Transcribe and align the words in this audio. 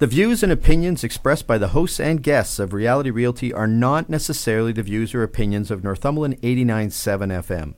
The 0.00 0.06
views 0.06 0.42
and 0.42 0.50
opinions 0.50 1.04
expressed 1.04 1.46
by 1.46 1.58
the 1.58 1.68
hosts 1.68 2.00
and 2.00 2.22
guests 2.22 2.58
of 2.58 2.72
Reality 2.72 3.10
Realty 3.10 3.52
are 3.52 3.66
not 3.66 4.08
necessarily 4.08 4.72
the 4.72 4.82
views 4.82 5.14
or 5.14 5.22
opinions 5.22 5.70
of 5.70 5.84
Northumberland 5.84 6.40
89.7 6.40 7.28
FM. 7.44 7.74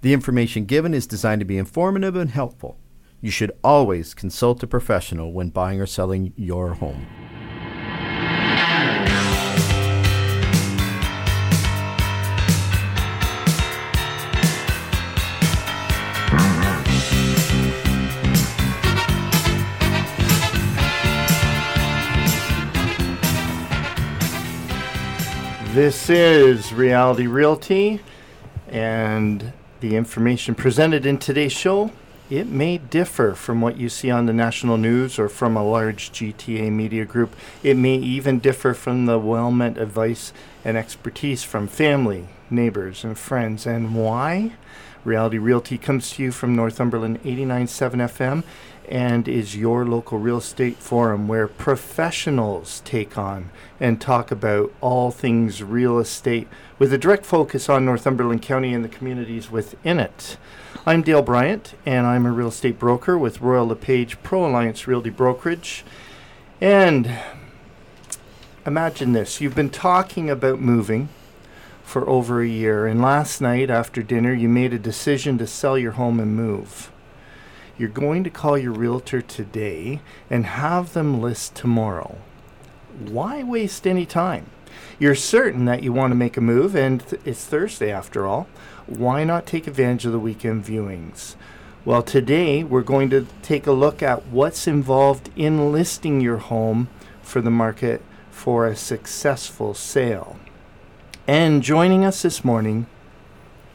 The 0.00 0.12
information 0.12 0.66
given 0.66 0.94
is 0.94 1.08
designed 1.08 1.40
to 1.40 1.44
be 1.44 1.58
informative 1.58 2.14
and 2.14 2.30
helpful. 2.30 2.78
You 3.20 3.32
should 3.32 3.50
always 3.64 4.14
consult 4.14 4.62
a 4.62 4.68
professional 4.68 5.32
when 5.32 5.50
buying 5.50 5.80
or 5.80 5.86
selling 5.86 6.32
your 6.36 6.74
home. 6.74 7.04
This 25.76 26.08
is 26.08 26.72
Reality 26.72 27.26
Realty, 27.26 28.00
and 28.66 29.52
the 29.80 29.94
information 29.94 30.54
presented 30.54 31.04
in 31.04 31.18
today's 31.18 31.52
show 31.52 31.90
it 32.30 32.46
may 32.46 32.78
differ 32.78 33.34
from 33.34 33.60
what 33.60 33.76
you 33.76 33.90
see 33.90 34.10
on 34.10 34.24
the 34.24 34.32
national 34.32 34.78
news 34.78 35.18
or 35.18 35.28
from 35.28 35.54
a 35.54 35.62
large 35.62 36.12
GTA 36.12 36.72
media 36.72 37.04
group. 37.04 37.36
It 37.62 37.76
may 37.76 37.96
even 37.96 38.38
differ 38.38 38.72
from 38.72 39.04
the 39.04 39.18
well 39.18 39.50
meant 39.50 39.76
advice 39.76 40.32
and 40.64 40.78
expertise 40.78 41.44
from 41.44 41.68
family, 41.68 42.28
neighbors, 42.48 43.04
and 43.04 43.18
friends. 43.18 43.66
And 43.66 43.94
why? 43.94 44.52
Reality 45.04 45.36
Realty 45.36 45.76
comes 45.76 46.10
to 46.12 46.22
you 46.22 46.32
from 46.32 46.56
Northumberland 46.56 47.22
89.7 47.22 47.66
FM 48.00 48.44
and 48.88 49.26
is 49.26 49.56
your 49.56 49.84
local 49.84 50.18
real 50.18 50.38
estate 50.38 50.76
forum 50.76 51.28
where 51.28 51.48
professionals 51.48 52.82
take 52.84 53.18
on 53.18 53.50
and 53.80 54.00
talk 54.00 54.30
about 54.30 54.72
all 54.80 55.10
things 55.10 55.62
real 55.62 55.98
estate 55.98 56.48
with 56.78 56.92
a 56.92 56.98
direct 56.98 57.26
focus 57.26 57.68
on 57.68 57.84
Northumberland 57.84 58.42
County 58.42 58.72
and 58.72 58.84
the 58.84 58.88
communities 58.88 59.50
within 59.50 59.98
it. 59.98 60.36
I'm 60.86 61.02
Dale 61.02 61.22
Bryant, 61.22 61.74
and 61.84 62.06
I'm 62.06 62.26
a 62.26 62.32
real 62.32 62.48
estate 62.48 62.78
broker 62.78 63.18
with 63.18 63.40
Royal 63.40 63.66
LePage 63.66 64.22
Pro 64.22 64.46
Alliance 64.46 64.86
Realty 64.86 65.10
Brokerage. 65.10 65.84
And 66.60 67.18
imagine 68.64 69.12
this 69.12 69.40
you've 69.40 69.54
been 69.54 69.70
talking 69.70 70.30
about 70.30 70.60
moving 70.60 71.08
for 71.82 72.08
over 72.08 72.40
a 72.40 72.48
year, 72.48 72.86
and 72.86 73.00
last 73.00 73.40
night 73.40 73.70
after 73.70 74.02
dinner, 74.02 74.32
you 74.32 74.48
made 74.48 74.72
a 74.72 74.78
decision 74.78 75.38
to 75.38 75.46
sell 75.46 75.78
your 75.78 75.92
home 75.92 76.18
and 76.18 76.34
move 76.34 76.90
you're 77.78 77.88
going 77.88 78.24
to 78.24 78.30
call 78.30 78.56
your 78.56 78.72
realtor 78.72 79.20
today 79.20 80.00
and 80.30 80.46
have 80.46 80.92
them 80.92 81.20
list 81.20 81.54
tomorrow. 81.54 82.18
Why 82.98 83.42
waste 83.42 83.86
any 83.86 84.06
time? 84.06 84.46
You're 84.98 85.14
certain 85.14 85.66
that 85.66 85.82
you 85.82 85.92
want 85.92 86.10
to 86.10 86.16
make 86.16 86.36
a 86.36 86.40
move, 86.40 86.74
and 86.74 87.06
th- 87.06 87.20
it's 87.24 87.44
Thursday 87.44 87.90
after 87.90 88.26
all. 88.26 88.48
Why 88.86 89.24
not 89.24 89.46
take 89.46 89.66
advantage 89.66 90.06
of 90.06 90.12
the 90.12 90.18
weekend 90.18 90.64
viewings? 90.64 91.34
Well, 91.84 92.02
today 92.02 92.64
we're 92.64 92.82
going 92.82 93.10
to 93.10 93.26
take 93.42 93.66
a 93.66 93.72
look 93.72 94.02
at 94.02 94.26
what's 94.26 94.66
involved 94.66 95.30
in 95.36 95.70
listing 95.70 96.20
your 96.20 96.38
home 96.38 96.88
for 97.22 97.40
the 97.40 97.50
market 97.50 98.02
for 98.30 98.66
a 98.66 98.76
successful 98.76 99.74
sale. 99.74 100.38
And 101.26 101.62
joining 101.62 102.04
us 102.04 102.22
this 102.22 102.44
morning 102.44 102.86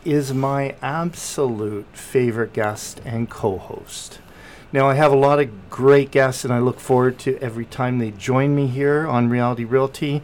is 0.05 0.33
my 0.33 0.75
absolute 0.81 1.85
favorite 1.93 2.53
guest 2.53 3.01
and 3.05 3.29
co 3.29 3.57
host. 3.57 4.19
Now, 4.73 4.89
I 4.89 4.93
have 4.95 5.11
a 5.11 5.17
lot 5.17 5.39
of 5.39 5.69
great 5.69 6.11
guests, 6.11 6.45
and 6.45 6.53
I 6.53 6.59
look 6.59 6.79
forward 6.79 7.19
to 7.19 7.37
every 7.39 7.65
time 7.65 7.99
they 7.99 8.11
join 8.11 8.55
me 8.55 8.67
here 8.67 9.05
on 9.05 9.29
Reality 9.29 9.65
Realty. 9.65 10.21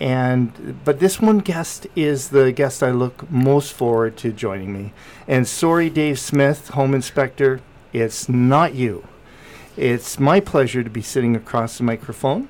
And 0.00 0.78
but 0.84 1.00
this 1.00 1.20
one 1.20 1.38
guest 1.38 1.86
is 1.96 2.28
the 2.28 2.52
guest 2.52 2.82
I 2.82 2.92
look 2.92 3.28
most 3.30 3.72
forward 3.72 4.16
to 4.18 4.30
joining 4.30 4.72
me. 4.72 4.92
And 5.26 5.48
sorry, 5.48 5.90
Dave 5.90 6.18
Smith, 6.18 6.68
home 6.68 6.94
inspector, 6.94 7.60
it's 7.92 8.28
not 8.28 8.74
you. 8.74 9.08
It's 9.76 10.20
my 10.20 10.40
pleasure 10.40 10.84
to 10.84 10.90
be 10.90 11.02
sitting 11.02 11.34
across 11.34 11.78
the 11.78 11.84
microphone 11.84 12.48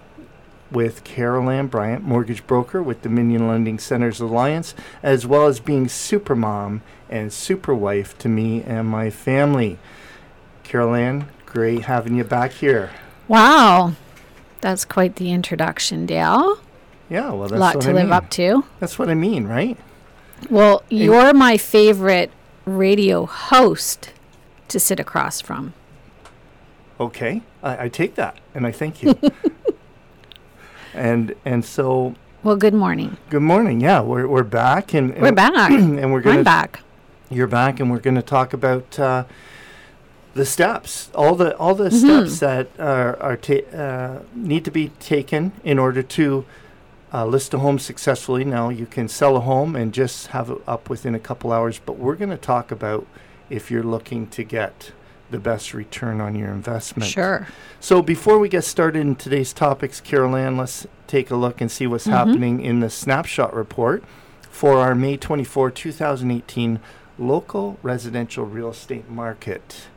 with 0.70 1.04
Carol 1.04 1.48
Ann 1.50 1.66
Bryant, 1.66 2.04
mortgage 2.04 2.46
broker 2.46 2.82
with 2.82 3.02
Dominion 3.02 3.48
Lending 3.48 3.78
Centers 3.78 4.20
Alliance, 4.20 4.74
as 5.02 5.26
well 5.26 5.46
as 5.46 5.60
being 5.60 5.88
super 5.88 6.36
mom 6.36 6.82
and 7.08 7.32
super 7.32 7.74
wife 7.74 8.16
to 8.18 8.28
me 8.28 8.62
and 8.62 8.88
my 8.88 9.10
family. 9.10 9.78
Carol 10.64 10.94
Ann, 10.94 11.28
great 11.46 11.82
having 11.82 12.14
you 12.16 12.24
back 12.24 12.52
here. 12.52 12.90
Wow. 13.26 13.94
That's 14.60 14.84
quite 14.84 15.16
the 15.16 15.30
introduction, 15.30 16.04
Dale. 16.06 16.58
Yeah, 17.08 17.30
well, 17.30 17.48
that's 17.48 17.52
a 17.52 17.56
lot 17.56 17.80
to 17.80 17.90
I 17.90 17.92
live 17.92 18.04
mean. 18.04 18.12
up 18.12 18.28
to. 18.30 18.64
That's 18.80 18.98
what 18.98 19.08
I 19.08 19.14
mean, 19.14 19.46
right? 19.46 19.78
Well, 20.50 20.82
you're 20.90 21.32
my 21.32 21.56
favorite 21.56 22.30
radio 22.64 23.26
host 23.26 24.12
to 24.68 24.78
sit 24.78 25.00
across 25.00 25.40
from. 25.40 25.72
Okay, 27.00 27.42
I, 27.62 27.84
I 27.84 27.88
take 27.88 28.16
that, 28.16 28.38
and 28.54 28.66
I 28.66 28.72
thank 28.72 29.02
you. 29.02 29.18
and 30.98 31.34
and 31.44 31.64
so 31.64 32.14
Well, 32.42 32.56
good 32.56 32.74
morning. 32.74 33.16
good 33.30 33.42
morning. 33.42 33.80
Yeah, 33.80 34.00
we're 34.00 34.26
we're 34.28 34.42
back, 34.44 34.94
and, 34.94 35.12
and 35.12 35.22
We're 35.22 35.32
back. 35.32 35.70
and 36.00 36.12
we're 36.12 36.20
gonna 36.20 36.38
I'm 36.38 36.44
back. 36.44 36.80
you're 37.30 37.46
back, 37.46 37.80
and 37.80 37.90
we're 37.90 38.00
gonna 38.00 38.22
talk 38.22 38.52
about 38.52 38.98
uh, 38.98 39.24
the 40.34 40.44
steps, 40.44 41.10
all 41.14 41.34
the 41.34 41.56
all 41.56 41.74
the 41.74 41.88
Mm-hmm. 41.90 42.26
steps 42.28 42.40
that 42.40 42.68
are 42.78 43.16
are 43.20 43.36
ta- 43.36 43.68
uh, 43.76 44.22
need 44.34 44.64
to 44.64 44.70
be 44.70 44.88
taken 45.00 45.52
in 45.64 45.78
order 45.78 46.02
to. 46.02 46.44
Uh, 47.10 47.24
list 47.24 47.54
a 47.54 47.58
home 47.58 47.78
successfully. 47.78 48.44
Now 48.44 48.68
you 48.68 48.84
can 48.84 49.08
sell 49.08 49.34
a 49.34 49.40
home 49.40 49.74
and 49.74 49.94
just 49.94 50.26
have 50.26 50.50
it 50.50 50.58
up 50.66 50.90
within 50.90 51.14
a 51.14 51.18
couple 51.18 51.50
hours, 51.52 51.80
but 51.82 51.96
we're 51.96 52.16
going 52.16 52.28
to 52.28 52.36
talk 52.36 52.70
about 52.70 53.06
if 53.48 53.70
you're 53.70 53.82
looking 53.82 54.26
to 54.26 54.44
get 54.44 54.92
the 55.30 55.38
best 55.38 55.74
return 55.74 56.20
on 56.20 56.34
your 56.34 56.50
investment. 56.50 57.10
Sure. 57.10 57.46
So 57.80 58.02
before 58.02 58.38
we 58.38 58.48
get 58.48 58.64
started 58.64 59.00
in 59.00 59.16
today's 59.16 59.52
topics, 59.52 60.00
Carol 60.00 60.36
Ann, 60.36 60.56
let's 60.56 60.86
take 61.06 61.30
a 61.30 61.36
look 61.36 61.60
and 61.60 61.70
see 61.70 61.86
what's 61.86 62.04
mm-hmm. 62.04 62.12
happening 62.12 62.60
in 62.60 62.80
the 62.80 62.90
snapshot 62.90 63.54
report 63.54 64.02
for 64.42 64.78
our 64.78 64.94
May 64.94 65.16
24, 65.16 65.70
2018 65.70 66.80
local 67.18 67.78
residential 67.82 68.44
real 68.44 68.70
estate 68.70 69.08
market. 69.08 69.88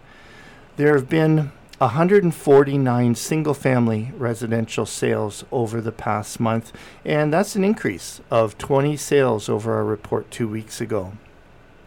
There 0.78 0.96
have 0.96 1.09
been 1.09 1.52
149 1.78 3.16
single 3.16 3.53
family 3.53 4.12
residential 4.16 4.86
sales 4.86 5.44
over 5.52 5.81
the 5.81 5.92
past 5.92 6.40
month, 6.40 6.72
and 7.03 7.34
that's 7.34 7.56
an 7.56 7.63
increase 7.63 8.22
of 8.30 8.58
20 8.58 8.96
sales 8.98 9.50
over 9.50 9.74
our 9.74 9.84
report 9.84 10.30
two 10.30 10.48
weeks 10.48 10.80
ago. 10.80 11.13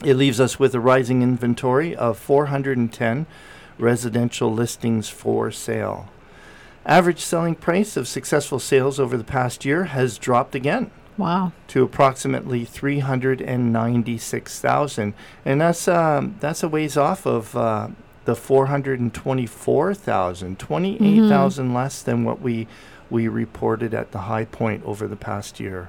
It 0.02 0.14
leaves 0.14 0.40
us 0.40 0.58
with 0.58 0.74
a 0.74 0.80
rising 0.80 1.22
inventory 1.22 1.94
of 1.94 2.18
410 2.18 3.26
residential 3.78 4.52
listings 4.52 5.08
for 5.08 5.50
sale. 5.50 6.08
Average 6.86 7.20
selling 7.20 7.54
price 7.54 7.96
of 7.96 8.06
successful 8.08 8.58
sales 8.58 9.00
over 9.00 9.16
the 9.16 9.24
past 9.24 9.64
year 9.64 9.84
has 9.84 10.18
dropped 10.18 10.54
again 10.54 10.90
Wow. 11.16 11.52
to 11.68 11.82
approximately 11.84 12.64
396,000 12.64 15.14
and 15.44 15.60
that's 15.60 15.86
um, 15.88 16.34
that's 16.40 16.62
a 16.64 16.68
ways 16.68 16.96
off 16.96 17.24
of 17.26 17.54
uh, 17.56 17.88
the 18.24 18.34
424,000 18.34 20.58
28,000 20.58 21.74
less 21.74 22.02
than 22.02 22.24
what 22.24 22.40
we 22.40 22.66
we 23.10 23.28
reported 23.28 23.92
at 23.94 24.10
the 24.12 24.20
high 24.22 24.44
point 24.46 24.82
over 24.84 25.06
the 25.06 25.14
past 25.16 25.60
year. 25.60 25.88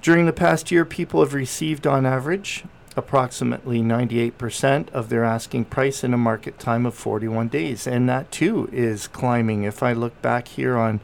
During 0.00 0.24
the 0.26 0.32
past 0.32 0.70
year, 0.70 0.84
people 0.86 1.20
have 1.20 1.34
received 1.34 1.86
on 1.86 2.06
average 2.06 2.64
approximately 2.96 3.80
98% 3.80 4.90
of 4.90 5.08
their 5.08 5.24
asking 5.24 5.64
price 5.66 6.02
in 6.02 6.12
a 6.12 6.18
market 6.18 6.58
time 6.58 6.84
of 6.86 6.94
41 6.94 7.48
days, 7.48 7.86
and 7.86 8.08
that 8.08 8.30
too 8.30 8.68
is 8.72 9.06
climbing. 9.06 9.62
If 9.62 9.82
I 9.82 9.92
look 9.92 10.20
back 10.22 10.48
here 10.48 10.76
on 10.76 11.00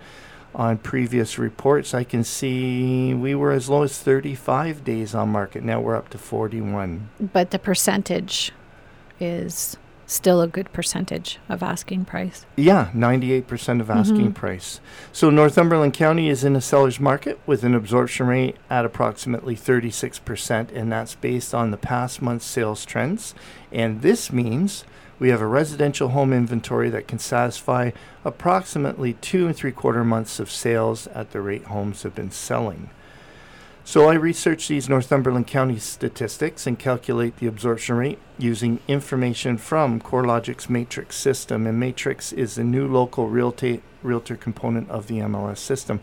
on 0.57 0.79
previous 0.79 1.39
reports, 1.39 1.93
I 1.93 2.03
can 2.03 2.25
see 2.25 3.13
we 3.13 3.35
were 3.35 3.53
as 3.53 3.69
low 3.69 3.83
as 3.83 3.99
35 3.99 4.85
days 4.85 5.15
on 5.15 5.29
market. 5.29 5.63
Now 5.63 5.81
we're 5.81 5.95
up 5.95 6.09
to 6.11 6.19
41. 6.19 7.11
But 7.21 7.51
the 7.51 7.59
percentage 7.59 8.53
is 9.21 9.77
still 10.07 10.41
a 10.41 10.49
good 10.49 10.73
percentage 10.73 11.39
of 11.49 11.63
asking 11.63 12.05
price. 12.05 12.47
Yeah, 12.57 12.91
98% 12.95 13.81
of 13.81 13.91
asking 13.91 14.17
mm-hmm. 14.17 14.33
price. 14.33 14.81
So 15.13 15.31
Northumberland 15.31 15.95
County 15.95 16.29
is 16.29 16.45
in 16.45 16.57
a 16.57 16.61
seller's 16.61 17.01
market 17.01 17.39
with 17.47 17.65
an 17.65 17.75
absorption 17.75 18.27
rate 18.27 18.57
at 18.71 18.85
approximately 18.85 19.57
36%, 19.57 20.73
and 20.75 20.91
that's 20.91 21.15
based 21.17 21.55
on 21.55 21.71
the 21.71 21.77
past 21.77 22.23
month's 22.23 22.47
sales 22.47 22.85
trends. 22.85 23.35
And 23.73 24.03
this 24.03 24.33
means 24.33 24.85
we 25.19 25.31
have 25.31 25.41
a 25.41 25.47
residential 25.47 26.09
home 26.09 26.33
inventory 26.33 26.91
that 26.91 27.09
can 27.09 27.19
satisfy 27.19 27.91
approximately 28.25 29.15
two 29.15 29.47
and 29.47 29.57
three 29.57 29.73
quarter 29.73 30.05
months 30.05 30.39
of 30.39 30.51
sales 30.51 31.07
at 31.09 31.31
the 31.33 31.41
rate 31.41 31.65
homes 31.65 32.03
have 32.03 32.15
been 32.15 32.31
selling. 32.31 32.91
So 33.89 34.09
I 34.09 34.15
research 34.15 34.67
these 34.67 34.89
Northumberland 34.89 35.47
County 35.47 35.79
statistics 35.79 36.67
and 36.67 36.77
calculate 36.77 37.37
the 37.37 37.47
absorption 37.47 37.95
rate 37.95 38.19
using 38.37 38.81
information 38.89 39.59
from 39.59 40.01
CoreLogic's 40.01 40.69
Matrix 40.69 41.15
system. 41.17 41.69
And 41.69 41.79
Matrix 41.79 42.33
is 42.33 42.57
the 42.57 42.65
new 42.65 42.89
local 42.89 43.29
realty, 43.29 43.83
realtor 44.03 44.35
component 44.35 44.91
of 44.91 45.07
the 45.07 45.19
MLS 45.21 45.59
system. 45.59 46.01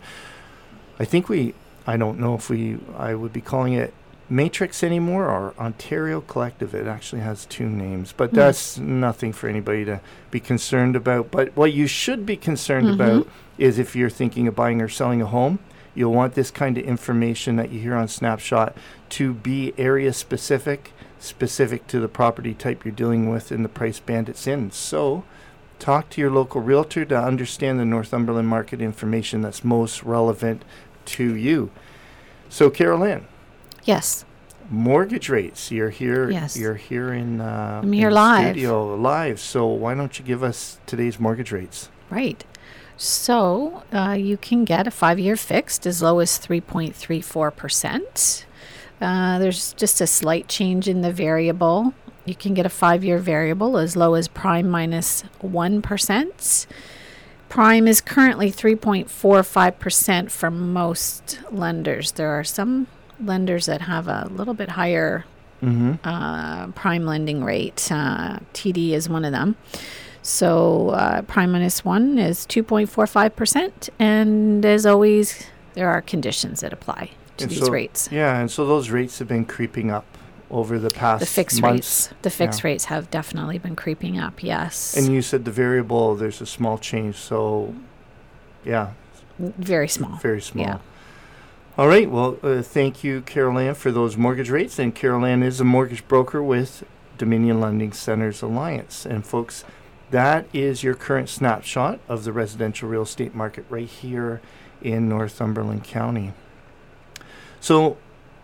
I 0.98 1.04
think 1.04 1.28
we, 1.28 1.52
I 1.86 1.98
don't 1.98 2.18
know 2.18 2.34
if 2.34 2.48
we, 2.48 2.78
I 2.96 3.14
would 3.14 3.34
be 3.34 3.42
calling 3.42 3.74
it 3.74 3.92
Matrix 4.30 4.82
anymore 4.82 5.26
or 5.26 5.52
Ontario 5.58 6.22
Collective. 6.22 6.74
It 6.74 6.86
actually 6.86 7.20
has 7.20 7.44
two 7.44 7.68
names, 7.68 8.14
but 8.16 8.30
Hmm. 8.30 8.36
that's 8.36 8.78
nothing 8.78 9.34
for 9.34 9.46
anybody 9.46 9.84
to 9.84 10.00
be 10.30 10.40
concerned 10.40 10.96
about. 10.96 11.30
But 11.30 11.54
what 11.54 11.74
you 11.74 11.86
should 11.86 12.24
be 12.24 12.38
concerned 12.38 12.86
Mhm. 12.88 12.94
about 12.94 13.28
is 13.58 13.78
if 13.78 13.94
you're 13.94 14.08
thinking 14.08 14.48
of 14.48 14.56
buying 14.56 14.80
or 14.80 14.88
selling 14.88 15.20
a 15.20 15.26
home, 15.26 15.58
you'll 15.94 16.12
want 16.12 16.34
this 16.34 16.50
kind 16.50 16.76
of 16.78 16.84
information 16.84 17.56
that 17.56 17.70
you 17.70 17.80
hear 17.80 17.94
on 17.94 18.08
Snapshot 18.08 18.76
to 19.10 19.32
be 19.34 19.72
area 19.78 20.12
specific, 20.12 20.92
specific 21.18 21.86
to 21.88 22.00
the 22.00 22.08
property 22.08 22.54
type 22.54 22.84
you're 22.84 22.92
dealing 22.92 23.30
with 23.30 23.50
and 23.50 23.64
the 23.64 23.68
price 23.68 24.00
band 24.00 24.28
it's 24.28 24.46
in. 24.46 24.70
So, 24.70 25.24
talk 25.78 26.10
to 26.10 26.20
your 26.20 26.30
local 26.30 26.60
realtor 26.60 27.04
to 27.04 27.16
understand 27.18 27.78
the 27.80 27.84
Northumberland 27.84 28.48
market 28.48 28.80
information 28.80 29.42
that's 29.42 29.64
most 29.64 30.02
relevant 30.02 30.62
to 31.06 31.34
you. 31.34 31.70
So, 32.48 32.70
Carol 32.70 33.04
Ann. 33.04 33.26
Yes. 33.84 34.24
mortgage 34.70 35.28
rates. 35.28 35.70
You're 35.70 35.90
here. 35.90 36.30
Yes. 36.30 36.56
You're 36.56 36.76
here 36.76 37.12
in. 37.12 37.40
Uh, 37.40 37.80
I'm 37.82 37.92
here 37.92 38.08
in 38.08 38.14
live. 38.14 38.54
Studio 38.54 38.94
live. 38.96 39.38
So 39.38 39.66
why 39.66 39.94
don't 39.94 40.18
you 40.18 40.24
give 40.24 40.42
us 40.42 40.78
today's 40.86 41.20
mortgage 41.20 41.52
rates? 41.52 41.90
Right. 42.10 42.42
So 42.96 43.82
uh, 43.92 44.16
you 44.18 44.36
can 44.36 44.64
get 44.64 44.86
a 44.86 44.90
five 44.90 45.18
year 45.18 45.36
fixed 45.36 45.86
as 45.86 46.02
low 46.02 46.20
as 46.20 46.38
3.34%. 46.38 48.44
Uh, 49.00 49.38
there's 49.38 49.72
just 49.74 50.00
a 50.00 50.06
slight 50.06 50.48
change 50.48 50.88
in 50.88 51.02
the 51.02 51.12
variable. 51.12 51.92
You 52.24 52.34
can 52.34 52.54
get 52.54 52.64
a 52.64 52.70
five 52.70 53.04
year 53.04 53.18
variable 53.18 53.76
as 53.76 53.96
low 53.96 54.14
as 54.14 54.28
prime 54.28 54.70
minus 54.70 55.22
1. 55.40 55.82
Prime 55.82 56.32
is 57.86 58.00
currently 58.00 58.50
3.45% 58.50 60.30
for 60.30 60.50
most 60.50 61.40
lenders. 61.50 62.12
There 62.12 62.30
are 62.30 62.44
some 62.44 62.86
lenders 63.20 63.66
that 63.66 63.82
have 63.82 64.08
a 64.08 64.28
little 64.30 64.54
bit 64.54 64.70
higher 64.70 65.24
Mm-hmm. 65.62 66.06
uh, 66.06 66.66
prime 66.72 67.06
lending 67.06 67.42
rate. 67.42 67.88
Uh, 67.90 68.38
TD 68.52 68.90
is 68.90 69.08
one 69.08 69.24
of 69.24 69.32
them. 69.32 69.56
So 70.24 70.88
uh, 70.88 71.20
prime 71.22 71.52
minus 71.52 71.84
one 71.84 72.18
is 72.18 72.46
2.45%. 72.46 73.90
And 73.98 74.64
as 74.64 74.86
always, 74.86 75.46
there 75.74 75.88
are 75.90 76.00
conditions 76.00 76.60
that 76.60 76.72
apply 76.72 77.10
to 77.36 77.44
And 77.44 77.50
these 77.50 77.60
so- 77.66 77.70
rates. 77.70 78.08
Yeah, 78.10 78.40
and 78.40 78.50
so 78.50 78.66
those 78.66 78.88
rates 78.90 79.18
have 79.18 79.28
been 79.28 79.44
creeping 79.44 79.90
up 79.90 80.06
over 80.50 80.78
the 80.78 80.88
past 80.90 81.20
The 81.20 81.26
fixed 81.26 81.60
months. 81.60 82.08
rates, 82.08 82.22
the 82.22 82.30
fixed 82.30 82.60
yeah. 82.64 82.68
rates 82.70 82.84
have 82.86 83.10
definitely 83.10 83.58
been 83.58 83.76
creeping 83.76 84.18
up. 84.18 84.42
Yes, 84.42 84.96
And 84.96 85.12
you 85.12 85.20
said 85.20 85.44
the 85.44 85.50
variable, 85.50 86.14
there's 86.14 86.40
a 86.40 86.46
small 86.46 86.78
change. 86.78 87.16
So, 87.16 87.74
yeah, 88.64 88.92
very 89.38 89.88
small. 89.88 90.16
very 90.18 90.40
small. 90.40 90.64
Yeah. 90.64 90.78
All 91.76 91.88
right. 91.88 92.08
Well, 92.08 92.38
uh, 92.42 92.62
thank 92.62 93.02
you, 93.04 93.20
Carol 93.22 93.58
Ann, 93.58 93.74
for 93.74 93.90
those 93.90 94.16
mortgage 94.16 94.48
rates. 94.48 94.78
And 94.78 94.94
Carol 94.94 95.24
Ann 95.26 95.42
is 95.42 95.60
a 95.60 95.64
mortgage 95.64 96.06
broker 96.08 96.40
with 96.42 96.84
Dominion 97.18 97.60
Lending 97.60 97.92
Centers 97.92 98.40
Alliance. 98.42 99.04
And 99.04 99.26
folks, 99.26 99.64
that 100.10 100.46
is 100.52 100.82
your 100.82 100.94
current 100.94 101.28
snapshot 101.28 101.98
of 102.08 102.24
the 102.24 102.32
residential 102.32 102.88
real 102.88 103.02
estate 103.02 103.34
market 103.34 103.64
right 103.68 103.88
here 103.88 104.40
in 104.82 105.08
Northumberland 105.08 105.84
County. 105.84 106.32
So, 107.60 107.96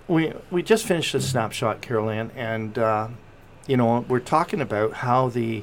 we 0.08 0.32
we 0.50 0.62
just 0.62 0.84
finished 0.84 1.14
a 1.14 1.20
snapshot, 1.20 1.80
Carol 1.82 2.10
Ann, 2.10 2.30
and 2.34 2.76
uh, 2.78 3.08
you 3.66 3.76
know 3.76 4.04
we're 4.08 4.18
talking 4.18 4.60
about 4.60 4.94
how 4.94 5.28
the 5.28 5.62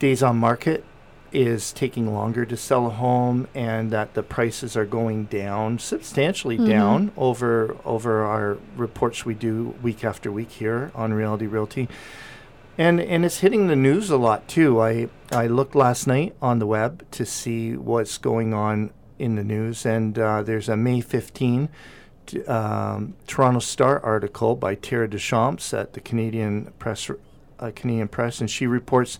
days 0.00 0.22
on 0.22 0.38
market 0.38 0.84
is 1.32 1.72
taking 1.72 2.12
longer 2.12 2.44
to 2.44 2.56
sell 2.56 2.86
a 2.86 2.90
home 2.90 3.46
and 3.54 3.92
that 3.92 4.14
the 4.14 4.22
prices 4.24 4.76
are 4.76 4.84
going 4.86 5.26
down 5.26 5.78
substantially 5.78 6.58
Mhm. 6.58 6.68
down 6.68 7.12
over 7.16 7.76
over 7.84 8.24
our 8.24 8.56
reports 8.76 9.24
we 9.24 9.34
do 9.34 9.74
week 9.80 10.02
after 10.04 10.32
week 10.32 10.50
here 10.50 10.90
on 10.92 11.12
Reality 11.12 11.46
Realty. 11.46 11.88
And 12.80 12.98
and 12.98 13.26
it's 13.26 13.40
hitting 13.40 13.66
the 13.66 13.76
news 13.76 14.08
a 14.08 14.16
lot 14.16 14.48
too. 14.48 14.80
I 14.80 15.10
I 15.30 15.46
looked 15.48 15.74
last 15.74 16.06
night 16.06 16.34
on 16.40 16.60
the 16.60 16.66
web 16.66 17.04
to 17.10 17.26
see 17.26 17.76
what's 17.76 18.16
going 18.16 18.54
on 18.54 18.88
in 19.18 19.36
the 19.36 19.44
news 19.44 19.84
and 19.84 20.18
uh, 20.18 20.42
there's 20.42 20.66
a 20.66 20.78
May 20.78 21.02
15 21.02 21.68
um, 22.48 23.16
Toronto 23.26 23.58
Star 23.60 24.00
article 24.00 24.56
by 24.56 24.76
Tara 24.76 25.10
Deschamps 25.10 25.74
at 25.74 25.92
the 25.92 26.00
Canadian 26.00 26.72
Press 26.78 27.10
uh, 27.58 27.70
Canadian 27.76 28.08
Press 28.08 28.40
and 28.40 28.50
she 28.50 28.66
reports 28.66 29.18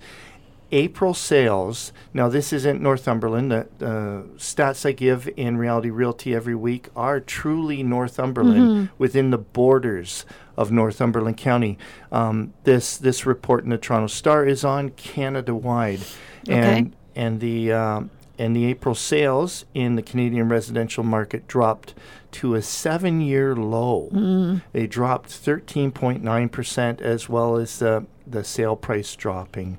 April 0.72 1.14
sales. 1.14 1.93
Now, 2.14 2.28
this 2.28 2.52
isn't 2.52 2.81
Northumberland. 2.81 3.50
The 3.50 3.61
uh, 3.81 4.22
stats 4.38 4.87
I 4.87 4.93
give 4.93 5.28
in 5.37 5.56
Reality 5.56 5.90
Realty 5.90 6.34
every 6.34 6.55
week 6.55 6.88
are 6.94 7.20
truly 7.20 7.82
Northumberland 7.82 8.90
within 8.99 9.31
the 9.31 9.38
borders 9.38 10.25
of 10.56 10.70
Northumberland 10.70 11.37
County. 11.37 11.78
Um, 12.12 12.52
this 12.64 12.96
this 12.96 13.26
report 13.26 13.64
in 13.64 13.70
the 13.70 13.78
Toronto 13.78 14.06
Star 14.06 14.44
is 14.46 14.64
on 14.64 14.90
Canada 14.90 15.55
wide, 15.55 16.00
and 16.49 16.94
and 17.17 17.40
the 17.40 17.72
um, 17.72 18.11
and 18.38 18.55
the 18.56 18.67
April 18.67 18.94
sales 18.94 19.64
in 19.75 19.96
the 19.96 20.02
Canadian 20.02 20.49
residential 20.49 21.05
market 21.05 21.46
dropped 21.46 21.94
to 22.32 22.55
a 22.55 22.62
seven-year 22.62 23.55
low. 23.56 24.08
They 24.72 24.87
dropped 24.87 25.28
13.9 25.31 26.50
percent, 26.52 27.00
as 27.00 27.28
well 27.28 27.56
as 27.56 27.78
the 27.81 28.06
the 28.26 28.44
sale 28.44 28.76
price 28.76 29.17
dropping. 29.17 29.78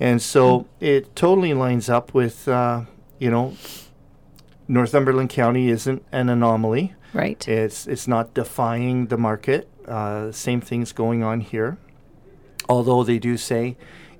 And 0.00 0.20
so 0.20 0.66
it 0.80 1.14
totally 1.14 1.54
lines 1.54 1.88
up 1.88 2.12
with, 2.14 2.48
uh, 2.48 2.82
you 3.18 3.30
know, 3.30 3.56
Northumberland 4.68 5.30
County 5.30 5.68
isn't 5.68 6.04
an 6.12 6.28
anomaly. 6.28 6.94
Right. 7.12 7.46
It's 7.46 7.86
it's 7.86 8.08
not 8.08 8.34
defying 8.34 9.06
the 9.06 9.18
market. 9.18 9.68
Uh, 9.86 10.32
same 10.32 10.60
things 10.60 10.92
going 10.92 11.22
on 11.22 11.40
here. 11.40 11.76
Although 12.68 13.04
they 13.04 13.18
do 13.18 13.36
say 13.36 13.76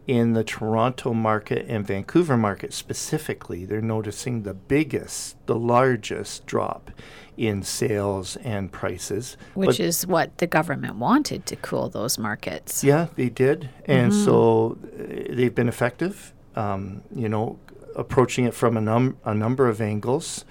in 0.07 0.33
the 0.33 0.45
Toronto 0.45 1.15
market 1.15 1.65
and 1.69 1.87
Vancouver 1.87 2.37
market 2.37 2.73
specifically, 2.73 3.65
they're 3.65 3.81
noticing 3.81 4.43
the 4.43 4.55
biggest, 4.55 5.37
the 5.47 5.55
largest 5.55 6.45
drop 6.45 6.91
in 7.37 7.62
sales 7.62 8.37
and 8.44 8.70
prices. 8.70 9.37
Which 9.55 9.79
But- 9.79 9.81
is 9.81 10.06
what 10.06 10.37
the 10.38 10.46
government 10.46 10.96
wanted 10.96 11.46
to 11.46 11.56
cool 11.56 11.88
those 11.88 12.19
markets. 12.19 12.84
Yeah, 12.84 13.06
they 13.17 13.29
did, 13.31 13.70
and 13.87 14.12
Mm-hmm. 14.12 14.25
so 14.25 14.79
uh, 14.82 15.34
they've 15.34 15.55
been 15.55 15.69
effective. 15.69 16.32
Um, 16.55 17.02
you 17.14 17.29
know, 17.29 17.58
approaching 17.96 18.44
it 18.44 18.55
from 18.55 18.76
a 18.76 18.81
num 18.81 19.17
a 19.25 19.34
number 19.34 19.69
of 19.69 19.81
angles, 19.81 20.44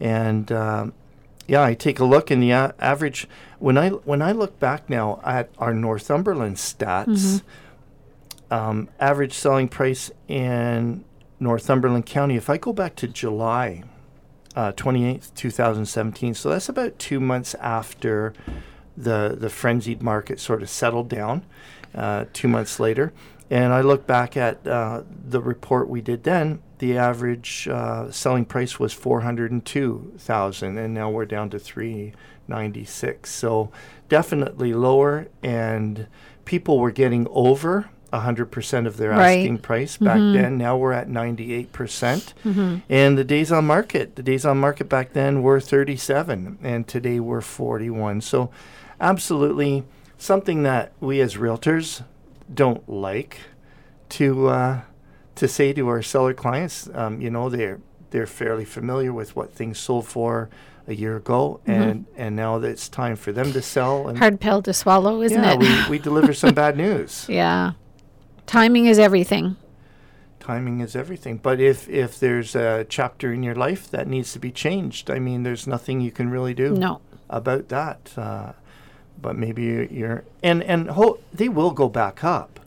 and 0.00 0.52
um, 0.52 0.92
yeah, 1.46 1.62
I 1.62 1.72
take 1.74 1.98
a 2.00 2.04
look 2.04 2.30
in 2.30 2.40
the 2.40 2.50
a- 2.50 2.74
average 2.78 3.26
when 3.58 3.78
I 3.78 3.88
when 3.90 4.20
I 4.20 4.32
look 4.32 4.58
back 4.60 4.90
now 4.90 5.20
at 5.24 5.48
our 5.58 5.72
Northumberland 5.72 6.56
stats. 6.56 7.42
Um, 8.50 8.88
average 9.00 9.32
selling 9.32 9.66
price 9.68 10.10
in 10.28 11.04
Northumberland 11.40 12.06
County. 12.06 12.36
If 12.36 12.48
I 12.48 12.58
go 12.58 12.72
back 12.72 12.94
to 12.96 13.08
July 13.08 13.82
uh, 14.56 14.72
28th, 14.72 15.34
2017, 15.34 16.34
so 16.34 16.48
that's 16.50 16.68
about 16.68 16.98
two 16.98 17.20
months 17.20 17.54
after 17.56 18.32
the 18.96 19.36
the 19.38 19.50
frenzied 19.50 20.02
market 20.02 20.40
sort 20.40 20.62
of 20.62 20.70
settled 20.70 21.08
down 21.08 21.44
uh, 21.94 22.24
two 22.32 22.48
months 22.48 22.80
later. 22.80 23.12
And 23.50 23.72
I 23.72 23.80
look 23.80 24.06
back 24.06 24.36
at 24.36 24.66
uh, 24.66 25.02
the 25.08 25.40
report 25.40 25.88
we 25.88 26.00
did 26.00 26.24
then. 26.24 26.60
The 26.78 26.98
average 26.98 27.68
uh, 27.68 28.10
selling 28.10 28.44
price 28.44 28.80
was 28.80 28.92
four 28.92 29.20
hundred 29.20 29.52
and 29.52 29.64
two 29.64 30.14
thousand, 30.18 30.78
and 30.78 30.92
now 30.94 31.10
we're 31.10 31.26
down 31.26 31.50
to 31.50 31.58
three 31.58 32.12
ninety 32.48 32.84
six. 32.84 33.30
So 33.30 33.70
definitely 34.08 34.72
lower, 34.72 35.28
and 35.42 36.06
people 36.44 36.78
were 36.78 36.90
getting 36.90 37.26
over 37.30 37.90
hundred 38.20 38.46
percent 38.50 38.86
of 38.86 38.96
their 38.96 39.10
Right. 39.10 39.38
asking 39.40 39.58
price 39.58 39.96
back 39.96 40.18
then. 40.18 40.58
Now 40.58 40.76
we're 40.76 40.92
at 40.92 41.08
ninety 41.08 41.52
eight 41.54 41.72
percent, 41.72 42.34
and 42.44 43.18
the 43.18 43.24
days 43.24 43.50
on 43.52 43.66
market, 43.66 44.16
the 44.16 44.22
days 44.22 44.44
on 44.44 44.58
market 44.58 44.88
back 44.88 45.12
then 45.12 45.42
were 45.42 45.60
thirty 45.60 45.96
seven, 45.96 46.58
and 46.62 46.86
today 46.86 47.20
we're 47.20 47.40
forty 47.40 47.90
one. 47.90 48.20
So 48.20 48.50
absolutely 49.00 49.84
something 50.18 50.62
that 50.62 50.92
we 51.00 51.20
as 51.20 51.36
realtors 51.36 52.02
don't 52.52 52.88
like 52.88 53.38
to 54.10 54.48
uh, 54.48 54.80
to 55.34 55.48
say 55.48 55.72
to 55.72 55.88
our 55.88 56.02
seller 56.02 56.34
clients. 56.34 56.88
Um, 56.94 57.20
you 57.20 57.30
know, 57.30 57.48
they're 57.48 57.80
they're 58.10 58.26
fairly 58.26 58.64
familiar 58.64 59.12
with 59.12 59.34
what 59.36 59.52
things 59.52 59.78
sold 59.78 60.06
for 60.06 60.48
a 60.88 60.94
year 60.94 61.16
ago, 61.16 61.60
and 61.66 62.06
and 62.16 62.36
now 62.36 62.58
that 62.58 62.68
it's 62.70 62.88
time 62.88 63.16
for 63.16 63.32
them 63.32 63.52
to 63.52 63.60
sell. 63.60 64.06
And 64.08 64.16
Hard 64.18 64.40
pill 64.40 64.62
to 64.62 64.72
swallow, 64.72 65.20
isn't 65.22 65.42
yeah, 65.42 65.54
it? 65.54 65.58
we 65.88 65.90
we 65.90 65.98
deliver 66.02 66.32
some 66.32 66.54
bad 66.54 66.76
news. 66.76 67.26
yeah. 67.28 67.72
Timing 68.46 68.86
is 68.86 68.98
everything. 68.98 69.56
Timing 70.40 70.80
is 70.80 70.94
everything. 70.94 71.38
But 71.38 71.60
if 71.60 71.88
if 71.88 72.20
there's 72.20 72.54
a 72.54 72.86
chapter 72.88 73.32
in 73.32 73.42
your 73.42 73.54
life 73.56 73.90
that 73.90 74.06
needs 74.06 74.32
to 74.32 74.38
be 74.38 74.52
changed, 74.52 75.10
I 75.10 75.18
mean, 75.18 75.42
there's 75.42 75.66
nothing 75.66 76.00
you 76.00 76.10
can 76.12 76.30
really 76.30 76.54
do. 76.54 76.74
No. 76.74 77.00
about 77.28 77.68
that. 77.68 78.12
Uh, 78.16 78.52
but 79.20 79.34
maybe 79.36 79.62
you're, 79.62 79.84
you're 79.84 80.24
and 80.42 80.62
and 80.62 80.90
ho- 80.90 81.18
they 81.32 81.48
will 81.48 81.72
go 81.72 81.88
back 81.88 82.22
up, 82.22 82.60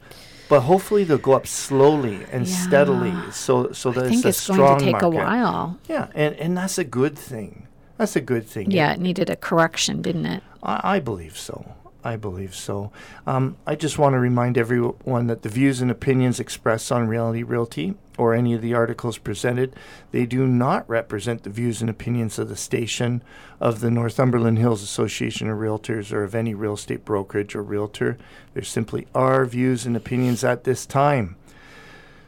but 0.49 0.61
hopefully 0.61 1.03
they'll 1.05 1.17
go 1.17 1.33
up 1.33 1.47
slowly 1.47 2.25
and 2.31 2.45
steadily. 2.47 3.13
So 3.31 3.71
so 3.71 3.91
that 3.91 4.05
I 4.05 4.09
think 4.09 4.25
it's 4.25 4.41
strong 4.41 4.57
going 4.57 4.79
to 4.79 4.85
take 4.85 4.91
market. 4.93 5.07
a 5.07 5.09
while. 5.11 5.79
Yeah, 5.87 6.07
and 6.13 6.35
and 6.35 6.57
that's 6.57 6.77
a 6.77 6.83
good 6.83 7.17
thing. 7.17 7.67
That's 7.97 8.15
a 8.15 8.21
good 8.21 8.45
thing. 8.45 8.71
Yeah, 8.71 8.93
it 8.93 8.99
needed 8.99 9.29
a 9.29 9.35
correction, 9.35 10.01
didn't 10.01 10.25
it? 10.25 10.43
I, 10.63 10.95
I 10.95 10.99
believe 10.99 11.37
so. 11.37 11.75
I 12.03 12.15
believe 12.15 12.55
so. 12.55 12.91
Um, 13.27 13.57
I 13.67 13.75
just 13.75 13.97
want 13.97 14.13
to 14.13 14.19
remind 14.19 14.57
everyone 14.57 15.27
that 15.27 15.41
the 15.41 15.49
views 15.49 15.81
and 15.81 15.91
opinions 15.91 16.39
expressed 16.39 16.91
on 16.91 17.09
Reality 17.09 17.43
Realty 17.43 17.95
or 18.17 18.33
any 18.33 18.53
of 18.53 18.61
the 18.61 18.73
articles 18.73 19.17
presented, 19.17 19.75
they 20.11 20.25
do 20.25 20.47
not 20.47 20.89
represent 20.89 21.43
the 21.43 21.49
views 21.49 21.81
and 21.81 21.89
opinions 21.89 22.39
of 22.39 22.47
the 22.47 22.55
station, 22.55 23.21
of 23.59 23.81
the 23.81 23.91
Northumberland 23.91 24.57
Hills 24.57 24.81
Association 24.81 25.49
of 25.49 25.57
Realtors, 25.57 26.13
or 26.13 26.23
of 26.23 26.35
any 26.35 26.53
real 26.53 26.73
estate 26.73 27.03
brokerage 27.03 27.55
or 27.55 27.63
realtor. 27.63 28.17
They're 28.53 28.63
simply 28.63 29.07
our 29.13 29.45
views 29.45 29.85
and 29.85 29.95
opinions 29.95 30.43
at 30.43 30.63
this 30.63 30.85
time. 30.85 31.35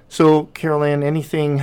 So, 0.10 0.46
Carol 0.48 0.84
Ann, 0.84 1.04
anything, 1.04 1.62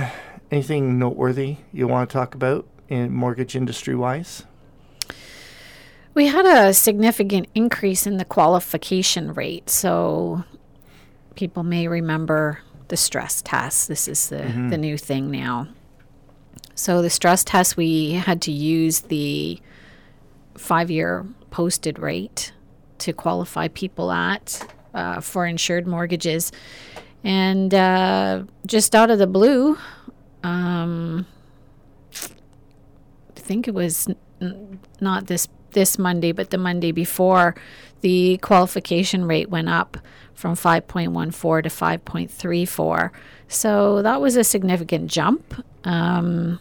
anything 0.49 0.97
noteworthy 0.97 1.57
you 1.71 1.87
want 1.87 2.09
to 2.09 2.13
talk 2.13 2.33
about 2.33 2.67
in 2.87 3.13
mortgage 3.13 3.55
industry 3.55 3.95
wise? 3.95 4.43
We 6.13 6.27
had 6.27 6.45
a 6.45 6.73
significant 6.73 7.47
increase 7.55 8.05
in 8.05 8.17
the 8.17 8.25
qualification 8.25 9.33
rate. 9.33 9.69
So 9.69 10.43
people 11.35 11.63
may 11.63 11.87
remember 11.87 12.59
the 12.89 12.97
stress 12.97 13.41
test. 13.41 13.87
This 13.87 14.07
is 14.07 14.29
the, 14.29 14.67
the 14.69 14.77
new 14.77 14.97
thing 14.97 15.31
now. 15.31 15.67
So 16.75 17.01
the 17.01 17.09
stress 17.09 17.43
test, 17.43 17.77
we 17.77 18.13
had 18.13 18.41
to 18.43 18.51
use 18.51 19.01
the 19.01 19.59
five 20.57 20.89
year 20.89 21.25
posted 21.51 21.99
rate 21.99 22.51
to 22.99 23.13
qualify 23.13 23.67
people 23.69 24.11
at 24.11 24.65
uh, 24.93 25.21
for 25.21 25.45
insured 25.45 25.87
mortgages. 25.87 26.51
And 27.23 27.73
uh, 27.73 28.43
just 28.65 28.95
out 28.95 29.11
of 29.11 29.19
the 29.19 29.27
blue, 29.27 29.77
um, 30.43 31.25
I 32.13 33.39
think 33.39 33.67
it 33.67 33.73
was 33.73 34.07
n- 34.41 34.79
not 35.01 35.27
this 35.27 35.47
this 35.71 35.97
Monday, 35.97 36.31
but 36.31 36.49
the 36.49 36.57
Monday 36.57 36.91
before, 36.91 37.55
the 38.01 38.37
qualification 38.37 39.25
rate 39.25 39.49
went 39.49 39.69
up 39.69 39.97
from 40.33 40.55
5.14 40.55 41.63
to 41.63 41.69
5.34. 41.69 43.11
So 43.47 44.01
that 44.01 44.21
was 44.21 44.35
a 44.35 44.43
significant 44.43 45.11
jump. 45.11 45.53
Um, 45.83 46.59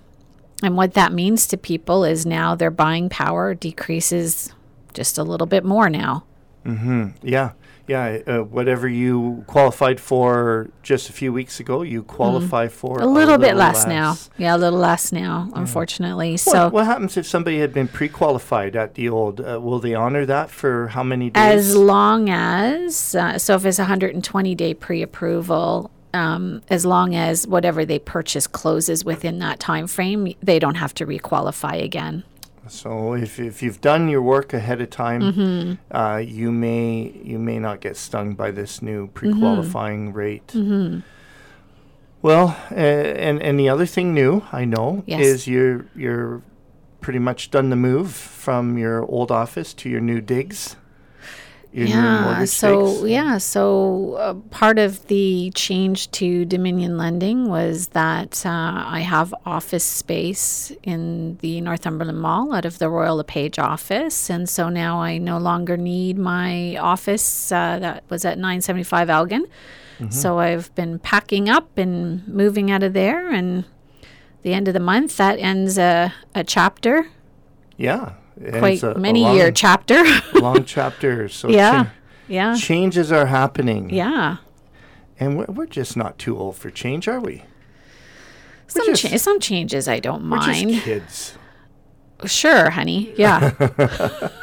and 0.62 0.76
what 0.76 0.94
that 0.94 1.12
means 1.12 1.46
to 1.48 1.56
people 1.56 2.04
is 2.04 2.26
now 2.26 2.54
their 2.54 2.70
buying 2.70 3.08
power 3.08 3.54
decreases 3.54 4.52
just 4.94 5.18
a 5.18 5.22
little 5.22 5.46
bit 5.46 5.64
more 5.64 5.88
now. 5.88 6.24
Mm-hmm. 6.64 7.10
Yeah, 7.22 7.52
yeah. 7.88 8.18
Uh, 8.26 8.38
whatever 8.44 8.86
you 8.86 9.44
qualified 9.46 9.98
for 10.00 10.70
just 10.82 11.08
a 11.08 11.12
few 11.12 11.32
weeks 11.32 11.58
ago, 11.60 11.82
you 11.82 12.02
qualify 12.02 12.68
for 12.68 12.98
Mm. 12.98 13.02
A 13.02 13.06
little 13.06 13.38
bit 13.38 13.56
less, 13.56 13.86
now. 13.86 14.16
Yeah, 14.36 14.54
a 14.54 14.58
little 14.58 14.78
less 14.78 15.12
now, 15.12 15.50
unfortunately. 15.54 16.32
What, 16.32 16.40
So 16.40 16.68
what 16.68 16.84
happens 16.86 17.16
if 17.16 17.26
somebody 17.26 17.58
had 17.58 17.72
been 17.72 17.88
pre-qualified 17.88 18.76
at 18.76 18.94
the 18.94 19.08
old? 19.08 19.40
Uh, 19.40 19.58
will 19.60 19.80
they 19.80 19.94
honor 19.94 20.24
that 20.26 20.50
for 20.50 20.88
how 20.88 21.02
many 21.02 21.30
days? 21.30 21.42
as 21.42 21.74
long 21.76 22.28
as 22.30 23.14
uh, 23.14 23.38
so 23.38 23.54
if 23.54 23.64
it's 23.64 23.78
a 23.78 23.82
120 23.82 24.54
day 24.54 24.74
pre-approval 24.74 25.90
um, 26.14 26.62
as 26.68 26.84
long 26.86 27.14
as 27.14 27.46
whatever 27.46 27.84
they 27.84 27.98
purchase 27.98 28.46
closes 28.46 29.04
within 29.04 29.38
that 29.38 29.60
time 29.60 29.86
frame 29.86 30.34
they 30.42 30.58
don't 30.58 30.76
have 30.76 30.94
to 30.94 31.06
requalify 31.06 31.82
again 31.82 32.24
so 32.68 33.14
if, 33.14 33.38
if 33.40 33.62
you've 33.62 33.80
done 33.80 34.08
your 34.08 34.22
work 34.22 34.52
ahead 34.54 34.80
of 34.80 34.90
time, 34.90 35.20
Mm-hmm. 35.22 35.96
uh, 35.96 36.18
you 36.18 36.52
may 36.52 37.12
you 37.24 37.38
may 37.38 37.58
not 37.58 37.80
get 37.80 37.96
stung 37.96 38.34
by 38.34 38.50
this 38.50 38.80
new 38.82 39.06
Mm-hmm. 39.06 39.14
pre-qualifying 39.14 40.12
rate. 40.12 40.54
Well, 42.20 42.56
uh, 42.70 42.74
and 42.74 43.40
and 43.42 43.58
the 43.58 43.68
other 43.68 43.86
thing 43.86 44.12
new 44.14 44.42
I 44.52 44.64
know 44.64 45.02
Yes. 45.06 45.20
is 45.24 45.46
you're 45.46 45.86
you're 45.94 46.42
pretty 47.00 47.20
much 47.20 47.50
done 47.50 47.70
the 47.70 47.76
move 47.76 48.10
from 48.12 48.76
your 48.76 49.04
old 49.04 49.30
office 49.30 49.72
to 49.74 49.88
your 49.88 50.00
new 50.00 50.20
digs. 50.20 50.76
Yeah 51.72 52.44
so 52.44 52.94
digs. 52.94 53.10
yeah 53.10 53.38
so 53.38 54.14
uh, 54.14 54.34
part 54.50 54.78
of 54.78 55.06
the 55.08 55.52
change 55.54 56.10
to 56.12 56.44
dominion 56.44 56.96
lending 56.96 57.48
was 57.48 57.88
that 57.88 58.44
uh, 58.46 58.84
i 58.86 59.00
have 59.00 59.34
office 59.44 59.84
space 59.84 60.72
in 60.82 61.36
the 61.38 61.60
northumberland 61.60 62.20
mall 62.20 62.54
out 62.54 62.64
of 62.64 62.78
the 62.78 62.88
royal 62.88 63.16
lepage 63.16 63.58
office 63.58 64.30
and 64.30 64.48
so 64.48 64.68
now 64.68 65.00
i 65.00 65.18
no 65.18 65.36
longer 65.36 65.76
need 65.76 66.16
my 66.16 66.76
office 66.76 67.52
uh, 67.52 67.78
that 67.78 68.02
was 68.08 68.24
at 68.24 68.38
975 68.38 69.10
elgin. 69.10 69.46
So 70.10 70.38
i've 70.38 70.72
been 70.76 71.00
packing 71.00 71.48
up 71.48 71.76
and 71.76 72.26
moving 72.28 72.70
out 72.70 72.84
of 72.84 72.92
there 72.92 73.30
and 73.30 73.64
the 74.42 74.54
end 74.54 74.68
of 74.68 74.74
the 74.74 74.80
month 74.80 75.16
that 75.16 75.38
ends 75.38 75.76
a, 75.78 76.14
a 76.34 76.44
chapter. 76.44 77.08
Yeah, 77.76 78.12
quite 78.58 78.74
it's 78.74 78.82
a- 78.82 78.92
a 78.92 78.98
many 78.98 79.22
long, 79.22 79.36
year 79.36 79.50
chapter 79.52 80.02
long 80.34 80.64
chapter. 80.64 81.28
So 81.28 81.48
yeah 81.48 81.84
cha- 81.84 81.90
yeah 82.28 82.56
changes 82.56 83.10
are 83.12 83.26
happening. 83.26 83.90
yeah 83.90 84.36
and 85.20 85.36
we're, 85.38 85.46
we're 85.46 85.66
just 85.66 85.96
not 85.96 86.18
too 86.18 86.38
old 86.38 86.56
for 86.56 86.70
change, 86.70 87.08
are 87.08 87.20
we? 87.20 87.44
Some 88.68 88.86
just- 88.86 89.02
cha- 89.02 89.16
some 89.16 89.40
changes 89.40 89.88
I 89.88 89.98
don't 90.00 90.24
mind. 90.24 90.70
just 90.70 90.84
kids. 90.84 91.34
Sure, 92.26 92.70
honey. 92.70 93.12
Yeah. 93.16 93.52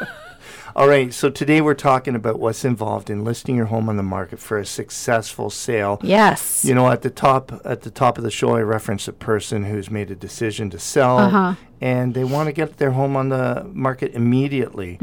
All 0.75 0.89
right, 0.89 1.13
so 1.13 1.29
today 1.29 1.61
we're 1.61 1.73
talking 1.73 2.15
about 2.15 2.37
what's 2.37 2.65
involved 2.65 3.09
in 3.09 3.23
listing 3.23 3.55
your 3.55 3.67
home 3.67 3.87
on 3.87 3.95
the 3.95 4.03
market 4.03 4.39
for 4.39 4.57
a 4.57 4.65
successful 4.65 5.49
sale. 5.49 6.01
yes. 6.03 6.65
You 6.65 6.75
know, 6.75 6.89
at 6.91 7.01
the 7.01 7.09
top 7.09 7.61
at 7.63 7.83
the 7.83 7.89
top 7.89 8.17
of 8.17 8.25
the 8.25 8.31
show, 8.31 8.57
I 8.57 8.61
referenced 8.61 9.07
a 9.07 9.13
person 9.13 9.63
who's 9.63 9.89
made 9.89 10.11
a 10.11 10.15
decision 10.15 10.69
to 10.71 10.79
sell, 10.79 11.17
Uh-huh. 11.19 11.55
and 11.79 12.13
they 12.13 12.25
want 12.25 12.47
to 12.47 12.51
get 12.53 12.75
their 12.75 12.91
home 12.91 13.15
on 13.15 13.29
the 13.29 13.65
market 13.71 14.13
immediately. 14.15 14.97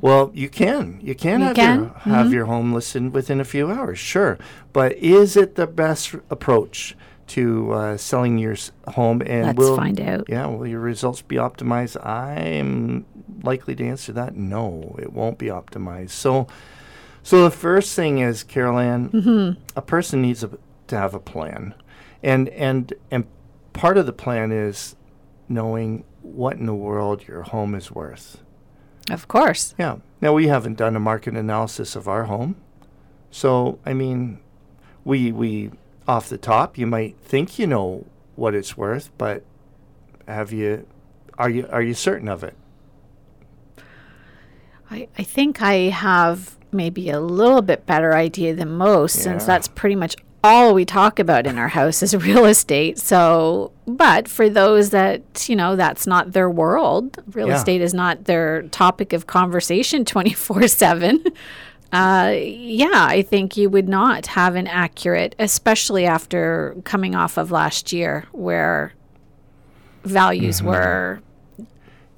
Well, 0.00 0.30
you 0.32 0.48
can, 0.48 0.98
you 1.02 1.14
can 1.14 1.40
Mm-hmm. 1.40 1.42
You 1.42 1.46
have 1.48 1.56
can. 1.56 1.78
your 2.06 2.14
have 2.16 2.32
your 2.32 2.46
home 2.46 2.72
listed 2.72 3.12
within 3.12 3.38
a 3.38 3.44
few 3.44 3.70
hours, 3.70 3.98
sure. 3.98 4.38
But 4.72 4.96
is 4.96 5.36
it 5.36 5.56
the 5.56 5.66
best 5.66 6.14
approach 6.30 6.96
to 7.26 7.72
uh, 7.72 7.96
selling 7.98 8.38
your 8.38 8.52
s- 8.52 8.72
home? 8.94 9.20
And 9.26 9.44
Let's 9.48 9.58
will 9.58 9.76
find 9.76 10.00
out. 10.00 10.24
yeah, 10.30 10.46
will 10.46 10.66
your 10.66 10.80
results 10.80 11.20
be 11.20 11.36
optimized? 11.36 12.02
I'm 12.02 13.04
likely 13.42 13.74
to 13.76 13.86
answer 13.86 14.12
that. 14.12 14.36
No, 14.36 14.96
it 14.98 15.12
won't 15.12 15.38
be 15.38 15.46
optimized. 15.46 16.10
So, 16.10 16.46
so 17.22 17.44
the 17.44 17.50
first 17.50 17.94
thing 17.94 18.18
is, 18.18 18.42
Carol 18.42 18.78
Ann, 18.78 19.10
Mm-hmm. 19.10 19.60
a 19.76 19.82
person 19.82 20.22
needs 20.22 20.42
a, 20.44 20.50
to 20.88 20.96
have 20.96 21.14
a 21.14 21.20
plan, 21.20 21.74
and 22.22 22.48
and 22.50 22.92
and 23.10 23.26
part 23.72 23.96
of 23.98 24.06
the 24.06 24.12
plan 24.12 24.50
is 24.52 24.96
knowing 25.48 26.04
what 26.22 26.56
in 26.56 26.66
the 26.66 26.74
world 26.74 27.26
your 27.28 27.42
home 27.42 27.74
is 27.74 27.90
worth. 27.90 28.42
Of 29.10 29.28
course. 29.28 29.74
Yeah. 29.78 29.96
Now 30.20 30.32
we 30.34 30.48
haven't 30.48 30.76
done 30.76 30.96
a 30.96 31.00
market 31.00 31.34
analysis 31.34 31.94
of 31.96 32.08
our 32.08 32.24
home, 32.24 32.56
so 33.30 33.78
I 33.86 33.92
mean, 33.94 34.40
we 35.04 35.30
we 35.32 35.70
off 36.06 36.28
the 36.28 36.38
top 36.38 36.78
you 36.78 36.86
might 36.86 37.16
think 37.20 37.58
you 37.58 37.66
know 37.66 38.06
what 38.36 38.54
it's 38.54 38.76
worth, 38.76 39.10
but 39.18 39.44
have 40.26 40.52
you? 40.52 40.86
Are 41.38 41.48
you 41.50 41.66
are 41.70 41.82
you 41.82 41.94
certain 41.94 42.28
of 42.28 42.42
it? 42.42 42.54
I, 44.90 45.08
I 45.18 45.22
think 45.22 45.60
I 45.62 45.74
have 45.90 46.56
maybe 46.72 47.10
a 47.10 47.20
little 47.20 47.62
bit 47.62 47.86
better 47.86 48.14
idea 48.14 48.54
than 48.54 48.70
most 48.72 49.20
since 49.22 49.44
that's 49.44 49.68
pretty 49.68 49.94
much 49.96 50.16
all 50.44 50.72
we 50.72 50.84
talk 50.84 51.18
about 51.18 51.46
in 51.46 51.58
our 51.58 51.68
house 51.68 52.02
is 52.02 52.14
real 52.26 52.44
estate. 52.44 52.98
So, 52.98 53.72
but 53.86 54.28
for 54.28 54.48
those 54.48 54.90
that, 54.90 55.48
you 55.48 55.56
know, 55.56 55.76
that's 55.76 56.06
not 56.06 56.32
their 56.32 56.48
world, 56.48 57.18
real 57.32 57.48
Yeah. 57.48 57.56
estate 57.56 57.80
is 57.80 57.92
not 57.92 58.24
their 58.24 58.62
topic 58.64 59.12
of 59.12 59.26
conversation 59.26 60.04
24 60.06 60.68
7. 60.68 61.24
Uh, 61.90 62.34
yeah, 62.36 62.90
I 63.08 63.22
think 63.22 63.56
you 63.56 63.70
would 63.70 63.88
not 63.88 64.26
have 64.26 64.56
an 64.56 64.66
accurate, 64.66 65.34
especially 65.38 66.04
after 66.06 66.76
coming 66.84 67.14
off 67.14 67.38
of 67.38 67.50
last 67.50 67.92
year 67.94 68.26
where 68.32 68.92
values 70.04 70.62
were, 70.62 71.20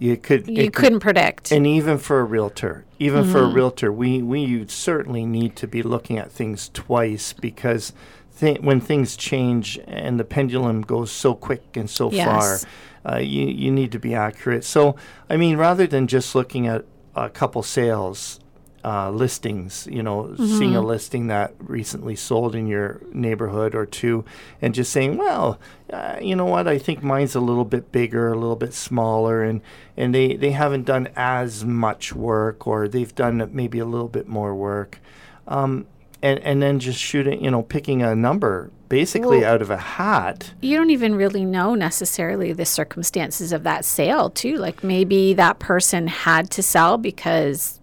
You 0.00 0.16
could. 0.16 0.48
you 0.48 0.54
it 0.64 0.72
could- 0.72 0.82
couldn't 0.84 1.00
predict. 1.00 1.52
And 1.52 1.66
even 1.66 1.98
for 1.98 2.18
a 2.20 2.24
realtor, 2.24 2.84
even 2.98 3.24
for 3.30 3.38
a 3.42 3.46
realtor, 3.46 3.92
we 3.92 4.22
we 4.22 4.66
certainly 4.66 5.24
need 5.26 5.54
to 5.56 5.68
be 5.68 5.82
looking 5.82 6.18
at 6.18 6.32
things 6.32 6.70
twice 6.72 7.32
because 7.34 7.92
th- 8.40 8.60
when 8.62 8.80
things 8.80 9.14
change 9.16 9.78
and 9.86 10.18
the 10.18 10.24
pendulum 10.24 10.80
goes 10.80 11.10
so 11.12 11.34
quick 11.34 11.76
and 11.76 11.88
so 11.88 12.10
Yes. 12.10 12.64
far, 13.04 13.14
uh, 13.14 13.18
you 13.18 13.46
you 13.46 13.70
need 13.70 13.92
to 13.92 13.98
be 13.98 14.14
accurate. 14.14 14.64
So 14.64 14.96
I 15.28 15.36
mean, 15.36 15.56
rather 15.58 15.86
than 15.86 16.06
just 16.06 16.34
looking 16.34 16.66
at 16.66 16.84
a 17.14 17.28
couple 17.28 17.62
sales, 17.62 18.40
uh, 18.84 19.10
listings, 19.10 19.86
you 19.90 20.02
know, 20.02 20.34
seeing 20.36 20.74
a 20.74 20.80
listing 20.80 21.26
that 21.26 21.54
recently 21.58 22.16
sold 22.16 22.54
in 22.54 22.66
your 22.66 23.00
neighborhood 23.12 23.74
or 23.74 23.84
two, 23.84 24.24
and 24.62 24.74
just 24.74 24.90
saying, 24.92 25.16
well, 25.16 25.58
uh, 25.92 26.16
you 26.20 26.34
know 26.34 26.46
what, 26.46 26.66
I 26.66 26.78
think 26.78 27.02
mine's 27.02 27.34
a 27.34 27.40
little 27.40 27.64
bit 27.64 27.92
bigger, 27.92 28.32
a 28.32 28.38
little 28.38 28.56
bit 28.56 28.72
smaller, 28.72 29.42
and 29.42 29.60
and 29.96 30.14
they 30.14 30.34
they 30.34 30.52
haven't 30.52 30.84
done 30.84 31.08
as 31.16 31.64
much 31.64 32.14
work, 32.14 32.66
or 32.66 32.88
they've 32.88 33.14
done 33.14 33.50
maybe 33.52 33.78
a 33.78 33.84
little 33.84 34.08
bit 34.08 34.28
more 34.28 34.54
work, 34.54 34.98
um, 35.46 35.86
and 36.22 36.38
and 36.40 36.62
then 36.62 36.78
just 36.78 36.98
shooting, 36.98 37.44
you 37.44 37.50
know, 37.50 37.62
picking 37.62 38.02
a 38.02 38.14
number 38.14 38.70
basically 38.88 39.40
Well- 39.40 39.54
out 39.54 39.62
of 39.62 39.70
a 39.70 39.76
hat. 39.76 40.52
you 40.60 40.76
don't 40.76 40.90
even 40.90 41.14
really 41.14 41.44
know 41.44 41.74
necessarily 41.74 42.52
the 42.52 42.64
circumstances 42.66 43.52
of 43.52 43.62
that 43.62 43.84
sale 43.84 44.30
too 44.30 44.56
like 44.56 44.82
maybe 44.82 45.32
that 45.34 45.60
person 45.60 46.08
had 46.08 46.50
to 46.50 46.60
sell 46.62 46.98
because 46.98 47.79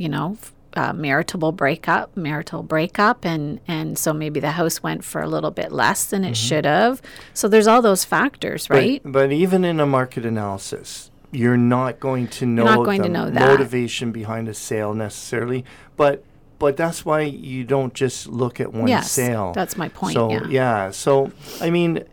you 0.00 0.08
know 0.08 0.36
uh, 0.74 0.92
marital 0.92 1.50
breakup 1.52 2.16
marital 2.16 2.62
breakup 2.62 3.24
and 3.24 3.58
and 3.66 3.98
so 3.98 4.12
maybe 4.12 4.38
the 4.40 4.52
house 4.52 4.82
went 4.82 5.02
for 5.04 5.20
a 5.20 5.26
little 5.28 5.50
bit 5.50 5.72
less 5.72 6.04
than 6.06 6.24
it 6.24 6.36
should 6.36 6.64
have 6.64 7.02
so 7.34 7.48
there's 7.48 7.66
all 7.66 7.82
those 7.82 8.04
factors 8.04 8.70
right 8.70 9.00
But, 9.02 9.12
but 9.12 9.32
even 9.32 9.64
in 9.64 9.80
a 9.80 9.86
market 9.86 10.24
analysis, 10.24 11.10
you're 11.32 11.56
not 11.56 11.98
going 12.00 12.28
to 12.38 12.46
know 12.46 12.64
not 12.64 12.84
going 12.84 13.02
the 13.02 13.08
to 13.08 13.12
know 13.12 13.30
that. 13.30 13.48
motivation 13.50 14.10
behind 14.12 14.48
a 14.48 14.54
sale 14.54 14.94
necessarily. 14.94 15.64
But 15.96 16.24
but 16.58 16.76
that's 16.76 17.04
why 17.04 17.20
you 17.22 17.64
don't 17.64 17.94
just 17.94 18.26
look 18.28 18.60
at 18.60 18.72
one 18.72 18.88
Yes, 18.88 19.10
sale. 19.12 19.52
that's 19.54 19.76
my 19.76 19.88
point, 19.88 20.14
So 20.14 20.30
yeah. 20.46 20.90
So 20.92 21.30
I 21.60 21.70
mean, 21.70 22.04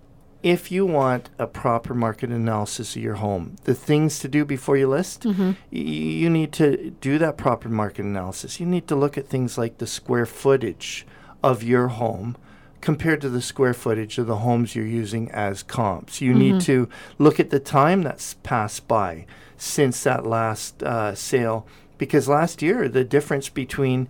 if 0.43 0.71
you 0.71 0.85
want 0.85 1.29
a 1.39 1.47
proper 1.47 1.93
market 1.93 2.29
analysis 2.29 2.95
of 2.95 3.01
your 3.01 3.15
home, 3.15 3.55
the 3.63 3.73
things 3.73 4.19
to 4.19 4.27
do 4.27 4.45
before 4.45 4.77
you 4.77 4.87
list, 4.87 5.23
Mm-hmm. 5.23 5.49
y- 5.49 5.55
you 5.71 6.29
need 6.29 6.51
to 6.53 6.91
do 7.01 7.17
that 7.17 7.37
proper 7.37 7.69
market 7.69 8.05
analysis. 8.05 8.59
You 8.59 8.65
need 8.65 8.87
to 8.87 8.95
look 8.95 9.17
at 9.17 9.27
things 9.27 9.57
like 9.57 9.79
the 9.79 9.87
square 9.87 10.25
footage 10.25 11.05
of 11.43 11.63
your 11.63 11.87
home 11.89 12.35
compared 12.81 13.19
to 13.21 13.29
the 13.29 13.41
square 13.41 13.73
footage 13.73 14.17
of 14.19 14.27
the 14.27 14.37
homes 14.37 14.75
you're 14.75 14.85
using 14.85 15.29
as 15.31 15.63
comps. 15.63 16.21
You 16.21 16.33
need 16.33 16.61
to 16.61 16.87
look 17.17 17.39
at 17.39 17.49
the 17.49 17.59
time 17.59 18.03
that's 18.03 18.35
passed 18.43 18.87
by 18.87 19.25
since 19.57 20.03
that 20.03 20.23
last 20.25 20.83
uh, 20.83 21.15
sale, 21.15 21.65
because 21.97 22.27
last 22.29 22.61
year 22.61 22.87
the 22.87 23.03
difference 23.03 23.49
between 23.49 24.07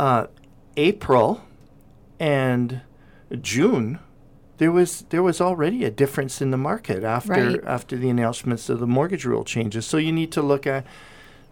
uh, 0.00 0.26
April 0.76 1.42
and 2.18 2.80
June, 3.40 3.98
there 4.60 4.70
was 4.70 5.04
there 5.08 5.22
was 5.22 5.40
already 5.40 5.84
a 5.84 5.90
difference 5.90 6.42
in 6.44 6.50
the 6.50 6.58
market 6.70 7.02
after 7.02 7.32
Right. 7.32 7.64
after 7.64 7.96
the 7.96 8.10
announcements 8.10 8.68
of 8.68 8.78
the 8.78 8.86
mortgage 8.86 9.24
rule 9.24 9.42
changes. 9.44 9.86
So 9.86 9.96
you 9.96 10.12
need 10.12 10.30
to 10.32 10.42
look 10.42 10.66
at 10.66 10.84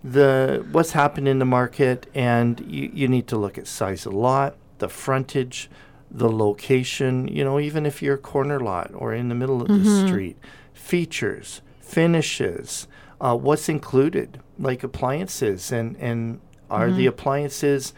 the 0.04 0.62
what's 0.70 0.92
happened 0.92 1.26
in 1.26 1.38
the 1.38 1.44
market, 1.46 2.06
and 2.14 2.60
you, 2.68 2.90
you 2.92 3.08
need 3.08 3.26
to 3.28 3.36
look 3.38 3.56
at 3.58 3.66
size 3.66 4.04
of 4.06 4.12
lot, 4.12 4.56
the 4.78 4.88
frontage, 4.90 5.70
the 6.10 6.30
location. 6.30 7.26
You 7.28 7.44
know, 7.44 7.58
even 7.58 7.86
if 7.86 8.02
you're 8.02 8.16
a 8.16 8.18
corner 8.34 8.60
lot 8.60 8.90
or 8.94 9.14
in 9.14 9.28
the 9.30 9.34
middle 9.34 9.62
of 9.62 9.68
the 9.68 10.06
street, 10.06 10.36
features, 10.74 11.62
finishes, 11.80 12.86
uh, 13.20 13.36
what's 13.36 13.68
included, 13.70 14.38
like 14.58 14.82
appliances, 14.84 15.72
and 15.72 15.96
and 15.98 16.40
are 16.70 16.90
the 16.90 17.06
appliances 17.06 17.94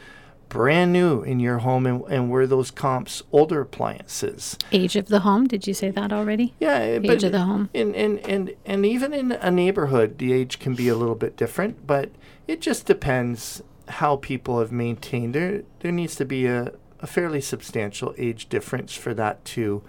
brand 0.50 0.92
new 0.92 1.22
in 1.22 1.40
your 1.40 1.58
home, 1.58 1.86
and, 1.86 2.02
and 2.10 2.28
were 2.30 2.46
those 2.46 2.70
comps 2.70 3.22
older 3.32 3.62
appliances? 3.62 4.58
age 4.72 4.96
of 4.96 5.06
the 5.06 5.20
home 5.20 5.46
did 5.46 5.66
you 5.66 5.72
say 5.72 5.90
that 5.90 6.12
already 6.12 6.52
Yeah, 6.60 6.74
eh, 6.76 7.00
Age 7.02 7.24
of 7.24 7.32
the 7.32 7.40
home. 7.40 7.70
and, 7.74 7.96
and 7.96 8.18
and 8.28 8.54
and 8.66 8.84
even 8.84 9.14
in 9.14 9.32
a 9.32 9.50
neighborhood, 9.50 10.18
the 10.18 10.34
age 10.34 10.58
can 10.58 10.74
be 10.74 10.88
a 10.88 10.94
little 10.94 11.14
bit 11.14 11.36
different, 11.38 11.86
but 11.86 12.10
it 12.46 12.60
just 12.60 12.84
depends 12.84 13.62
how 13.88 14.16
people 14.16 14.58
have 14.60 14.70
maintained. 14.72 15.34
There 15.34 15.62
there 15.80 15.92
needs 15.92 16.14
to 16.16 16.24
be 16.26 16.44
a, 16.46 16.72
a 17.00 17.06
fairly 17.06 17.40
substantial 17.40 18.14
age 18.18 18.48
difference 18.48 18.94
for 18.94 19.14
that 19.14 19.42
to, 19.56 19.82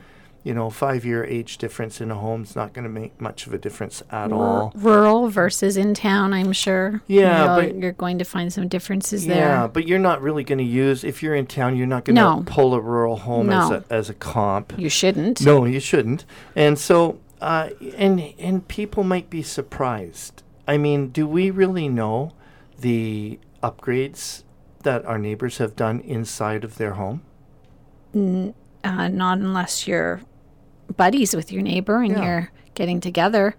you 0.44 0.54
know, 0.56 0.70
five 0.72 1.06
year 1.06 1.24
age 1.24 1.58
difference 1.60 2.02
in 2.02 2.10
a 2.10 2.16
home 2.16 2.42
is 2.44 2.56
not 2.56 2.74
going 2.74 2.84
to 2.84 2.90
make 2.90 3.20
much 3.22 3.46
of 3.46 3.54
a 3.54 3.58
difference 3.60 4.02
at 4.12 4.32
all. 4.32 4.72
rural 4.76 5.30
versus 5.30 5.78
in 5.78 5.94
town 5.94 6.34
i'm 6.34 6.52
sure 6.52 7.02
Yeah, 7.08 7.44
You'll- 7.46 7.56
but- 7.74 7.76
you're 7.82 7.92
going 7.92 8.18
to 8.18 8.26
find 8.26 8.52
some 8.52 8.68
differences 8.68 9.26
Yeah, 9.26 9.34
there 9.36 9.48
Yeah, 9.48 9.68
but 9.68 9.88
you're 9.88 10.00
not 10.00 10.22
really 10.22 10.44
going 10.44 10.58
to 10.58 10.64
use 10.64 11.04
if 11.04 11.22
you're 11.22 11.36
in 11.36 11.46
town. 11.46 11.76
You're 11.78 11.86
not 11.88 12.06
going 12.06 12.16
to 12.16 12.22
No. 12.22 12.44
pull 12.46 12.74
a 12.74 12.82
rural 12.82 13.18
home 13.18 13.50
as 13.52 13.70
a 13.70 13.84
as 13.90 14.10
a 14.10 14.14
comp. 14.16 14.74
you 14.78 14.90
shouldn't 14.90 15.46
No, 15.46 15.66
you 15.66 15.80
shouldn't. 15.80 16.26
And 16.56 16.78
so, 16.80 17.20
uh, 17.40 17.70
and 17.98 18.34
and 18.40 18.68
people 18.68 19.04
might 19.04 19.30
be 19.30 19.44
surprised. 19.44 20.42
I 20.68 20.78
mean, 20.78 21.10
do 21.10 21.28
we 21.28 21.52
really 21.52 21.88
know 21.90 22.32
the 22.80 23.40
upgrades 23.62 24.44
that 24.84 25.06
our 25.06 25.18
neighbors 25.20 25.58
have 25.60 25.76
done 25.76 26.00
inside 26.02 26.64
of 26.64 26.78
their 26.78 26.94
home? 26.94 27.22
uh, 28.16 29.08
not 29.08 29.38
unless 29.38 29.88
you're 29.88 30.22
buddies 30.92 31.36
with 31.36 31.52
your 31.52 31.62
neighbor 31.62 32.02
and 32.02 32.12
Yeah. 32.12 32.24
you're 32.24 32.52
getting 32.74 33.00
together. 33.00 33.56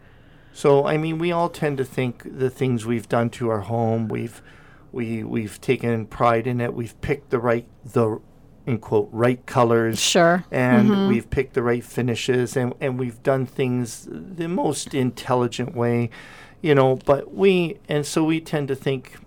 So, 0.52 0.86
I 0.86 0.96
mean, 0.98 1.18
we 1.18 1.32
all 1.32 1.48
tend 1.48 1.78
to 1.78 1.84
think 1.84 2.38
the 2.38 2.50
things 2.50 2.84
we've 2.84 3.08
done 3.08 3.30
to 3.30 3.48
our 3.50 3.60
home, 3.60 4.08
we've 4.08 4.42
we 4.92 5.24
we've 5.24 5.60
taken 5.60 6.06
pride 6.06 6.46
in 6.46 6.60
it. 6.60 6.74
We've 6.74 6.98
picked 7.00 7.30
the 7.30 7.38
right 7.38 7.66
the 7.84 8.20
in 8.66 8.78
quote 8.78 9.08
right 9.10 9.44
colors. 9.46 9.98
Sure. 9.98 10.44
and 10.50 10.90
mm-hmm. 10.90 11.08
we've 11.08 11.28
picked 11.30 11.54
the 11.54 11.62
right 11.62 11.82
finishes 11.82 12.56
and, 12.56 12.74
and 12.80 12.98
we've 12.98 13.22
done 13.22 13.46
things 13.46 14.06
the 14.10 14.48
most 14.48 14.94
intelligent 14.94 15.74
way 15.74 16.10
you 16.60 16.74
know 16.74 16.96
but 17.04 17.34
we 17.34 17.78
and 17.88 18.06
so 18.06 18.22
we 18.22 18.40
tend 18.40 18.68
to 18.68 18.74
think 18.76 19.18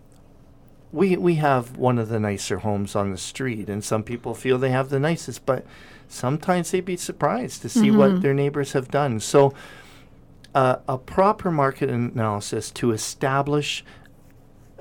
we 0.91 1.17
we 1.17 1.35
have 1.35 1.75
one 1.75 1.99
of 1.99 2.07
the 2.07 2.19
nicer 2.19 2.59
homes 2.59 2.95
on 2.95 3.11
the 3.11 3.17
street 3.17 3.69
and 3.69 3.83
some 3.83 4.03
people 4.03 4.33
feel 4.33 4.57
they 4.57 4.69
have 4.69 4.89
the 4.89 4.99
nicest 4.99 5.45
but 5.45 5.65
sometimes 6.15 6.71
they'd 6.71 6.86
be 6.86 6.97
surprised 6.97 7.62
to 7.62 7.69
see 7.69 7.91
what 7.91 8.21
their 8.21 8.34
neighbors 8.34 8.73
have 8.73 8.89
done 8.89 9.19
so 9.19 9.54
uh, 10.54 10.78
a 10.88 10.97
proper 10.97 11.51
market 11.51 11.89
analysis 11.89 12.71
to 12.71 12.91
establish 12.91 13.84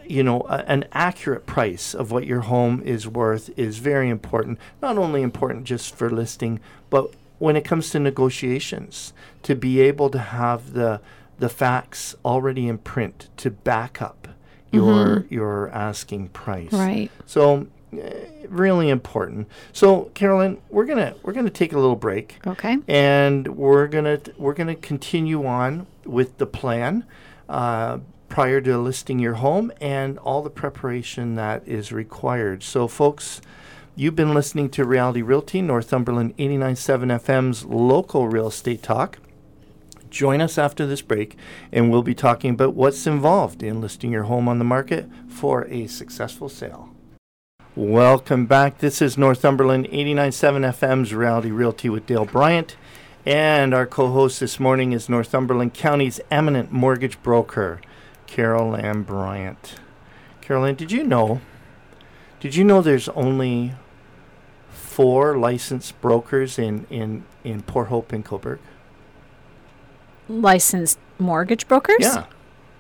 you 0.07 0.23
know, 0.23 0.43
a, 0.43 0.65
an 0.69 0.85
accurate 0.93 1.47
price 1.47 1.95
of 1.95 2.11
what 2.11 2.27
your 2.27 2.43
home 2.43 2.83
is 2.85 3.09
worth 3.09 3.51
is 3.59 3.79
very 3.79 4.09
important. 4.09 4.59
Not 4.83 4.99
only 4.99 5.23
important 5.23 5.65
just 5.65 5.95
for 5.95 6.11
listing, 6.11 6.61
but 6.91 7.13
when 7.39 7.57
it 7.57 7.65
comes 7.65 7.91
to 7.91 7.99
negotiations, 7.99 9.13
to 9.43 9.55
be 9.55 9.81
able 9.81 10.11
to 10.11 10.19
have 10.19 10.73
the 10.73 11.01
the 11.39 11.49
facts 11.49 12.15
already 12.25 12.69
in 12.69 12.79
print 12.79 13.29
to 13.37 13.51
back 13.51 14.01
up 14.01 14.29
your 14.71 15.27
your 15.29 15.69
asking 15.71 16.29
price. 16.29 16.73
Right. 16.73 17.11
So, 17.27 17.67
really 18.49 18.89
important. 18.91 19.49
So, 19.73 20.11
Carol 20.15 20.41
Ann, 20.41 20.59
we're 20.71 20.85
gonna 20.87 21.15
we're 21.23 21.33
gonna 21.33 21.51
take 21.51 21.73
a 21.73 21.79
little 21.79 21.97
break 21.97 22.39
Okay. 22.47 22.79
and 22.89 23.49
we're 23.57 23.87
gonna 23.87 24.21
we're 24.37 24.55
gonna 24.55 24.75
continue 24.75 25.45
on 25.47 25.87
with 26.05 26.39
the 26.39 26.47
plan 26.47 27.05
uh, 27.49 27.99
prior 28.29 28.61
to 28.61 28.79
listing 28.79 29.19
your 29.19 29.35
home 29.35 29.73
and 29.81 30.19
all 30.19 30.43
the 30.43 30.51
preparation 30.51 31.35
that 31.37 31.67
is 31.67 31.93
required. 31.93 32.63
So, 32.63 32.89
folks, 32.89 33.41
you've 33.97 34.17
been 34.17 34.35
listening 34.35 34.71
to 34.71 34.85
Reality 34.85 35.23
Realty, 35.23 35.63
Northumberland 35.63 36.37
89.7 36.37 37.21
FM's 37.21 37.65
local 37.65 38.29
real 38.29 38.49
estate 38.49 38.83
talk. 38.83 39.19
Join 40.11 40.41
us 40.41 40.59
after 40.59 40.87
this 40.87 41.03
break, 41.03 41.37
and 41.73 41.91
we'll 41.91 42.05
be 42.05 42.15
talking 42.15 42.51
about 42.53 42.75
what's 42.75 43.05
involved 43.05 43.65
in 43.65 43.81
listing 43.81 44.13
your 44.13 44.23
home 44.25 44.49
on 44.49 44.59
the 44.59 44.65
market 44.65 45.09
for 45.29 45.65
a 45.67 45.89
successful 45.89 46.49
sale. 46.49 46.94
Welcome 47.77 48.47
back. 48.47 48.79
This 48.79 49.03
is 49.03 49.19
Northumberland 49.19 49.87
89.7 49.87 50.73
FM's 50.75 51.13
Reality 51.13 51.51
Realty 51.51 51.89
with 51.89 52.07
Dale 52.07 52.25
Bryant. 52.25 52.77
And 53.27 53.75
our 53.75 53.85
co 53.85 54.13
host 54.13 54.39
this 54.39 54.61
morning 54.61 54.93
is 54.93 55.09
Northumberland 55.09 55.75
County's 55.75 56.21
eminent 56.31 56.71
mortgage 56.71 57.21
broker, 57.23 57.81
Carol 58.29 58.77
Ann 58.77 59.03
Bryant. 59.03 59.75
Carol 60.41 60.65
Ann, 60.65 60.77
did 60.77 60.93
you 60.93 61.03
know? 61.03 61.41
Did 62.39 62.55
you 62.55 62.63
know 62.63 62.81
there's 62.81 63.09
only 63.09 63.73
four 64.69 65.37
licensed 65.37 66.01
brokers 66.01 66.61
in, 66.61 66.87
in, 66.91 67.25
in 67.43 67.63
Port 67.63 67.89
Hope 67.89 68.13
and 68.13 68.25
Cobourg? 68.25 68.61
Licensed 70.29 71.01
mortgage 71.19 71.67
brokers? 71.67 71.97
Yeah, 72.01 72.27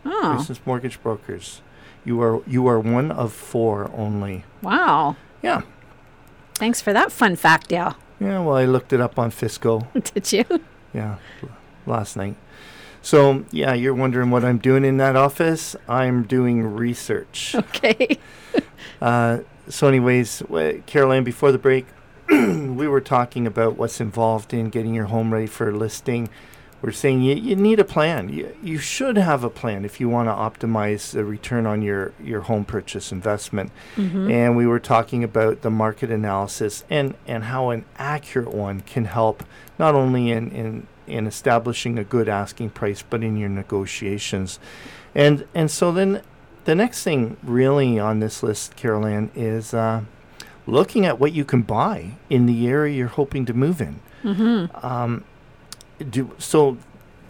Oh, 0.04 0.36
licensed 0.38 0.64
mortgage 0.64 1.02
brokers. 1.02 1.62
You 2.04 2.20
are 2.22 2.42
you 2.46 2.66
are 2.66 2.78
one 2.80 3.10
of 3.10 3.32
four 3.32 3.90
only. 3.94 4.44
wow. 4.62 5.16
Yeah. 5.42 5.62
Thanks 6.54 6.80
for 6.80 6.92
that 6.92 7.10
fun 7.12 7.36
fact, 7.36 7.68
Dale. 7.68 7.96
Yeah, 8.20 8.38
well, 8.40 8.56
I 8.56 8.64
looked 8.64 8.92
it 8.92 9.00
up 9.00 9.18
on 9.18 9.30
FSCO. 9.30 9.86
Did 10.14 10.32
you? 10.32 10.60
Yeah, 10.94 11.16
l- 11.42 11.48
last 11.84 12.16
night. 12.16 12.36
So, 13.02 13.44
yeah, 13.50 13.74
you're 13.74 13.92
wondering 13.92 14.30
what 14.30 14.44
I'm 14.44 14.56
doing 14.58 14.84
in 14.84 14.96
that 14.98 15.16
office? 15.16 15.76
I'm 15.88 16.22
doing 16.22 16.62
research. 16.62 17.54
Okay. 17.58 18.18
uh, 19.02 19.40
so, 19.68 19.88
anyways, 19.88 20.38
w- 20.40 20.82
Caroline, 20.86 21.24
before 21.24 21.52
the 21.52 21.58
break, 21.58 21.86
we 22.30 22.86
were 22.88 23.00
talking 23.00 23.46
about 23.46 23.76
what's 23.76 24.00
involved 24.00 24.54
in 24.54 24.70
getting 24.70 24.94
your 24.94 25.06
home 25.06 25.32
ready 25.32 25.46
for 25.48 25.72
listing. 25.74 26.28
We're 26.84 26.92
saying 26.92 27.22
you, 27.22 27.34
you 27.34 27.56
need 27.56 27.80
a 27.80 27.84
plan. 27.84 28.28
You, 28.28 28.54
you 28.62 28.76
should 28.76 29.16
have 29.16 29.42
a 29.42 29.48
plan 29.48 29.86
if 29.86 30.00
you 30.00 30.10
want 30.10 30.28
to 30.28 30.32
optimize 30.32 31.12
the 31.12 31.24
return 31.24 31.64
on 31.64 31.80
your, 31.80 32.12
your 32.22 32.42
home 32.42 32.66
purchase 32.66 33.10
investment. 33.10 33.72
Mm-hmm. 33.96 34.30
And 34.30 34.54
we 34.54 34.66
were 34.66 34.78
talking 34.78 35.24
about 35.24 35.62
the 35.62 35.70
market 35.70 36.10
analysis 36.10 36.84
and, 36.90 37.14
and 37.26 37.44
how 37.44 37.70
an 37.70 37.86
accurate 37.96 38.52
one 38.52 38.82
can 38.82 39.06
help 39.06 39.44
not 39.78 39.94
only 39.94 40.30
in, 40.30 40.50
in, 40.50 40.86
in 41.06 41.26
establishing 41.26 41.98
a 41.98 42.04
good 42.04 42.28
asking 42.28 42.68
price, 42.68 43.02
but 43.02 43.24
in 43.24 43.38
your 43.38 43.48
negotiations. 43.48 44.58
And, 45.14 45.46
and 45.54 45.70
so 45.70 45.90
then 45.90 46.20
the 46.66 46.74
next 46.74 47.02
thing 47.02 47.38
really 47.42 47.98
on 47.98 48.20
this 48.20 48.42
list, 48.42 48.76
Carol 48.76 49.06
Ann, 49.06 49.30
is 49.34 49.72
uh, 49.72 50.02
looking 50.66 51.06
at 51.06 51.18
what 51.18 51.32
you 51.32 51.46
can 51.46 51.62
buy 51.62 52.18
in 52.28 52.44
the 52.44 52.68
area 52.68 52.94
you're 52.94 53.08
hoping 53.08 53.46
to 53.46 53.54
move 53.54 53.80
in. 53.80 54.00
Mm-hmm. 54.22 54.84
Um, 54.84 55.24
do 56.10 56.34
so. 56.38 56.78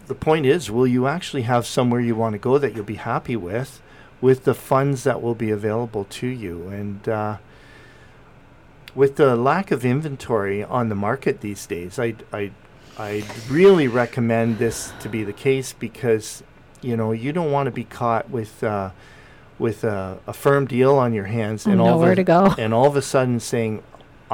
The 0.07 0.15
point 0.15 0.45
is, 0.45 0.69
will 0.69 0.85
you 0.85 1.07
actually 1.07 1.43
have 1.43 1.65
somewhere 1.65 1.99
you 1.99 2.15
want 2.15 2.33
to 2.33 2.39
go 2.39 2.59
that 2.59 2.75
you'll 2.75 2.85
be 2.85 2.95
happy 2.95 3.35
with, 3.35 3.81
with 4.21 4.43
the 4.43 4.53
funds 4.53 5.03
that 5.03 5.19
will 5.19 5.33
be 5.33 5.49
available 5.49 6.03
to 6.05 6.27
you? 6.27 6.67
And 6.67 7.09
uh, 7.09 7.37
with 8.93 9.15
the 9.15 9.35
lack 9.35 9.71
of 9.71 9.83
inventory 9.83 10.63
on 10.63 10.89
the 10.89 10.95
market 10.95 11.41
these 11.41 11.65
days, 11.65 11.97
I 11.99 12.15
I 12.31 12.51
I 12.97 13.23
really 13.49 13.87
recommend 13.87 14.57
this 14.59 14.93
to 15.01 15.09
be 15.09 15.23
the 15.23 15.33
case 15.33 15.73
because 15.73 16.43
you 16.81 16.95
know 16.95 17.11
you 17.11 17.33
don't 17.33 17.51
want 17.51 17.67
to 17.67 17.71
be 17.71 17.83
caught 17.83 18.29
with. 18.29 18.63
Uh, 18.63 18.91
with 19.57 19.85
a, 19.85 20.19
a 20.27 20.33
firm 20.33 20.65
deal 20.67 20.95
on 20.97 21.13
your 21.13 21.23
hands 21.23 21.65
and 21.65 21.79
all 21.79 21.87
of 21.87 21.93
Nowhere 22.01 22.15
to 22.15 22.25
go. 22.25 22.53
and 22.57 22.73
all 22.73 22.87
of 22.87 22.97
a 22.97 23.01
sudden 23.01 23.39
saying 23.39 23.81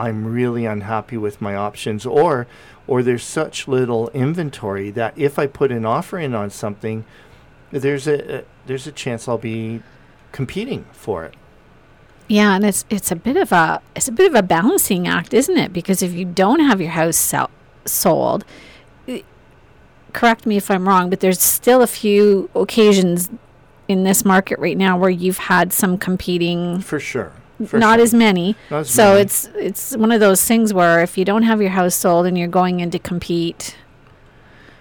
I'm 0.02 0.26
really 0.26 0.66
unhappy 0.66 1.18
with 1.18 1.42
my 1.42 1.56
options 1.56 2.06
or 2.06 2.48
or 2.88 3.04
there's 3.04 3.24
such 3.24 3.68
little 3.68 4.10
inventory 4.10 4.90
that 4.92 5.14
if 5.18 5.38
I 5.38 5.46
put 5.48 5.72
an 5.72 5.86
offer 5.86 6.18
in 6.18 6.34
on 6.34 6.50
something 6.50 7.06
there's 7.72 8.08
a, 8.08 8.40
a 8.40 8.44
there's 8.66 8.88
a 8.88 8.92
chance 8.92 9.28
I'll 9.28 9.38
be 9.38 9.82
competing 10.32 10.86
for 10.92 11.24
it. 11.26 11.36
Yeah, 12.28 12.56
and 12.56 12.66
it's 12.66 12.86
it's 12.90 13.12
a 13.12 13.16
bit 13.16 13.38
of 13.38 13.52
a 13.52 13.82
it's 13.96 14.08
a 14.08 14.12
bit 14.12 14.28
of 14.28 14.36
a 14.36 14.44
balancing 14.44 15.08
act, 15.08 15.34
isn't 15.34 15.58
it? 15.58 15.72
Because 15.74 16.02
if 16.02 16.14
you 16.14 16.26
don't 16.26 16.60
have 16.62 16.80
your 16.82 16.92
house 16.92 17.18
sell, 17.18 17.50
sold, 17.86 18.44
i- 19.08 19.24
correct 20.14 20.46
me 20.46 20.58
if 20.58 20.72
I'm 20.72 20.88
wrong, 20.88 21.10
but 21.10 21.20
there's 21.20 21.42
still 21.42 21.82
a 21.82 21.88
few 21.88 22.50
occasions 22.56 23.30
in 23.88 24.04
this 24.06 24.24
market 24.24 24.58
right 24.60 24.78
now 24.78 24.98
where 24.98 25.10
you've 25.10 25.38
had 25.50 25.74
some 25.74 25.98
competing, 25.98 26.80
For 26.82 27.00
sure. 27.00 27.34
For 27.68 27.78
not 27.80 27.96
sure. 27.98 28.04
as 28.04 28.14
many. 28.14 28.56
Not 28.70 28.80
as 28.82 28.90
so 28.90 29.10
many. 29.12 29.22
it's 29.22 29.50
it's 29.56 29.96
one 29.98 30.12
of 30.12 30.20
those 30.20 30.44
things 30.44 30.74
where 30.74 31.02
if 31.02 31.18
you 31.18 31.26
don't 31.26 31.44
have 31.44 31.62
your 31.62 31.72
house 31.72 31.96
sold 31.96 32.26
and 32.26 32.38
you're 32.38 32.48
going 32.48 32.80
in 32.80 32.92
to 32.92 33.00
compete, 33.00 33.76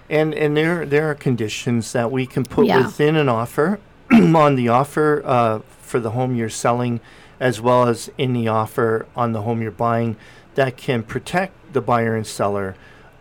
And 0.09 0.35
and 0.35 0.57
there 0.57 0.85
there 0.87 1.09
are 1.11 1.15
conditions 1.15 1.93
that 1.93 2.11
we 2.11 2.27
can 2.27 2.45
put 2.45 2.67
Yeah. 2.67 2.79
within 2.87 3.17
an 3.17 3.29
offer 3.29 3.79
on 4.13 4.57
the 4.57 4.69
offer 4.69 5.23
uh, 5.25 5.61
for 5.81 6.01
the 6.01 6.11
home 6.11 6.35
you're 6.35 6.49
selling, 6.49 7.01
as 7.39 7.61
well 7.61 7.89
as 7.89 8.11
in 8.19 8.33
the 8.33 8.49
offer 8.49 9.07
on 9.15 9.33
the 9.33 9.43
home 9.43 9.63
you're 9.63 9.71
buying, 9.71 10.17
that 10.55 10.77
can 10.77 11.03
protect 11.03 11.53
the 11.73 11.81
buyer 11.81 12.17
and 12.17 12.27
seller 12.27 12.75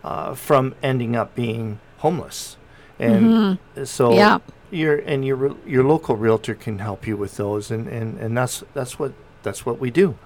uh, 0.03 0.33
from 0.33 0.73
ending 0.81 1.15
up 1.15 1.35
being 1.35 1.79
homeless. 1.99 2.57
And 2.97 3.57
so 3.85 4.09
Mm-hmm. 4.09 4.15
Yeah. 4.17 4.39
your 4.71 4.97
and 4.97 5.23
your 5.25 5.55
your 5.65 5.83
local 5.83 6.15
realtor 6.15 6.55
can 6.55 6.79
help 6.79 7.07
you 7.07 7.15
with 7.17 7.37
those, 7.37 7.71
and, 7.71 7.87
and, 7.87 8.17
and 8.19 8.35
that's 8.37 8.63
that's 8.73 8.97
what 8.99 9.13
that's 9.43 9.65
what 9.65 9.79
we 9.79 9.91
do. 9.91 10.17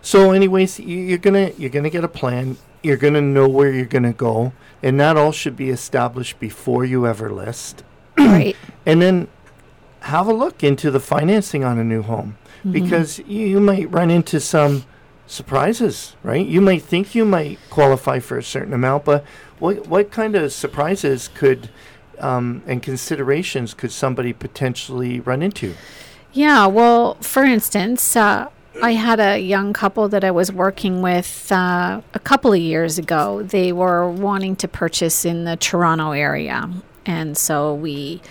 So, 0.00 0.32
anyways, 0.32 0.80
you, 0.80 0.98
you're 0.98 1.18
gonna 1.18 1.52
you're 1.56 1.70
gonna 1.70 1.90
get 1.90 2.04
a 2.04 2.08
plan. 2.08 2.56
You're 2.82 2.96
gonna 2.96 3.20
know 3.20 3.48
where 3.48 3.70
you're 3.72 3.86
gonna 3.86 4.12
go, 4.12 4.52
and 4.82 4.98
that 5.00 5.16
all 5.16 5.30
should 5.32 5.56
be 5.56 5.70
established 5.70 6.40
before 6.40 6.84
you 6.84 7.06
ever 7.06 7.30
list. 7.30 7.84
right? 8.18 8.56
And 8.84 9.00
then 9.00 9.28
have 10.00 10.26
a 10.26 10.32
look 10.32 10.64
into 10.64 10.90
the 10.90 10.98
financing 10.98 11.62
on 11.62 11.78
a 11.78 11.84
new 11.84 12.02
home 12.02 12.36
because 12.68 13.20
you, 13.20 13.46
you 13.46 13.60
might 13.60 13.88
run 13.92 14.10
into 14.10 14.40
some 14.40 14.84
surprises, 15.28 16.16
right? 16.24 16.44
You 16.44 16.60
might 16.60 16.82
think 16.82 17.14
you 17.14 17.24
might 17.24 17.60
qualify 17.70 18.18
for 18.18 18.36
a 18.38 18.42
certain 18.42 18.72
amount, 18.74 19.04
but 19.04 19.24
what 19.60 19.86
what 19.86 20.10
kind 20.10 20.34
of 20.34 20.52
surprises 20.52 21.28
could 21.28 21.70
um, 22.18 22.62
and 22.66 22.82
considerations 22.82 23.72
could 23.74 23.92
somebody 23.92 24.32
potentially 24.32 25.20
run 25.20 25.42
into? 25.42 25.74
Yeah, 26.32 26.66
well, 26.66 27.14
for 27.16 27.44
instance, 27.44 28.16
uh, 28.16 28.48
I 28.82 28.92
had 28.92 29.20
a 29.20 29.38
young 29.38 29.74
couple 29.74 30.08
that 30.08 30.24
I 30.24 30.30
was 30.30 30.50
working 30.50 31.02
with 31.02 31.52
uh, 31.52 32.00
a 32.14 32.18
couple 32.18 32.52
of 32.54 32.58
years 32.58 32.98
ago. 32.98 33.42
They 33.42 33.70
were 33.70 34.10
wanting 34.10 34.56
to 34.56 34.68
purchase 34.68 35.26
in 35.26 35.44
the 35.44 35.56
Toronto 35.56 36.12
area. 36.12 36.70
And 37.04 37.36
so 37.36 37.74
we, 37.74 38.22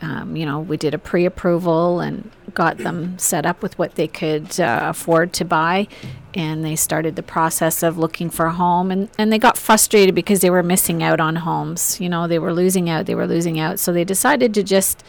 um, 0.00 0.36
you 0.36 0.46
know, 0.46 0.60
we 0.60 0.76
did 0.76 0.94
a 0.94 0.98
pre 0.98 1.24
approval 1.24 1.98
and 1.98 2.30
got 2.54 2.78
them 2.78 3.18
set 3.18 3.44
up 3.44 3.60
with 3.60 3.76
what 3.76 3.96
they 3.96 4.06
could 4.06 4.60
uh, 4.60 4.82
afford 4.84 5.32
to 5.34 5.44
buy. 5.44 5.88
And 6.34 6.64
they 6.64 6.76
started 6.76 7.16
the 7.16 7.24
process 7.24 7.82
of 7.82 7.98
looking 7.98 8.30
for 8.30 8.46
a 8.46 8.52
home. 8.52 8.92
And, 8.92 9.08
and 9.18 9.32
they 9.32 9.38
got 9.38 9.58
frustrated 9.58 10.14
because 10.14 10.40
they 10.40 10.50
were 10.50 10.62
missing 10.62 11.02
out 11.02 11.18
on 11.18 11.36
homes. 11.36 12.00
You 12.00 12.08
know, 12.08 12.28
they 12.28 12.38
were 12.38 12.52
losing 12.52 12.88
out, 12.88 13.06
they 13.06 13.16
were 13.16 13.26
losing 13.26 13.58
out. 13.58 13.80
So 13.80 13.92
they 13.92 14.04
decided 14.04 14.54
to 14.54 14.62
just 14.62 15.02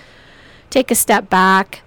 take 0.71 0.89
a 0.89 0.95
step 0.95 1.29
back. 1.29 1.83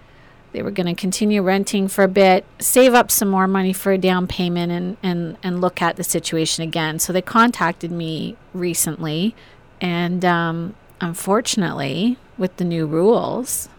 They 0.53 0.62
were 0.62 0.71
going 0.71 0.87
to 0.87 0.95
continue 0.95 1.43
renting 1.43 1.88
for 1.88 2.05
a 2.05 2.09
bit, 2.09 2.45
save 2.59 2.93
up 2.95 3.11
some 3.11 3.29
more 3.29 3.47
money 3.47 3.73
for 3.73 3.93
a 3.93 3.99
down 3.99 4.27
payment, 4.27 4.71
and, 4.71 4.97
and, 5.03 5.38
and 5.43 5.61
look 5.61 5.81
at 5.81 5.97
the 5.97 6.05
situation 6.05 6.62
again. 6.62 6.99
So 6.99 7.12
they 7.12 7.23
contacted 7.23 7.91
me 7.91 8.37
recently, 8.53 9.35
and 9.81 10.25
um, 10.25 10.75
unfortunately, 11.01 12.19
with 12.37 12.57
the 12.59 12.65
new 12.65 12.87
rules, 12.87 13.71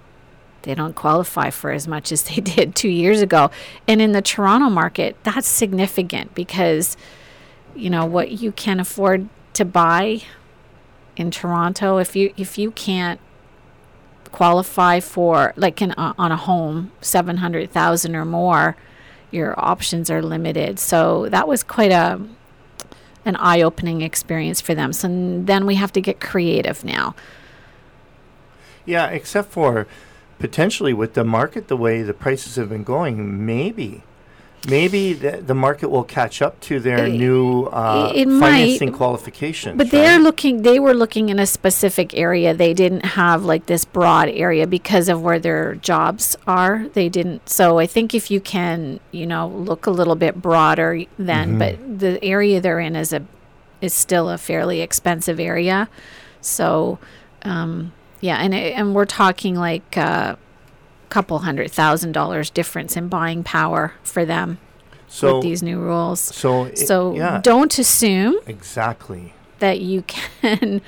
they 0.64 0.74
don't 0.74 0.96
qualify 0.96 1.50
for 1.52 1.72
as 1.72 1.88
much 1.88 2.12
as 2.12 2.24
they 2.24 2.36
did 2.42 2.76
two 2.76 2.90
years 2.90 3.22
ago. 3.22 3.52
And 3.88 4.02
in 4.02 4.12
the 4.12 4.22
Toronto 4.22 4.70
market, 4.70 5.16
that's 5.24 5.48
significant 5.48 6.34
because, 6.34 6.98
you 7.76 7.90
know, 7.90 8.06
what 8.06 8.32
you 8.32 8.52
can 8.52 8.80
afford 8.80 9.30
to 9.54 9.66
buy 9.66 10.24
in 11.16 11.30
Toronto, 11.30 11.98
if 11.98 12.16
you 12.16 12.34
if 12.38 12.58
you 12.58 12.72
can't 12.72 13.20
qualify 14.34 15.00
for 15.00 15.54
like 15.56 15.82
in 15.82 15.92
uh, 15.94 16.14
on 16.18 16.32
a 16.32 16.38
home 16.38 16.92
700,000 17.00 18.16
or 18.16 18.26
more 18.26 18.76
your 19.32 19.54
options 19.58 20.12
are 20.12 20.22
limited 20.22 20.80
so 20.80 21.30
that 21.30 21.48
was 21.48 21.64
quite 21.64 21.92
a 21.92 22.20
an 23.26 23.38
eye-opening 23.38 24.02
experience 24.02 24.60
for 24.60 24.76
them 24.76 24.92
so 24.92 25.08
then 25.44 25.66
we 25.66 25.76
have 25.76 25.94
to 25.94 26.02
get 26.02 26.20
creative 26.20 26.84
now 26.84 27.16
Yeah, 28.86 29.08
except 29.08 29.52
for 29.52 29.88
potentially 30.40 30.94
with 30.94 31.14
the 31.14 31.24
market 31.24 31.68
the 31.68 31.78
way 31.78 32.02
the 32.02 32.14
prices 32.14 32.56
have 32.58 32.70
been 32.70 32.84
going, 32.84 33.46
maybe. 33.46 34.04
Maybe 34.70 35.14
the, 35.14 35.32
the 35.38 35.54
market 35.54 35.90
will 35.90 36.06
catch 36.06 36.42
up 36.42 36.60
to 36.62 36.80
their 36.80 37.06
I- 37.06 37.10
new 37.10 37.64
uh, 37.66 38.12
it 38.16 38.28
might, 38.28 38.52
financing 38.52 38.92
qualifications. 38.94 39.78
but 39.78 39.92
they're 39.92 40.20
looking 40.20 40.62
they 40.62 40.80
were 40.80 40.94
looking 40.94 41.30
in 41.30 41.38
a 41.40 41.46
specific 41.46 42.14
area. 42.14 42.54
They 42.54 42.74
didn't 42.74 43.04
have 43.06 43.44
like 43.44 43.66
this 43.66 43.84
broad 43.84 44.30
area 44.30 44.66
because 44.66 45.10
of 45.10 45.22
where 45.22 45.40
their 45.40 45.76
jobs 45.76 46.38
are. 46.48 46.88
They 46.94 47.10
didn't 47.10 47.50
so 47.50 47.78
i 47.80 47.86
think 47.86 48.14
if 48.16 48.32
you 48.32 48.40
can 48.40 49.00
you 49.12 49.26
know 49.28 49.48
look 49.48 49.86
a 49.86 49.92
little 49.92 50.16
bit 50.16 50.42
broader 50.42 51.04
then 51.18 51.60
but 51.60 52.00
the 52.00 52.24
area 52.24 52.62
they're 52.62 52.80
in 52.80 52.96
is 52.96 53.12
a 53.12 53.26
is 53.82 53.94
still 53.94 54.30
a 54.30 54.38
fairly 54.38 54.80
expensive 54.82 55.40
area. 55.40 55.90
So 56.40 57.00
um 57.44 57.92
yeah 58.22 58.38
and 58.38 58.54
it, 58.54 58.74
and 58.78 58.96
we're 58.96 59.06
talking 59.06 59.56
like 59.56 59.98
a 59.98 60.38
couple 61.14 61.38
hundred 61.40 61.70
thousand 61.70 62.12
dollars 62.12 62.50
difference 62.50 62.98
in 62.98 63.08
buying 63.08 63.44
power 63.44 63.94
for 64.02 64.26
them 64.26 64.58
so, 65.08 65.36
with 65.36 65.44
these 65.44 65.62
new 65.62 65.80
rules 65.80 66.20
so, 66.20 66.64
it- 66.66 66.78
so 66.80 67.14
yeah, 67.14 67.40
don't 67.44 67.78
assume 67.78 68.36
exactly. 68.48 69.34
that 69.60 69.80
you 69.80 70.02
can 70.08 70.82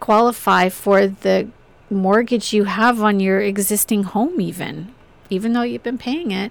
qualify 0.00 0.68
for 0.68 1.06
the 1.06 1.46
mortgage 1.90 2.52
you 2.52 2.64
have 2.64 3.00
on 3.00 3.20
your 3.20 3.40
existing 3.40 4.02
home 4.02 4.40
even 4.40 4.92
even 5.30 5.52
though 5.52 5.62
you've 5.62 5.84
been 5.84 5.98
paying 5.98 6.30
it 6.32 6.50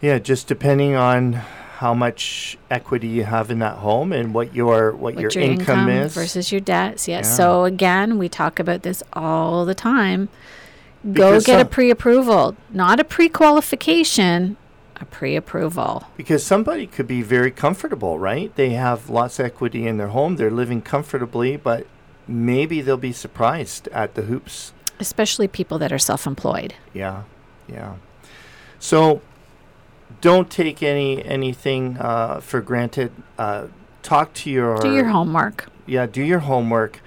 Yeah, 0.00 0.18
just 0.18 0.46
depending 0.46 0.94
on 0.94 1.34
how 1.78 1.92
much 1.92 2.56
equity 2.70 3.08
you 3.08 3.24
have 3.24 3.50
in 3.50 3.58
that 3.58 3.76
home 3.78 4.10
and 4.12 4.32
what 4.32 4.54
your 4.54 4.92
what, 4.92 5.14
what 5.16 5.20
your, 5.20 5.30
your, 5.32 5.42
income, 5.42 5.88
is. 5.90 6.14
versus 6.14 6.50
your 6.50 6.60
debts 6.62 7.06
yes 7.08 7.26
Yeah. 7.26 7.34
so 7.34 7.64
again 7.64 8.16
we 8.16 8.28
talk 8.28 8.58
about 8.58 8.82
this 8.82 9.02
all 9.12 9.66
the 9.66 9.74
time 9.74 10.28
go 11.12 11.40
get 11.40 11.60
a 11.60 11.64
pre-approval 11.64 12.56
not 12.70 12.98
a 12.98 13.04
pre-qualification 13.04 14.56
a 15.00 15.04
pre-approval 15.04 16.04
Because 16.16 16.44
somebody 16.44 16.86
could 16.86 17.08
be 17.08 17.20
very 17.22 17.50
comfortable, 17.50 18.18
right? 18.18 18.54
They 18.54 18.70
have 18.70 19.10
lots 19.10 19.38
of 19.40 19.46
equity 19.46 19.86
in 19.86 19.96
their 19.96 20.08
home. 20.08 20.36
They're 20.36 20.50
living 20.50 20.82
comfortably, 20.82 21.56
but 21.56 21.86
maybe 22.28 22.80
they'll 22.80 22.96
be 22.96 23.12
surprised 23.12 23.88
at 23.88 24.14
the 24.14 24.22
hoops. 24.22 24.72
especially 25.00 25.48
people 25.48 25.78
that 25.78 25.92
are 25.92 25.98
self-employed 25.98 26.74
Yeah, 26.92 27.24
yeah. 27.68 27.96
So 28.78 29.20
don't 30.20 30.48
take 30.50 30.82
any 30.82 31.24
anything 31.24 31.96
uh, 31.98 32.40
for 32.40 32.60
granted. 32.60 33.10
Uh, 33.38 33.66
talk 34.02 34.32
to 34.34 34.50
your 34.50 34.78
do 34.78 34.94
your 34.94 35.06
homework 35.08 35.68
yeah. 35.86 36.06
Do 36.06 36.22
your 36.22 36.40
homework. 36.40 37.00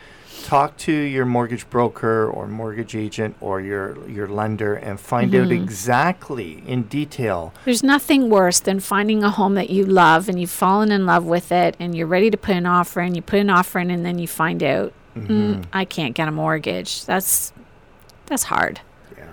Talk 0.48 0.78
to 0.78 0.92
your 0.94 1.26
mortgage 1.26 1.70
broker 1.70 2.26
or 2.30 2.48
mortgage 2.48 2.96
agent 2.96 3.36
or 3.42 3.60
your 3.60 4.08
your 4.10 4.28
lender 4.28 4.74
and 4.76 4.98
find 5.00 5.36
out 5.36 5.48
Mm-hmm. 5.50 5.64
exactly 5.64 6.64
in 6.66 6.84
detail. 6.84 7.54
There's 7.66 7.84
nothing 7.84 8.30
worse 8.30 8.60
than 8.62 8.80
finding 8.80 9.24
a 9.24 9.30
home 9.30 9.56
that 9.56 9.70
you 9.70 9.86
love 9.86 10.30
and 10.30 10.40
you've 10.40 10.50
fallen 10.50 10.90
in 10.92 11.06
love 11.06 11.26
with 11.26 11.52
it 11.52 11.76
and 11.80 11.94
you're 11.96 12.08
ready 12.08 12.30
to 12.32 12.38
put 12.38 12.56
an 12.56 12.66
offer 12.66 13.02
in. 13.02 13.14
You 13.14 13.22
put 13.22 13.40
an 13.40 13.50
offer 13.50 13.80
in 13.80 13.92
and 13.92 14.06
then 14.06 14.20
you 14.20 14.28
find 14.28 14.64
out, 14.64 14.94
mm, 15.16 15.66
I 15.74 15.84
can't 15.84 16.16
get 16.16 16.28
a 16.30 16.32
mortgage. 16.32 17.04
That's 17.06 17.52
that's 18.28 18.44
hard. 18.44 18.80
Yeah. 19.18 19.26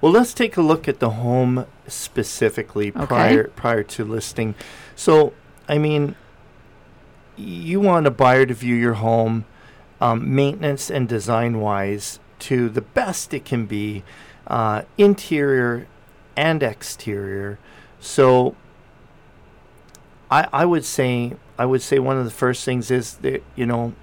Well, 0.00 0.10
let's 0.12 0.34
take 0.34 0.56
a 0.56 0.62
look 0.62 0.88
at 0.88 0.98
the 0.98 1.10
home 1.10 1.64
specifically 1.86 2.88
Okay. 2.90 3.06
prior 3.06 3.44
prior 3.54 3.82
to 3.84 4.04
listing. 4.04 4.56
So, 4.96 5.32
I 5.68 5.78
mean, 5.78 6.16
you 7.36 7.78
want 7.80 8.06
a 8.06 8.10
buyer 8.10 8.46
to 8.46 8.54
view 8.54 8.74
your 8.74 8.94
home, 8.94 9.44
um, 10.00 10.34
maintenance 10.34 10.90
and 10.90 11.08
design 11.08 11.60
wise, 11.60 12.20
to 12.40 12.68
the 12.68 12.80
best 12.80 13.34
it 13.34 13.44
can 13.44 13.66
be, 13.66 14.02
uh, 14.46 14.82
interior 14.96 15.86
and 16.36 16.62
exterior. 16.62 17.58
So, 18.00 18.56
I 20.30 20.48
I 20.52 20.64
would 20.64 20.84
say 20.84 21.34
I 21.58 21.66
would 21.66 21.82
say 21.82 21.98
one 21.98 22.16
of 22.16 22.24
the 22.24 22.30
first 22.30 22.64
things 22.64 22.90
is 22.90 23.14
that 23.18 23.42
you 23.54 23.66
know 23.66 23.94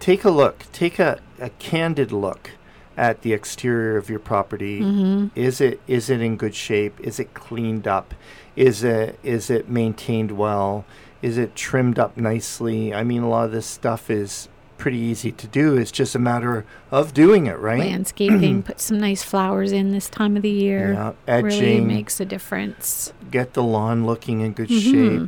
take 0.00 0.24
a 0.24 0.30
look, 0.30 0.64
take 0.72 0.98
a, 0.98 1.20
a 1.38 1.50
candid 1.50 2.12
look 2.12 2.50
at 2.96 3.22
the 3.22 3.32
exterior 3.32 3.96
of 3.96 4.08
your 4.08 4.18
property. 4.18 4.80
Mm-hmm. 4.80 5.38
Is 5.38 5.60
it 5.60 5.80
is 5.86 6.08
it 6.08 6.20
in 6.20 6.36
good 6.36 6.54
shape? 6.54 6.98
Is 7.00 7.20
it 7.20 7.34
cleaned 7.34 7.86
up? 7.86 8.14
Is 8.54 8.82
it 8.82 9.18
is 9.22 9.50
it 9.50 9.68
maintained 9.68 10.32
well? 10.32 10.84
Is 11.22 11.38
it 11.38 11.54
trimmed 11.54 11.98
up 11.98 12.16
nicely? 12.16 12.94
I 12.94 13.04
mean, 13.04 13.22
a 13.22 13.28
lot 13.28 13.46
of 13.46 13.52
this 13.52 13.66
stuff 13.66 14.10
is 14.10 14.48
pretty 14.78 14.98
easy 14.98 15.32
to 15.32 15.46
do. 15.46 15.76
It's 15.76 15.90
just 15.90 16.14
a 16.14 16.18
matter 16.18 16.64
of 16.90 17.14
doing 17.14 17.46
it, 17.46 17.58
right? 17.58 17.78
Landscaping, 17.78 18.62
put 18.64 18.80
some 18.80 18.98
nice 19.00 19.22
flowers 19.22 19.72
in 19.72 19.92
this 19.92 20.08
time 20.08 20.36
of 20.36 20.42
the 20.42 20.50
year. 20.50 20.92
Yeah, 20.92 21.40
Really 21.40 21.54
edging, 21.76 21.86
makes 21.88 22.20
a 22.20 22.24
difference. 22.24 23.12
get 23.30 23.54
the 23.54 23.62
lawn 23.62 24.06
looking 24.06 24.40
in 24.40 24.52
good 24.52 24.68
Mhm. 24.68 24.80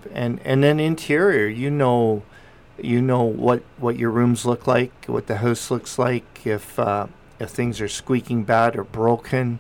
shape, 0.03 0.11
and 0.15 0.41
and 0.45 0.63
then 0.63 0.79
interior. 0.81 1.47
You 1.49 1.71
know, 1.71 2.23
you 2.81 3.01
know 3.03 3.23
what 3.25 3.63
what 3.79 3.99
your 3.99 4.11
rooms 4.11 4.45
look 4.47 4.67
like, 4.67 4.93
what 5.07 5.27
the 5.27 5.37
house 5.39 5.71
looks 5.71 5.99
like. 5.99 6.47
If 6.47 6.79
uh, 6.79 7.07
if 7.41 7.51
things 7.51 7.81
are 7.81 7.89
squeaking 7.89 8.45
bad 8.45 8.77
or 8.77 8.85
broken, 8.85 9.59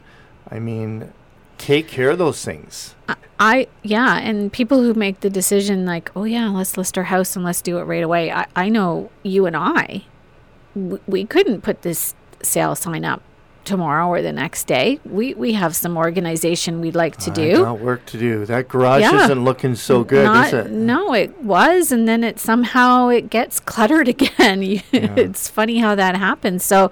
I 0.50 0.58
mean, 0.58 1.12
take 1.58 1.88
care 1.88 2.10
of 2.10 2.18
those 2.18 2.44
things. 2.44 2.94
I 3.40 3.68
yeah, 3.82 4.18
and 4.18 4.52
people 4.52 4.82
who 4.82 4.94
make 4.94 5.20
the 5.20 5.30
decision 5.30 5.86
like, 5.86 6.10
oh 6.16 6.24
yeah, 6.24 6.48
let's 6.48 6.76
list 6.76 6.96
our 6.98 7.04
house 7.04 7.36
and 7.36 7.44
let's 7.44 7.62
do 7.62 7.78
it 7.78 7.82
right 7.84 8.02
away. 8.02 8.32
I, 8.32 8.46
I 8.56 8.68
know 8.68 9.10
you 9.22 9.46
and 9.46 9.56
I, 9.56 10.04
w- 10.74 11.00
we 11.06 11.24
couldn't 11.24 11.62
put 11.62 11.82
this 11.82 12.14
sale 12.42 12.74
sign 12.74 13.04
up 13.04 13.22
tomorrow 13.64 14.08
or 14.08 14.22
the 14.22 14.32
next 14.32 14.66
day. 14.66 14.98
We 15.04 15.34
we 15.34 15.52
have 15.52 15.76
some 15.76 15.96
organization 15.96 16.80
we'd 16.80 16.96
like 16.96 17.16
to 17.18 17.30
I 17.30 17.34
do. 17.34 17.56
got 17.64 17.78
work 17.80 18.06
to 18.06 18.18
do. 18.18 18.44
That 18.46 18.66
garage 18.68 19.02
Yeah. 19.02 19.24
isn't 19.24 19.44
looking 19.44 19.76
so 19.76 20.02
good, 20.02 20.24
Not, 20.24 20.46
is 20.48 20.52
it? 20.54 20.70
No, 20.72 21.12
it 21.14 21.40
was, 21.42 21.92
and 21.92 22.08
then 22.08 22.24
it 22.24 22.40
somehow 22.40 23.08
it 23.08 23.30
gets 23.30 23.60
cluttered 23.70 24.08
again. 24.08 24.62
You- 24.62 24.80
it's 24.92 25.48
funny 25.48 25.78
how 25.78 25.94
that 25.94 26.16
happens. 26.16 26.64
So, 26.64 26.90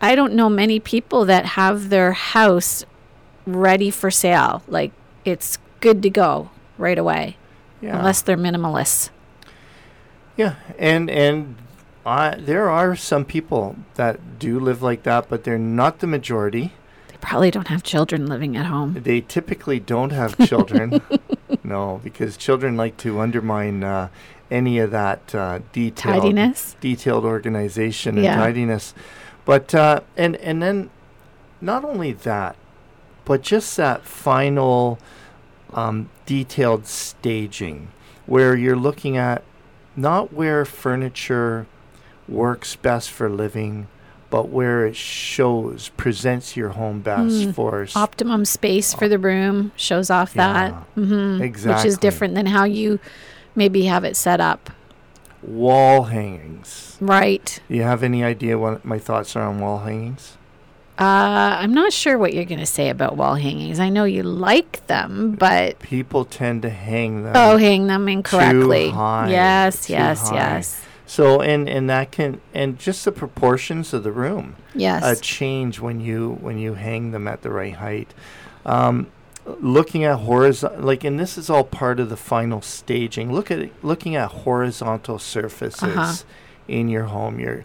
I 0.00 0.14
don't 0.14 0.32
know 0.32 0.48
many 0.48 0.80
people 0.80 1.24
that 1.26 1.44
have 1.44 1.90
their 1.90 2.12
house 2.12 2.84
ready 3.46 3.90
for 3.90 4.10
sale. 4.10 4.62
Like 4.68 4.92
it's 5.24 5.58
good 5.80 6.02
to 6.02 6.10
go 6.10 6.50
right 6.78 6.98
away, 6.98 7.36
Yeah. 7.80 7.98
unless 7.98 8.22
they're 8.22 8.36
minimalists. 8.36 9.10
Yeah, 10.36 10.54
and 10.78 11.10
and 11.10 11.56
I 12.06 12.36
there 12.36 12.68
are 12.70 12.96
some 12.96 13.24
people 13.24 13.76
that 13.94 14.38
do 14.38 14.58
live 14.58 14.82
like 14.82 15.02
that, 15.04 15.28
but 15.28 15.44
they're 15.44 15.58
not 15.58 15.98
the 16.00 16.06
majority. 16.06 16.72
They 17.08 17.16
probably 17.20 17.50
don't 17.50 17.68
have 17.68 17.82
children 17.82 18.26
living 18.26 18.56
at 18.56 18.66
home. 18.66 18.96
They 19.02 19.20
typically 19.20 19.78
don't 19.78 20.10
have 20.10 20.36
children. 20.46 21.00
no, 21.64 22.00
because 22.02 22.36
children 22.36 22.76
like 22.76 22.96
to 22.98 23.20
undermine 23.20 23.84
uh, 23.84 24.08
any 24.50 24.78
of 24.78 24.90
that 24.90 25.34
uh, 25.34 25.60
detailed 25.72 26.22
Tidiness. 26.22 26.76
detailed 26.80 27.24
organization 27.24 28.16
and 28.16 28.24
Yeah. 28.24 28.36
tidiness. 28.36 28.94
But 29.44 29.74
uh, 29.74 30.00
and 30.16 30.36
and 30.36 30.62
then 30.62 30.90
not 31.60 31.84
only 31.84 32.12
that, 32.12 32.56
but 33.24 33.42
just 33.42 33.76
that 33.76 34.04
final 34.04 34.98
um, 35.72 36.08
detailed 36.26 36.86
staging 36.86 37.88
where 38.26 38.54
you're 38.56 38.76
looking 38.76 39.16
at 39.16 39.42
not 39.96 40.32
where 40.32 40.64
furniture 40.64 41.66
works 42.28 42.76
best 42.76 43.10
for 43.10 43.28
living, 43.28 43.88
but 44.30 44.48
where 44.48 44.86
it 44.86 44.96
shows 44.96 45.90
presents 45.96 46.56
your 46.56 46.70
home 46.70 47.00
best 47.00 47.34
Mm. 47.48 47.54
for 47.54 47.82
s- 47.82 47.94
Optimum 47.96 48.44
space 48.44 48.94
for 48.94 49.08
the 49.08 49.18
room 49.18 49.72
shows 49.76 50.08
off 50.08 50.32
that, 50.34 50.72
hmm 50.94 51.38
which 51.40 51.84
is 51.84 51.98
different 51.98 52.34
than 52.34 52.46
how 52.46 52.64
you 52.64 52.98
maybe 53.54 53.84
have 53.86 54.04
it 54.04 54.16
set 54.16 54.40
up. 54.40 54.70
wall 55.42 56.04
hangings. 56.04 56.96
Right. 57.00 57.60
Do 57.68 57.74
you 57.74 57.82
have 57.82 58.02
any 58.04 58.22
idea 58.22 58.56
what 58.58 58.84
my 58.84 58.98
thoughts 59.00 59.34
are 59.36 59.42
on 59.42 59.58
wall 59.58 59.80
hangings? 59.80 60.36
Uh, 60.98 61.56
I'm 61.60 61.72
not 61.74 61.92
sure 61.92 62.18
what 62.18 62.34
you're 62.34 62.44
going 62.44 62.60
to 62.60 62.66
say 62.66 62.88
about 62.90 63.16
wall 63.16 63.34
hangings. 63.34 63.80
I 63.80 63.88
know 63.88 64.04
you 64.04 64.22
like 64.22 64.86
them, 64.88 65.32
but 65.32 65.78
People 65.80 66.24
tend 66.24 66.62
to 66.62 66.70
hang 66.70 67.24
them. 67.24 67.32
oh, 67.34 67.56
hang 67.56 67.86
them 67.86 68.08
incorrectly. 68.08 68.90
Too 68.90 68.94
high, 68.96 69.30
yes, 69.30 69.86
too 69.86 69.94
yes, 69.94 70.28
high. 70.28 70.34
yes, 70.36 70.84
So 71.06 71.40
and 71.40 71.68
and 71.68 71.88
that 71.88 72.12
can 72.12 72.40
and 72.52 72.78
just 72.78 73.04
the 73.06 73.12
proportions 73.12 73.94
of 73.94 74.02
the 74.04 74.12
room 74.12 74.56
yes. 74.74 75.02
uh, 75.02 75.14
change 75.20 75.80
when 75.80 75.98
you 76.00 76.36
when 76.40 76.58
you 76.58 76.74
hang 76.74 77.10
them 77.12 77.26
at 77.26 77.40
the 77.42 77.50
right 77.50 77.74
height. 77.74 78.12
Um, 78.66 79.06
looking 79.60 80.04
at 80.04 80.18
horizontal, 80.20 80.82
like, 80.84 81.02
and 81.04 81.18
this 81.18 81.36
is 81.36 81.50
all 81.50 81.64
part 81.64 81.98
of 82.00 82.10
the 82.10 82.16
final 82.16 82.60
staging. 82.62 83.32
Look 83.32 83.50
at 83.50 83.70
looking 83.82 84.14
at 84.14 84.30
horizontal 84.30 85.18
surfaces 85.18 85.82
Uh-huh. 85.82 86.14
in 86.68 86.88
your 86.90 87.04
home. 87.04 87.40
Your 87.40 87.64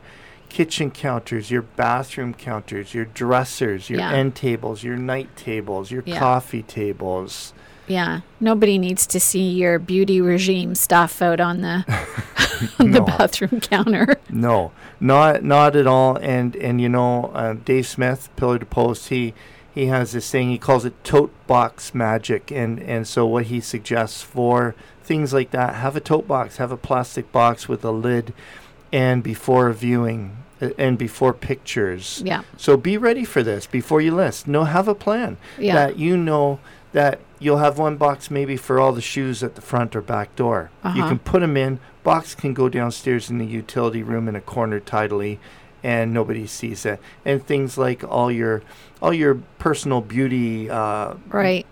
kitchen 0.49 0.91
counters, 0.91 1.51
your 1.51 1.61
bathroom 1.61 2.33
counters, 2.33 2.93
your 2.93 3.05
dressers, 3.05 3.89
your 3.89 3.99
Yeah. 3.99 4.13
end 4.13 4.35
tables, 4.35 4.83
your 4.83 4.95
night 4.97 5.35
tables, 5.35 5.91
your 5.91 6.03
Yeah. 6.05 6.19
coffee 6.19 6.63
tables. 6.63 7.53
yeah. 7.87 8.19
Nobody 8.39 8.77
needs 8.77 9.07
to 9.07 9.19
see 9.19 9.49
your 9.49 9.79
beauty 9.79 10.19
regime 10.21 10.75
stuff 10.75 11.21
out 11.21 11.39
on 11.39 11.61
the 11.61 11.85
on 12.79 12.91
the 12.91 12.99
No. 12.99 13.05
bathroom 13.05 13.59
counter. 13.61 14.15
No, 14.29 14.71
not 14.99 15.43
not 15.43 15.75
at 15.75 15.87
all. 15.87 16.17
And 16.17 16.55
and 16.57 16.81
you 16.81 16.89
know, 16.89 17.31
uh, 17.33 17.55
Dave 17.63 17.87
Smith, 17.87 18.29
Pillar 18.35 18.59
to 18.59 18.65
Post, 18.65 19.09
he 19.09 19.33
he 19.73 19.85
has 19.85 20.11
this 20.11 20.29
thing. 20.31 20.49
He 20.49 20.57
calls 20.57 20.85
it 20.85 21.01
tote 21.03 21.31
box 21.47 21.93
magic. 21.95 22.51
And 22.51 22.79
and 22.79 23.07
so 23.07 23.25
what 23.25 23.45
he 23.45 23.59
suggests 23.61 24.21
for 24.21 24.75
things 25.03 25.33
like 25.33 25.51
that, 25.51 25.75
have 25.75 25.95
a 25.95 26.01
tote 26.01 26.27
box, 26.27 26.57
have 26.57 26.71
a 26.71 26.77
plastic 26.77 27.31
box 27.31 27.69
with 27.69 27.85
a 27.85 27.91
lid, 27.91 28.33
and 28.91 29.23
before 29.23 29.71
viewing 29.71 30.37
uh, 30.61 30.69
and 30.77 30.97
before 30.97 31.33
pictures. 31.33 32.21
Yeah, 32.25 32.43
So 32.57 32.77
be 32.77 32.97
ready 32.97 33.25
for 33.25 33.43
this 33.43 33.67
before 33.67 34.01
you 34.01 34.13
list. 34.15 34.47
No, 34.47 34.63
have 34.63 34.87
a 34.87 34.95
plan 34.95 35.37
yeah, 35.57 35.73
that 35.75 35.97
you 35.97 36.17
know 36.17 36.59
that 36.93 37.19
you'll 37.39 37.57
have 37.57 37.77
one 37.77 37.97
box 37.97 38.31
maybe 38.31 38.57
for 38.57 38.79
all 38.79 38.91
the 38.91 39.01
shoes 39.01 39.43
at 39.43 39.55
the 39.55 39.61
front 39.61 39.95
or 39.95 40.01
back 40.01 40.35
door. 40.35 40.71
You 40.83 40.89
Uh-huh. 40.89 41.07
can 41.09 41.19
put 41.19 41.41
them 41.41 41.55
in. 41.57 41.79
Box 42.03 42.33
can 42.33 42.53
go 42.53 42.69
downstairs 42.69 43.29
in 43.29 43.37
the 43.37 43.45
utility 43.45 44.01
room 44.01 44.27
in 44.27 44.35
a 44.35 44.41
corner 44.41 44.79
tidily, 44.79 45.39
and 45.83 46.13
nobody 46.13 46.47
sees 46.47 46.85
it. 46.85 46.99
And 47.25 47.45
things 47.45 47.77
like 47.77 48.03
all 48.03 48.31
your 48.31 48.61
all 49.01 49.13
your 49.13 49.35
personal 49.59 50.01
beauty, 50.01 50.69
uh, 50.69 51.13
right. 51.27 51.65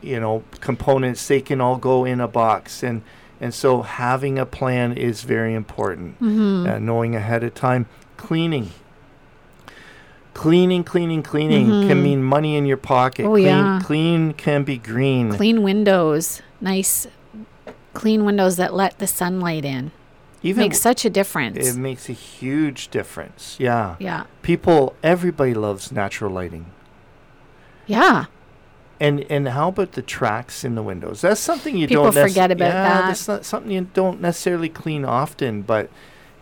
you 0.00 0.18
know, 0.18 0.42
components, 0.60 1.28
they 1.28 1.40
can 1.40 1.60
all 1.60 1.76
go 1.76 2.04
in 2.04 2.20
a 2.20 2.26
box. 2.26 2.82
And 2.82 3.02
and 3.40 3.52
so 3.54 3.82
having 3.82 4.38
a 4.38 4.46
plan 4.46 4.92
is 4.96 5.22
very 5.22 5.54
important. 5.54 6.20
Mm-hmm. 6.20 6.66
Uh, 6.68 6.78
knowing 6.78 7.14
ahead 7.16 7.42
of 7.44 7.54
time, 7.54 7.86
cleaning. 8.16 8.70
Cleaning, 10.32 10.82
cleaning, 10.82 11.22
cleaning 11.22 11.66
can 11.86 11.98
Mhm. 11.98 12.02
mean 12.02 12.22
money 12.24 12.56
in 12.56 12.66
your 12.66 12.76
pocket. 12.76 13.24
Oh, 13.24 13.32
clean, 13.34 13.44
yeah. 13.46 13.80
clean 13.84 14.32
can 14.32 14.64
be 14.64 14.78
green. 14.78 15.32
Clean 15.32 15.62
windows, 15.62 16.42
nice, 16.60 17.06
clean 17.92 18.24
windows 18.24 18.56
that 18.56 18.74
let 18.74 18.98
the 18.98 19.06
sunlight 19.06 19.64
in. 19.64 19.92
Even 20.42 20.64
Makes 20.64 20.80
such 20.80 21.04
a 21.04 21.10
difference. 21.10 21.56
it 21.66 21.76
makes 21.78 22.08
a 22.08 22.12
huge 22.12 22.88
difference. 22.88 23.56
Yeah. 23.58 23.94
yeah, 24.00 24.24
People, 24.42 24.94
everybody 25.02 25.54
loves 25.54 25.92
natural 25.92 26.30
lighting. 26.32 26.66
yeah. 27.86 28.24
And 29.00 29.26
and 29.28 29.48
how 29.48 29.68
about 29.68 29.92
the 29.92 30.02
tracks 30.02 30.64
in 30.64 30.74
the 30.74 30.82
windows? 30.82 31.20
That's 31.20 31.40
something 31.40 31.76
you 31.76 31.88
People 31.88 32.04
don't 32.04 32.14
nec- 32.14 32.28
forget 32.28 32.50
about 32.50 32.66
yeah, 32.66 32.82
that. 32.82 33.06
That's 33.08 33.28
not 33.28 33.44
something 33.44 33.72
you 33.72 33.88
don't 33.92 34.20
necessarily 34.20 34.68
clean 34.68 35.04
often, 35.04 35.62
but 35.62 35.90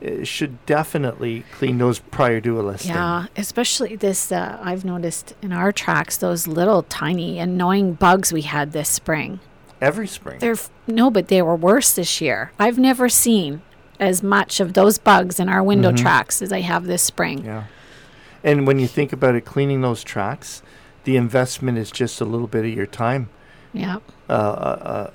it 0.01 0.27
should 0.27 0.65
definitely 0.67 1.45
clean 1.53 1.79
those 1.79 2.01
prior 2.01 2.41
to 2.41 2.61
a 2.61 2.63
listing. 2.63 2.93
Yeah, 2.93 3.27
especially 3.37 3.97
this. 3.97 4.33
Uh, 4.33 4.59
I've 4.63 4.85
noticed 4.85 5.35
in 5.41 5.53
our 5.53 5.73
tracks 5.73 6.17
those 6.17 6.47
little 6.47 6.83
tiny 6.85 7.39
annoying 7.39 7.95
bugs 7.95 8.33
we 8.33 8.43
had 8.43 8.73
this 8.73 8.89
spring. 8.89 9.41
Every 9.81 10.07
spring. 10.07 10.39
They're 10.39 10.53
f- 10.53 10.71
no, 10.87 11.11
but 11.11 11.29
they 11.29 11.41
were 11.43 11.57
worse 11.57 11.93
this 11.93 12.21
year. 12.21 12.53
I've 12.59 12.79
never 12.79 13.09
seen 13.09 13.63
as 13.99 14.23
much 14.23 14.61
of 14.61 14.75
those 14.75 14.99
bugs 14.99 15.39
in 15.39 15.49
our 15.49 15.63
window 15.63 15.93
tracks 15.93 16.43
as 16.43 16.53
I 16.53 16.61
have 16.61 16.87
this 16.87 17.03
spring. 17.03 17.39
Mm-hmm. 17.39 17.47
Yeah. 17.47 17.65
And 18.45 18.67
when 18.67 18.81
you 18.81 18.89
think 18.89 19.13
about 19.13 19.37
it, 19.37 19.45
cleaning 19.45 19.81
those 19.81 20.03
tracks, 20.03 20.63
the 21.05 21.17
investment 21.17 21.79
is 21.79 21.91
just 21.91 22.21
a 22.21 22.25
little 22.25 22.47
bit 22.47 22.65
of 22.65 22.71
your 22.73 22.87
time, 22.87 23.29
Yeah. 23.73 23.97
uh, 24.29 24.33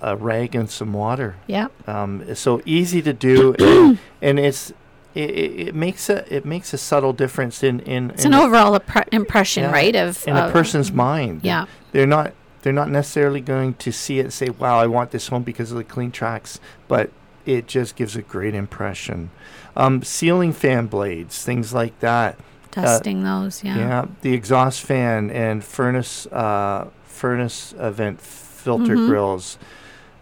a, 0.02 0.08
a, 0.08 0.12
a 0.14 0.16
rag 0.16 0.56
and 0.56 0.70
some 0.70 0.94
water. 0.94 1.36
Yeah. 1.48 1.68
Um, 1.86 2.36
so 2.36 2.62
easy 2.66 3.02
to 3.02 3.14
do, 3.14 3.54
and, 3.60 4.00
and 4.22 4.40
it's 4.40 4.72
it, 5.16 5.30
it 5.32 5.68
it 5.70 5.76
makes 5.76 6.10
a 6.10 6.32
it 6.34 6.46
makes 6.46 6.74
a 6.74 6.78
subtle 6.78 7.14
difference 7.14 7.64
in 7.64 7.80
in, 7.82 8.12
It's 8.12 8.26
in 8.26 8.34
an 8.34 8.40
overall 8.40 8.78
appre- 8.78 9.08
impression, 9.12 9.64
yeah, 9.64 9.72
right? 9.72 9.96
Of, 9.96 10.28
in 10.28 10.36
a 10.38 10.52
person's 10.52 10.92
mind. 10.92 11.42
Yeah. 11.44 11.66
they're 11.92 12.06
not 12.06 12.34
they're 12.62 12.74
not 12.74 12.90
necessarily 12.90 13.40
going 13.42 13.76
to 13.76 13.92
see 13.92 14.20
it 14.20 14.24
and 14.24 14.34
say, 14.34 14.50
"Wow, 14.50 14.78
I 14.80 14.88
want 14.88 15.12
this 15.12 15.30
home 15.30 15.44
because 15.44 15.72
of 15.72 15.78
the 15.78 15.84
clean 15.84 16.12
tracks," 16.12 16.60
but 16.88 17.10
it 17.46 17.66
just 17.68 17.96
gives 17.96 18.16
a 18.16 18.22
great 18.22 18.54
impression. 18.54 19.30
Um, 19.76 20.04
ceiling 20.04 20.52
fan 20.54 20.88
blades, 20.88 21.44
things 21.44 21.74
like 21.74 21.98
that. 22.02 22.38
Dusting 22.84 23.24
those. 23.24 23.64
Yeah. 23.64 23.78
Yeah, 23.78 24.06
the 24.22 24.34
exhaust 24.34 24.82
fan 24.82 25.30
and 25.32 25.64
furnace 25.64 26.26
uh, 26.28 26.88
furnace 27.06 27.74
event 27.80 28.22
filter 28.22 28.96
Mhm. 28.96 29.08
grills, 29.08 29.58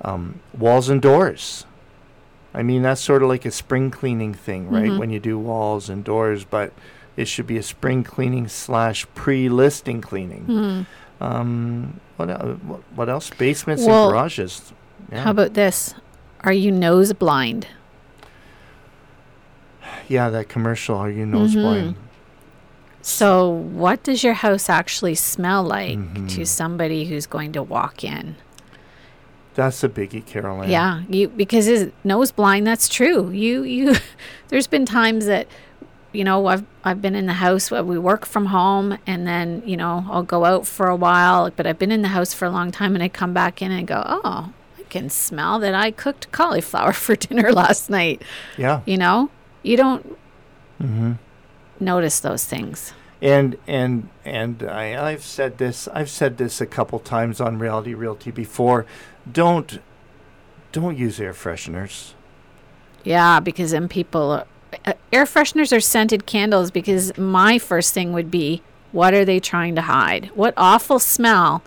um, 0.01 0.39
walls 0.57 0.89
and 0.89 1.01
doors. 1.01 1.65
I 2.53 2.63
mean, 2.63 2.83
that's 2.83 3.01
sort 3.01 3.21
of 3.23 3.29
like 3.29 3.45
a 3.45 3.51
spring 3.51 3.91
cleaning 3.91 4.33
thing, 4.33 4.69
right? 4.69 4.89
Mhm. 4.91 4.99
When 4.99 5.09
you 5.09 5.19
do 5.19 5.37
walls 5.37 5.89
and 5.89 6.03
doors, 6.03 6.45
but 6.45 6.71
it 7.17 7.27
should 7.27 7.47
be 7.47 7.57
a 7.57 7.63
spring 7.63 8.03
cleaning 8.03 8.47
slash 8.47 9.05
pre-listing 9.15 9.99
cleaning. 10.01 10.45
Mm. 10.47 10.85
Um, 11.25 11.99
what, 12.17 12.29
el- 12.29 12.59
what 12.95 13.09
else? 13.09 13.29
Basements 13.29 13.85
Well, 13.85 14.05
and 14.05 14.11
garages. 14.13 14.73
Yeah. 15.11 15.23
How 15.23 15.31
about 15.31 15.53
this? 15.53 15.95
Are 16.41 16.53
you 16.53 16.71
nose 16.71 17.11
blind? 17.13 17.67
yeah, 20.07 20.29
that 20.29 20.47
commercial. 20.49 20.95
Are 20.97 21.09
you 21.09 21.25
nose 21.25 21.55
Mhm. 21.55 21.61
blind? 21.61 21.95
So, 23.07 23.47
what 23.49 24.01
does 24.01 24.23
your 24.23 24.33
house 24.33 24.67
actually 24.67 25.13
smell 25.13 25.61
like 25.63 25.91
to 26.29 26.41
Mhm. 26.41 26.47
somebody 26.47 27.05
who's 27.05 27.27
going 27.27 27.51
to 27.51 27.61
walk 27.61 28.03
in? 28.03 28.35
That's 29.53 29.83
a 29.83 29.89
biggie, 29.89 30.25
Carol 30.25 30.63
Ann. 30.63 30.71
Yeah, 30.71 31.01
you 31.07 31.27
because 31.27 31.67
is 31.67 31.91
nose 32.03 32.31
blind. 32.31 32.65
That's 32.65 32.89
true. 32.89 33.29
You 33.29 33.61
you. 33.61 33.95
there's 34.47 34.65
been 34.65 34.87
times 34.87 35.27
that, 35.27 35.45
you 36.13 36.23
know, 36.23 36.47
I've 36.47 36.63
I've 36.83 36.99
been 36.99 37.13
in 37.13 37.27
the 37.27 37.33
house 37.33 37.69
where 37.69 37.83
we 37.83 37.99
work 37.99 38.25
from 38.25 38.47
home, 38.47 38.97
and 39.05 39.27
then 39.27 39.61
you 39.67 39.77
know 39.77 40.03
I'll 40.09 40.23
go 40.23 40.43
out 40.43 40.65
for 40.65 40.87
a 40.87 40.95
while. 40.95 41.51
But 41.55 41.67
I've 41.67 41.77
been 41.77 41.91
in 41.91 42.01
the 42.01 42.07
house 42.07 42.33
for 42.33 42.45
a 42.45 42.49
long 42.49 42.71
time, 42.71 42.95
and 42.95 43.03
I 43.03 43.07
come 43.07 43.33
back 43.33 43.61
in 43.61 43.71
and 43.71 43.85
go, 43.85 44.01
oh, 44.03 44.49
I 44.79 44.83
can 44.89 45.11
smell 45.11 45.59
that 45.59 45.75
I 45.75 45.91
cooked 45.91 46.31
cauliflower 46.31 46.91
for 47.05 47.15
dinner 47.15 47.53
last 47.53 47.87
night. 47.87 48.23
Yeah. 48.57 48.81
You 48.87 48.97
know, 48.97 49.29
you 49.61 49.77
don't 49.77 50.17
Mm-hmm. 50.81 51.13
Notice 51.79 52.19
those 52.19 52.45
things. 52.45 52.93
And 53.21 53.57
and 53.65 54.09
and 54.23 54.63
I, 54.63 55.11
I've 55.11 55.23
said 55.23 55.57
this. 55.57 55.87
I've 55.87 56.09
said 56.09 56.37
this 56.37 56.61
a 56.61 56.65
couple 56.65 56.99
times 56.99 57.39
on 57.39 57.57
Reality 57.57 57.93
Realty 57.93 58.31
before. 58.31 58.85
Don't 59.31 59.79
don't 60.71 60.97
use 60.97 61.19
air 61.19 61.33
fresheners. 61.33 62.13
Yeah, 63.03 63.39
because 63.39 63.71
then 63.71 63.87
people, 63.87 64.43
uh, 64.85 64.93
air 65.13 65.25
fresheners 65.25 65.75
are 65.75 65.79
scented 65.79 66.25
candles. 66.25 66.71
Because 66.71 67.17
my 67.17 67.57
first 67.57 67.93
thing 67.93 68.11
would 68.13 68.29
be, 68.29 68.61
what 68.91 69.13
are 69.13 69.23
they 69.23 69.39
trying 69.39 69.75
to 69.75 69.81
hide? 69.81 70.31
What 70.35 70.53
awful 70.57 70.99
smell 70.99 71.63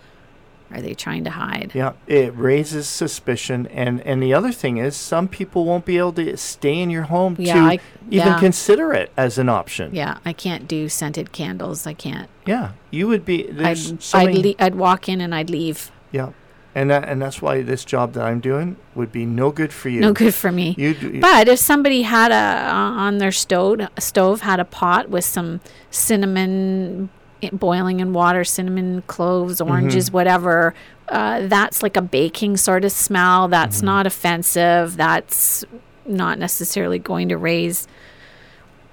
are 0.71 0.81
they 0.83 0.95
trying 0.95 1.25
to 1.25 1.31
hide? 1.31 1.73
Yeah, 1.75 1.93
it 2.07 2.35
raises 2.37 2.87
suspicion. 2.89 3.67
And 3.69 4.01
and 4.03 4.23
the 4.23 4.35
other 4.35 4.53
thing 4.53 4.77
is, 4.79 4.97
some 4.97 5.29
people 5.29 5.65
won't 5.65 5.85
be 5.85 5.97
able 5.99 6.13
to 6.15 6.37
stay 6.37 6.79
in 6.79 6.91
your 6.91 7.05
home 7.05 7.37
Yeah, 7.39 7.55
to 7.55 7.61
I- 7.61 7.81
even 8.11 8.29
yeah. 8.29 8.39
consider 8.39 8.93
it 8.93 9.11
as 9.17 9.39
an 9.39 9.49
option. 9.49 9.95
Yeah, 9.95 10.19
I 10.25 10.33
can't 10.33 10.69
do 10.69 10.89
scented 10.89 11.33
candles. 11.33 11.87
I 11.87 11.95
can't. 11.95 12.29
Yeah, 12.47 12.73
you 12.91 13.09
would 13.09 13.25
be. 13.25 13.51
I'd 13.59 14.03
so 14.03 14.19
I'd, 14.19 14.35
le- 14.35 14.55
I'd 14.59 14.75
walk 14.75 15.09
in 15.09 15.21
and 15.21 15.35
I'd 15.35 15.51
leave. 15.51 15.91
Yeah, 16.13 16.31
and 16.75 16.91
that 16.91 17.09
and 17.09 17.21
that's 17.21 17.41
why 17.43 17.63
this 17.63 17.85
job 17.85 18.13
that 18.15 18.25
I'm 18.25 18.41
doing 18.41 18.77
would 18.95 19.13
be 19.13 19.25
no 19.27 19.51
good 19.51 19.73
for 19.73 19.89
you. 19.89 20.01
No 20.01 20.13
good 20.13 20.35
for 20.35 20.51
me. 20.53 20.75
You 20.79 20.95
do, 20.95 21.21
But 21.21 21.49
if 21.49 21.59
somebody 21.59 22.03
had 22.03 22.31
a 22.33 22.71
uh, 22.71 22.75
on 22.75 23.19
their 23.19 23.33
stove 23.33 23.81
stove 23.99 24.41
had 24.43 24.61
a 24.61 24.65
pot 24.65 25.09
with 25.11 25.25
some 25.25 25.61
cinnamon 25.91 27.09
boiling 27.53 28.01
in 28.01 28.13
water, 28.13 28.45
cinnamon, 28.45 29.03
cloves, 29.07 29.61
oranges, 29.61 30.11
whatever, 30.11 30.75
uh, 31.09 31.47
that's 31.47 31.83
like 31.83 31.97
a 31.97 32.03
baking 32.03 32.57
sort 32.57 32.85
of 32.85 32.93
smell. 32.93 33.49
That's 33.49 33.81
not 33.83 34.07
offensive. 34.07 34.97
That's 34.97 35.65
not 36.07 36.39
necessarily 36.39 36.99
going 36.99 37.29
to 37.29 37.37
raise. 37.37 37.87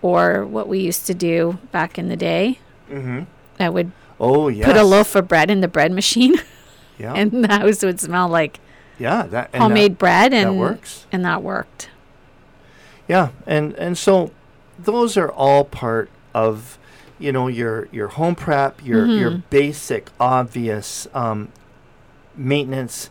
Or 0.02 0.46
what 0.46 0.68
we 0.68 0.80
used 0.80 1.08
to 1.08 1.14
do 1.16 1.58
back 1.72 1.98
in 1.98 2.10
the 2.10 2.16
day, 2.18 2.60
hmm 2.88 3.22
I 3.60 3.70
would 3.70 3.92
Oh 4.20 4.48
yes. 4.50 4.66
put 4.66 4.78
a 4.78 4.84
loaf 4.84 5.16
of 5.16 5.28
bread 5.28 5.50
in 5.50 5.62
the 5.62 5.68
bread 5.68 5.92
machine, 5.92 6.36
Yeah. 7.00 7.14
and 7.14 7.44
the 7.44 7.48
house 7.48 7.82
would 7.84 8.00
smell 8.00 8.28
like 8.30 8.60
yeah. 9.00 9.24
That 9.24 9.50
and 9.52 9.54
that- 9.54 9.62
homemade 9.62 9.98
bread, 9.98 10.32
that 10.32 10.46
and 10.48 10.60
works. 10.60 11.08
and 11.12 11.26
that 11.26 11.42
worked. 11.42 11.90
Yeah, 13.08 13.30
and 13.48 13.74
and 13.76 13.98
so 13.98 14.32
those 14.78 15.18
are 15.18 15.32
all 15.32 15.64
part 15.64 16.10
of 16.34 16.78
you 17.19 17.32
know 17.32 17.47
your 17.47 17.88
your 17.91 18.08
home 18.10 18.36
prep, 18.36 18.84
your 18.86 19.08
your 19.08 19.32
Mhm. 19.32 19.43
basic 19.49 20.10
obvious 20.19 21.08
um, 21.13 21.49
maintenance, 22.36 23.10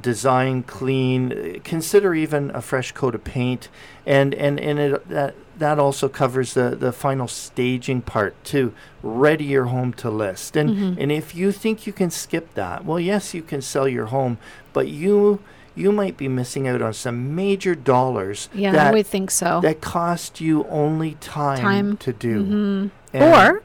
design, 0.00 0.62
clean. 0.62 1.60
Consider 1.64 2.14
even 2.14 2.50
a 2.54 2.60
fresh 2.62 2.92
coat 2.92 3.14
of 3.14 3.24
paint, 3.24 3.68
and 4.06 4.34
and 4.34 4.58
and 4.60 4.78
it 4.78 5.08
that 5.08 5.34
that 5.58 5.78
also 5.78 6.08
covers 6.08 6.54
the 6.54 6.76
the 6.78 6.92
final 6.92 7.26
staging 7.28 8.00
part 8.02 8.34
to 8.44 8.72
ready 9.02 9.44
your 9.44 9.64
home 9.66 9.92
to 9.94 10.10
list. 10.10 10.56
And 10.56 10.70
Mhm. 10.70 10.96
and 11.00 11.12
if 11.12 11.34
you 11.34 11.52
think 11.52 11.86
you 11.86 11.92
can 11.92 12.10
skip 12.10 12.54
that, 12.54 12.84
well, 12.84 13.00
yes, 13.00 13.34
you 13.34 13.42
can 13.42 13.62
sell 13.62 13.88
your 13.88 14.06
home, 14.06 14.38
but 14.72 14.88
you. 14.88 15.40
You 15.78 15.92
might 15.92 16.16
be 16.16 16.26
missing 16.26 16.66
out 16.66 16.82
on 16.82 16.92
some 16.92 17.36
major 17.36 17.76
dollars 17.76 18.48
Yeah, 18.52 18.72
that 18.72 18.88
I 18.88 18.90
would 18.92 19.06
think 19.06 19.30
so. 19.30 19.60
that 19.62 19.80
cost 19.80 20.40
you 20.40 20.64
only 20.68 21.14
time, 21.20 21.60
Time. 21.60 21.96
to 21.98 22.12
do. 22.12 22.90
Mhm. 23.14 23.22
Or 23.22 23.62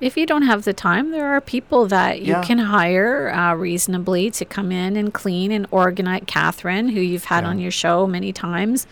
if 0.00 0.16
you 0.16 0.24
don't 0.24 0.42
have 0.44 0.64
the 0.64 0.72
time, 0.72 1.10
there 1.10 1.26
are 1.26 1.40
people 1.42 1.86
that 1.88 2.22
you 2.22 2.28
Yeah. 2.32 2.40
can 2.42 2.58
hire 2.58 3.30
uh, 3.30 3.54
reasonably 3.54 4.30
to 4.30 4.44
come 4.46 4.72
in 4.72 4.96
and 4.96 5.12
clean 5.12 5.52
and 5.52 5.66
organize. 5.70 6.22
Catherine, 6.26 6.88
who 6.88 7.00
you've 7.00 7.26
had 7.26 7.44
Yeah. 7.44 7.50
on 7.50 7.58
your 7.58 7.70
show 7.70 8.06
many 8.06 8.32
times, 8.32 8.86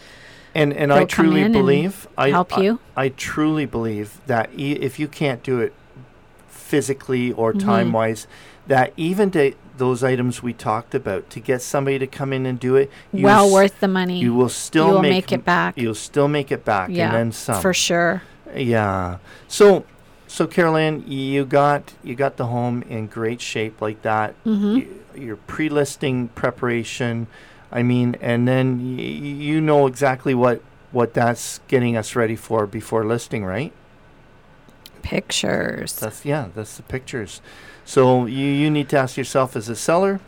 and 0.54 0.74
and 0.74 0.92
I 0.92 0.98
they'll 0.98 1.06
truly 1.06 1.48
believe 1.48 2.06
I 2.18 2.28
help 2.28 2.58
I- 2.58 2.60
you. 2.60 2.80
I, 2.94 3.08
truly 3.08 3.64
believe 3.64 4.20
that 4.26 4.50
e- 4.54 4.72
if 4.72 4.98
you 4.98 5.08
can't 5.08 5.42
do 5.42 5.58
it 5.60 5.72
physically 6.48 7.32
or 7.32 7.54
Mhm. 7.54 7.60
time 7.64 7.92
wise, 7.92 8.26
that 8.66 8.92
even 8.98 9.30
to 9.30 9.52
those 9.78 10.04
items 10.04 10.42
we 10.42 10.52
talked 10.52 10.94
about 10.94 11.30
to 11.30 11.40
get 11.40 11.62
somebody 11.62 11.98
to 11.98 12.06
come 12.06 12.32
in 12.32 12.44
and 12.46 12.60
do 12.60 12.76
it, 12.76 12.90
you 13.12 13.24
well 13.24 13.46
s- 13.46 13.52
worth 13.52 13.80
the 13.80 13.88
money. 13.88 14.20
You 14.20 14.34
will 14.34 14.48
still 14.48 14.86
You 14.88 14.92
will 14.94 15.02
make, 15.02 15.10
make 15.10 15.32
it 15.32 15.44
back. 15.44 15.78
You'll 15.78 15.94
still 15.94 16.28
make 16.28 16.52
it 16.52 16.64
back, 16.64 16.90
yeah, 16.90 17.06
and 17.06 17.14
then 17.14 17.32
some. 17.32 17.60
for 17.62 17.72
sure. 17.72 18.22
Yeah. 18.54 19.18
So, 19.48 19.84
so 20.26 20.46
Carol 20.46 20.76
Ann, 20.76 21.04
you 21.06 21.44
got 21.44 21.94
you 22.02 22.14
got 22.14 22.36
the 22.36 22.46
home 22.46 22.82
in 22.82 23.06
great 23.06 23.40
shape 23.40 23.80
like 23.80 24.02
that. 24.02 24.34
Mm-hmm. 24.44 24.74
y- 24.74 24.86
your 25.14 25.36
pre-listing 25.36 26.28
preparation. 26.28 27.26
I 27.72 27.82
mean, 27.82 28.16
and 28.20 28.46
then 28.46 28.96
y- 28.96 29.02
you 29.02 29.60
know 29.60 29.86
exactly 29.86 30.34
what 30.34 30.62
what 30.92 31.12
that's 31.14 31.60
getting 31.68 31.96
us 31.96 32.14
ready 32.16 32.36
for 32.36 32.66
before 32.66 33.04
listing, 33.04 33.44
right? 33.44 33.72
Pictures. 35.02 35.94
That's 35.98 36.24
yeah, 36.24 36.48
that's 36.54 36.76
the 36.76 36.82
pictures. 36.82 37.40
So 37.88 38.26
you 38.26 38.44
you 38.44 38.70
need 38.70 38.90
to 38.90 38.98
ask 38.98 39.16
yourself 39.16 39.56
as 39.56 39.70
a 39.70 39.74
seller, 39.74 40.20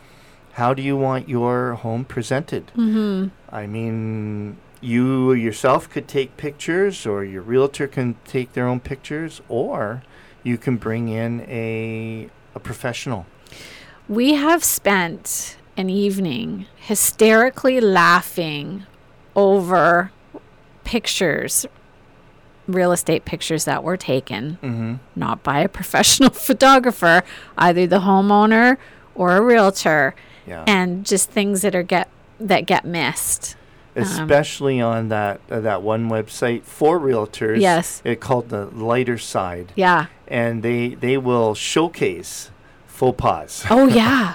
how 0.53 0.73
do 0.73 0.81
you 0.81 0.97
want 0.97 1.29
your 1.29 1.75
home 1.75 2.07
presented? 2.07 2.71
hmm 2.75 3.27
I 3.53 3.67
mean, 3.67 4.57
you 4.81 5.35
yourself 5.35 5.91
could 5.91 6.09
take 6.09 6.39
pictures, 6.39 7.05
or 7.05 7.23
your 7.23 7.43
realtor 7.43 7.87
can 7.87 8.17
take 8.25 8.55
their 8.55 8.67
own 8.67 8.81
pictures, 8.81 9.43
or 9.47 10.03
you 10.43 10.57
can 10.57 10.79
bring 10.79 11.09
in 11.09 11.43
a 11.43 12.31
a 12.55 12.61
professional. 12.61 13.27
We 14.09 14.35
have 14.47 14.65
spent 14.65 15.59
an 15.77 15.91
evening 15.91 16.65
hysterically 16.77 17.79
laughing 17.79 18.87
over 19.37 20.13
pictures, 20.85 21.67
real 22.73 22.93
estate 22.93 23.25
pictures 23.25 23.65
that 23.65 23.83
were 23.85 23.97
taken, 23.97 24.59
Mm-hmm. 24.63 24.95
not 25.17 25.43
by 25.43 25.61
a 25.61 25.69
professional 25.79 26.31
photographer, 26.31 27.23
either 27.59 27.87
the 27.87 28.01
homeowner 28.01 28.77
or 29.15 29.37
a 29.37 29.41
realtor, 29.41 30.15
Yeah. 30.47 30.65
and 30.67 31.05
just 31.05 31.31
things 31.31 31.63
that 31.63 31.75
are 31.75 31.83
get 31.83 32.09
that 32.39 32.67
get 32.67 32.85
missed. 32.85 33.57
Um, 33.97 34.03
especially 34.05 34.81
on 34.81 35.09
that 35.09 35.41
uh, 35.51 35.61
that 35.61 35.83
one 35.83 36.09
website 36.09 36.63
for 36.63 36.99
realtors. 37.01 37.61
Yes. 37.61 38.01
it 38.05 38.21
called 38.21 38.49
the 38.49 38.67
lighter 38.67 39.19
side, 39.19 39.73
Yeah. 39.75 40.07
and 40.29 40.63
they 40.63 40.95
they 40.95 41.19
will 41.19 41.55
showcase 41.55 42.51
faux 42.87 43.17
pas. 43.21 43.65
Oh 43.69 43.87
yeah. 44.03 44.35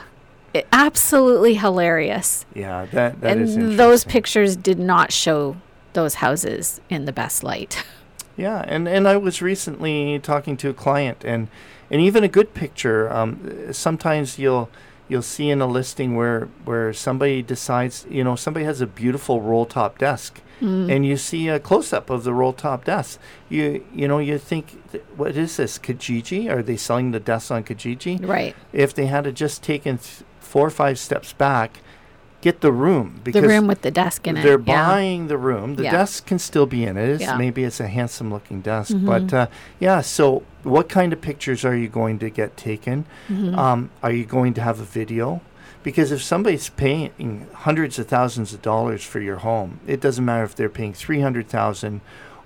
It, 0.53 0.67
absolutely 0.71 1.55
hilarious. 1.55 2.45
yeah, 2.53 2.85
that 2.91 3.21
that 3.21 3.37
is 3.37 3.55
and 3.55 3.77
those 3.79 4.05
pictures 4.05 4.55
did 4.55 4.79
not 4.79 5.11
show 5.11 5.57
those 5.93 6.15
houses 6.15 6.79
in 6.89 7.05
the 7.05 7.11
best 7.13 7.43
light. 7.43 7.83
Yeah, 8.37 8.63
and, 8.67 8.87
and 8.87 9.07
I 9.07 9.17
was 9.17 9.41
recently 9.41 10.19
talking 10.19 10.57
to 10.57 10.69
a 10.69 10.73
client, 10.73 11.23
and 11.23 11.47
and 11.89 12.01
even 12.01 12.23
a 12.23 12.27
good 12.27 12.53
picture. 12.53 13.11
Um, 13.11 13.71
sometimes 13.71 14.37
you'll 14.39 14.69
you'll 15.07 15.21
see 15.21 15.49
in 15.49 15.61
a 15.61 15.67
listing 15.67 16.15
where 16.15 16.49
where 16.65 16.91
somebody 16.93 17.41
decides, 17.41 18.05
you 18.09 18.23
know, 18.23 18.35
somebody 18.35 18.65
has 18.65 18.81
a 18.81 18.87
beautiful 18.87 19.41
roll 19.41 19.65
top 19.65 19.97
desk, 19.97 20.41
and 20.61 21.05
you 21.05 21.15
see 21.17 21.47
a 21.47 21.59
close 21.59 21.93
up 21.93 22.09
of 22.09 22.23
the 22.23 22.33
roll 22.33 22.53
top 22.53 22.85
desk. 22.85 23.19
You 23.49 23.85
you 23.93 24.07
know 24.07 24.19
you 24.19 24.37
think, 24.37 24.91
th- 24.91 25.03
what 25.15 25.37
is 25.37 25.57
this 25.57 25.77
Kijiji? 25.77 26.49
Are 26.49 26.63
they 26.63 26.77
selling 26.77 27.11
the 27.11 27.19
desk 27.19 27.51
on 27.51 27.63
Kijiji? 27.63 28.25
right. 28.27 28.55
If 28.73 28.93
they 28.93 29.05
had 29.05 29.33
just 29.35 29.63
taken 29.63 29.97
th- 29.99 30.23
four 30.39 30.67
or 30.67 30.71
five 30.71 30.97
steps 30.97 31.33
back, 31.33 31.79
get 32.45 32.61
the 32.61 32.71
room 32.71 33.07
because 33.23 33.41
The 33.41 33.47
room 33.47 33.65
with 33.65 33.81
the 33.81 33.89
desk 33.89 34.27
in 34.27 34.37
it. 34.37 34.43
they're 34.43 34.59
yeah. 34.65 34.85
buying 34.87 35.21
the 35.33 35.37
room. 35.49 35.67
The 35.75 35.83
Yeah. 35.85 35.91
desk 35.99 36.27
can 36.27 36.37
still 36.37 36.67
be 36.67 36.81
in 36.89 36.95
it. 36.95 37.09
It's, 37.09 37.21
Yeah. 37.21 37.29
Mm-hmm. 37.29 37.37
Maybe 37.45 37.63
it's 37.63 37.79
a 37.79 37.87
handsome 37.87 38.29
looking 38.35 38.61
desk. 38.61 38.93
But 39.11 39.33
uh, 39.33 39.47
yeah, 39.79 40.01
so 40.01 40.43
what 40.75 40.87
kind 40.97 41.11
of 41.11 41.19
pictures 41.21 41.65
are 41.65 41.75
you 41.75 41.87
going 42.01 42.19
to 42.19 42.29
get 42.29 42.55
taken? 42.55 43.05
Mm-hmm. 43.29 43.57
Um, 43.57 43.79
are 44.03 44.11
you 44.19 44.25
going 44.37 44.53
to 44.53 44.61
have 44.61 44.79
a 44.79 44.83
video? 44.99 45.41
Because 45.81 46.11
if 46.11 46.21
somebody's 46.23 46.69
paying 46.69 47.47
hundreds 47.67 47.97
of 47.99 48.05
thousands 48.07 48.53
of 48.53 48.61
dollars 48.61 49.03
for 49.03 49.19
your 49.19 49.37
home, 49.49 49.79
it 49.87 49.99
doesn't 50.05 50.25
matter 50.25 50.43
if 50.43 50.53
they're 50.55 50.69
paying 50.81 50.93
three 50.93 51.21
hundred 51.21 51.47
thousand 51.57 52.01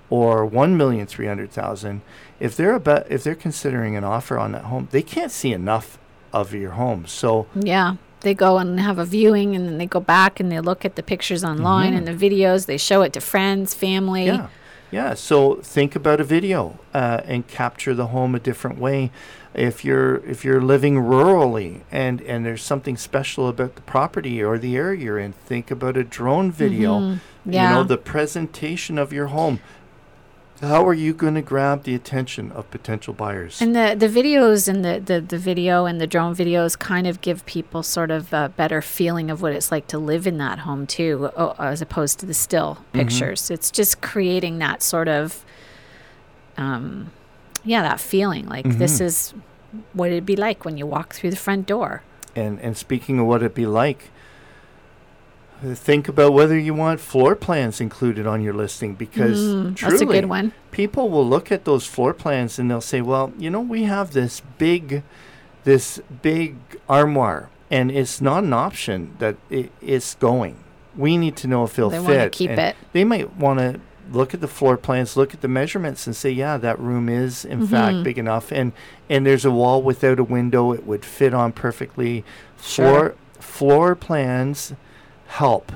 or 0.08 0.44
one 0.62 0.76
million 0.76 1.06
three 1.06 1.26
hundred 1.26 1.50
thousand. 1.50 2.00
If 2.38 2.56
they're 2.56 2.74
about 2.82 3.02
if 3.10 3.22
they're 3.24 3.42
considering 3.48 3.96
an 3.96 4.04
offer 4.04 4.38
on 4.38 4.52
that 4.52 4.64
home, 4.64 4.88
they 4.92 5.02
can't 5.02 5.32
see 5.40 5.52
enough 5.52 5.98
of 6.32 6.52
your 6.54 6.72
home. 6.72 7.04
So 7.06 7.46
Yeah. 7.54 7.96
They 8.20 8.34
go 8.34 8.58
and 8.58 8.78
have 8.80 8.98
a 8.98 9.04
viewing 9.04 9.56
and 9.56 9.66
then 9.66 9.78
they 9.78 9.86
go 9.86 10.00
back 10.00 10.40
and 10.40 10.50
they 10.52 10.60
look 10.60 10.84
at 10.84 10.96
the 10.96 11.02
pictures 11.02 11.42
online 11.44 11.94
and 11.94 12.06
the 12.06 12.12
videos. 12.12 12.66
They 12.66 12.76
show 12.78 13.02
it 13.02 13.12
to 13.14 13.20
friends, 13.20 13.72
family. 13.74 14.26
Mm-hmm. 14.26 14.36
Yeah, 14.36 14.48
yeah. 15.08 15.14
So 15.14 15.56
think 15.56 15.96
about 15.96 16.20
a 16.20 16.24
video 16.24 16.78
uh, 16.92 17.20
and 17.24 17.46
capture 17.48 17.94
the 17.94 18.08
home 18.08 18.34
a 18.34 18.40
different 18.40 18.78
way. 18.78 19.10
If 19.54 19.84
you're 19.84 20.16
if 20.26 20.44
you're 20.44 20.60
living 20.60 20.94
rurally 20.96 21.80
and 21.90 22.20
and 22.22 22.46
there's 22.46 22.62
something 22.62 22.96
special 22.96 23.48
about 23.48 23.74
the 23.74 23.82
property 23.82 24.40
or 24.42 24.58
the 24.58 24.76
area 24.76 25.00
you're 25.00 25.18
in, 25.18 25.32
think 25.32 25.70
about 25.70 25.96
a 25.96 26.04
drone 26.04 26.52
video. 26.52 26.98
You 26.98 27.04
Mm-hmm. 27.06 27.52
Yeah. 27.54 27.70
know 27.72 27.84
the 27.84 27.96
presentation 27.96 28.98
of 28.98 29.12
your 29.14 29.28
home. 29.28 29.60
How 30.60 30.86
are 30.86 30.92
you 30.94 31.14
going 31.14 31.34
to 31.36 31.42
grab 31.42 31.84
the 31.84 31.94
attention 31.94 32.52
of 32.52 32.70
potential 32.70 33.14
buyers? 33.14 33.62
And 33.62 33.74
the, 33.74 33.94
the 33.98 34.08
videos 34.08 34.68
and 34.68 34.84
the, 34.84 35.00
the, 35.00 35.20
the 35.20 35.38
video 35.38 35.86
and 35.86 35.98
the 36.00 36.06
drone 36.06 36.34
videos 36.36 36.78
kind 36.78 37.06
of 37.06 37.22
give 37.22 37.46
people 37.46 37.82
sort 37.82 38.10
of 38.10 38.30
a 38.34 38.50
better 38.54 38.82
feeling 38.82 39.30
of 39.30 39.40
what 39.40 39.52
it's 39.52 39.72
like 39.72 39.86
to 39.86 39.98
live 39.98 40.26
in 40.26 40.36
that 40.36 40.60
home 40.60 40.86
too, 40.86 41.30
o- 41.34 41.54
as 41.58 41.80
opposed 41.80 42.18
to 42.20 42.26
the 42.26 42.34
still 42.34 42.74
Mm-hmm. 42.74 42.98
pictures. 42.98 43.50
It's 43.50 43.70
just 43.70 44.02
creating 44.02 44.58
that 44.58 44.82
sort 44.82 45.08
of, 45.08 45.44
um, 46.58 47.10
yeah, 47.64 47.82
that 47.82 47.98
feeling 48.00 48.46
like 48.46 48.66
Mm-hmm. 48.66 48.78
this 48.78 49.00
is 49.00 49.32
what 49.94 50.10
it'd 50.10 50.26
be 50.26 50.36
like 50.36 50.64
when 50.66 50.76
you 50.76 50.86
walk 50.86 51.14
through 51.14 51.30
the 51.30 51.36
front 51.36 51.66
door. 51.66 52.02
And 52.36 52.60
and 52.60 52.76
speaking 52.76 53.18
of 53.18 53.26
what 53.26 53.40
it'd 53.42 53.54
be 53.54 53.66
like, 53.66 54.10
think 55.74 56.08
about 56.08 56.32
whether 56.32 56.58
you 56.58 56.72
want 56.74 57.00
floor 57.00 57.34
plans 57.36 57.80
included 57.80 58.26
on 58.26 58.42
your 58.42 58.54
listing 58.54 58.94
because 58.94 59.38
Mm, 59.38 59.76
truly, 59.76 59.90
that's 59.92 60.02
a 60.02 60.06
good 60.06 60.24
one. 60.26 60.52
people 60.70 61.08
will 61.10 61.26
look 61.26 61.52
at 61.52 61.64
those 61.64 61.86
floor 61.86 62.14
plans 62.14 62.58
and 62.58 62.70
they'll 62.70 62.80
say, 62.80 63.00
"Well, 63.00 63.32
you 63.38 63.50
know, 63.50 63.60
we 63.60 63.84
have 63.84 64.12
this 64.12 64.40
big, 64.58 65.02
this 65.64 66.00
big 66.22 66.56
armoire, 66.88 67.48
and 67.70 67.90
it's 67.90 68.20
not 68.20 68.44
an 68.44 68.52
option 68.52 69.14
that 69.18 69.36
it 69.50 69.70
is 69.80 70.16
going. 70.18 70.56
We 70.96 71.16
need 71.16 71.36
to 71.36 71.46
know 71.48 71.64
if 71.64 71.78
it'll 71.78 71.90
They 71.90 72.04
fit." 72.04 72.32
keep 72.32 72.50
And 72.50 72.58
it. 72.60 72.76
They 72.92 73.04
might 73.04 73.36
want 73.36 73.58
to 73.60 73.80
look 74.12 74.34
at 74.34 74.40
the 74.40 74.48
floor 74.48 74.76
plans, 74.76 75.16
look 75.16 75.34
at 75.34 75.40
the 75.40 75.46
measurements, 75.48 76.06
and 76.06 76.16
say, 76.16 76.30
"Yeah, 76.30 76.56
that 76.56 76.80
room 76.80 77.08
is 77.08 77.44
in 77.44 77.66
fact 77.66 77.96
Mhm. 77.98 78.02
big 78.04 78.18
enough." 78.18 78.50
And 78.50 78.72
and 79.08 79.26
there's 79.26 79.44
a 79.44 79.50
wall 79.50 79.82
without 79.82 80.18
a 80.18 80.24
window; 80.24 80.72
it 80.72 80.86
would 80.86 81.04
fit 81.04 81.34
on 81.34 81.52
perfectly. 81.52 82.24
Sure. 82.62 82.86
Floor 82.86 83.14
floor 83.38 83.94
plans 83.94 84.72
help 85.38 85.72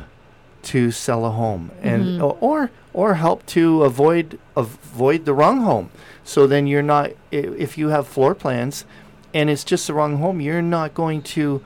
to 0.62 0.90
sell 0.90 1.24
a 1.26 1.30
home 1.30 1.70
and 1.82 2.20
Mhm. 2.20 2.36
or 2.40 2.70
or 2.92 3.14
help 3.14 3.44
to 3.46 3.82
avoid 3.84 4.38
avoid 4.57 5.24
the 5.26 5.34
wrong 5.34 5.61
home 5.61 5.90
so 6.24 6.46
then 6.46 6.66
you're 6.66 6.82
not 6.82 7.11
if 7.30 7.76
you 7.78 7.88
have 7.88 8.07
floor 8.07 8.34
plans 8.34 8.84
and 9.32 9.50
it's 9.50 9.62
just 9.64 9.86
the 9.86 9.94
wrong 9.94 10.16
home 10.18 10.40
you're 10.40 10.62
not 10.62 10.94
going 10.94 11.20
to 11.22 11.61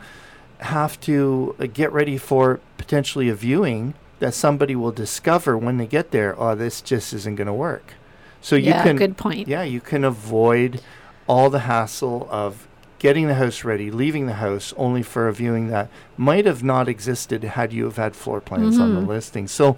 have 0.58 0.98
to 1.00 1.54
uh, 1.60 1.66
get 1.72 1.92
ready 1.92 2.18
for 2.18 2.60
potentially 2.76 3.28
a 3.28 3.34
viewing 3.34 3.94
that 4.18 4.34
somebody 4.34 4.74
will 4.74 4.90
discover 4.92 5.56
when 5.56 5.76
they 5.78 5.86
get 5.86 6.10
there 6.10 6.34
oh 6.38 6.54
this 6.54 6.80
just 6.82 7.12
isn't 7.14 7.36
going 7.36 7.46
to 7.46 7.52
work 7.70 7.94
so 8.40 8.54
you 8.56 8.66
yeah, 8.70 8.82
can 8.84 8.96
good 8.96 9.16
point. 9.16 9.48
yeah, 9.48 9.62
you 9.62 9.80
can 9.80 10.04
avoid 10.04 10.80
all 11.26 11.50
the 11.50 11.60
hassle 11.60 12.28
of 12.30 12.67
getting 12.98 13.28
the 13.28 13.34
house 13.34 13.62
ready, 13.64 13.90
leaving 13.90 14.26
the 14.26 14.34
house 14.34 14.74
only 14.76 15.02
for 15.02 15.28
a 15.28 15.32
viewing 15.32 15.68
that 15.68 15.88
might 16.16 16.46
have 16.46 16.62
not 16.64 16.88
existed 16.88 17.44
had 17.44 17.72
you 17.72 17.84
have 17.84 17.96
had 17.96 18.16
floor 18.16 18.40
plans 18.40 18.80
on 18.80 18.94
the 18.94 19.00
Mhm. 19.00 19.06
listing. 19.06 19.46
So 19.48 19.76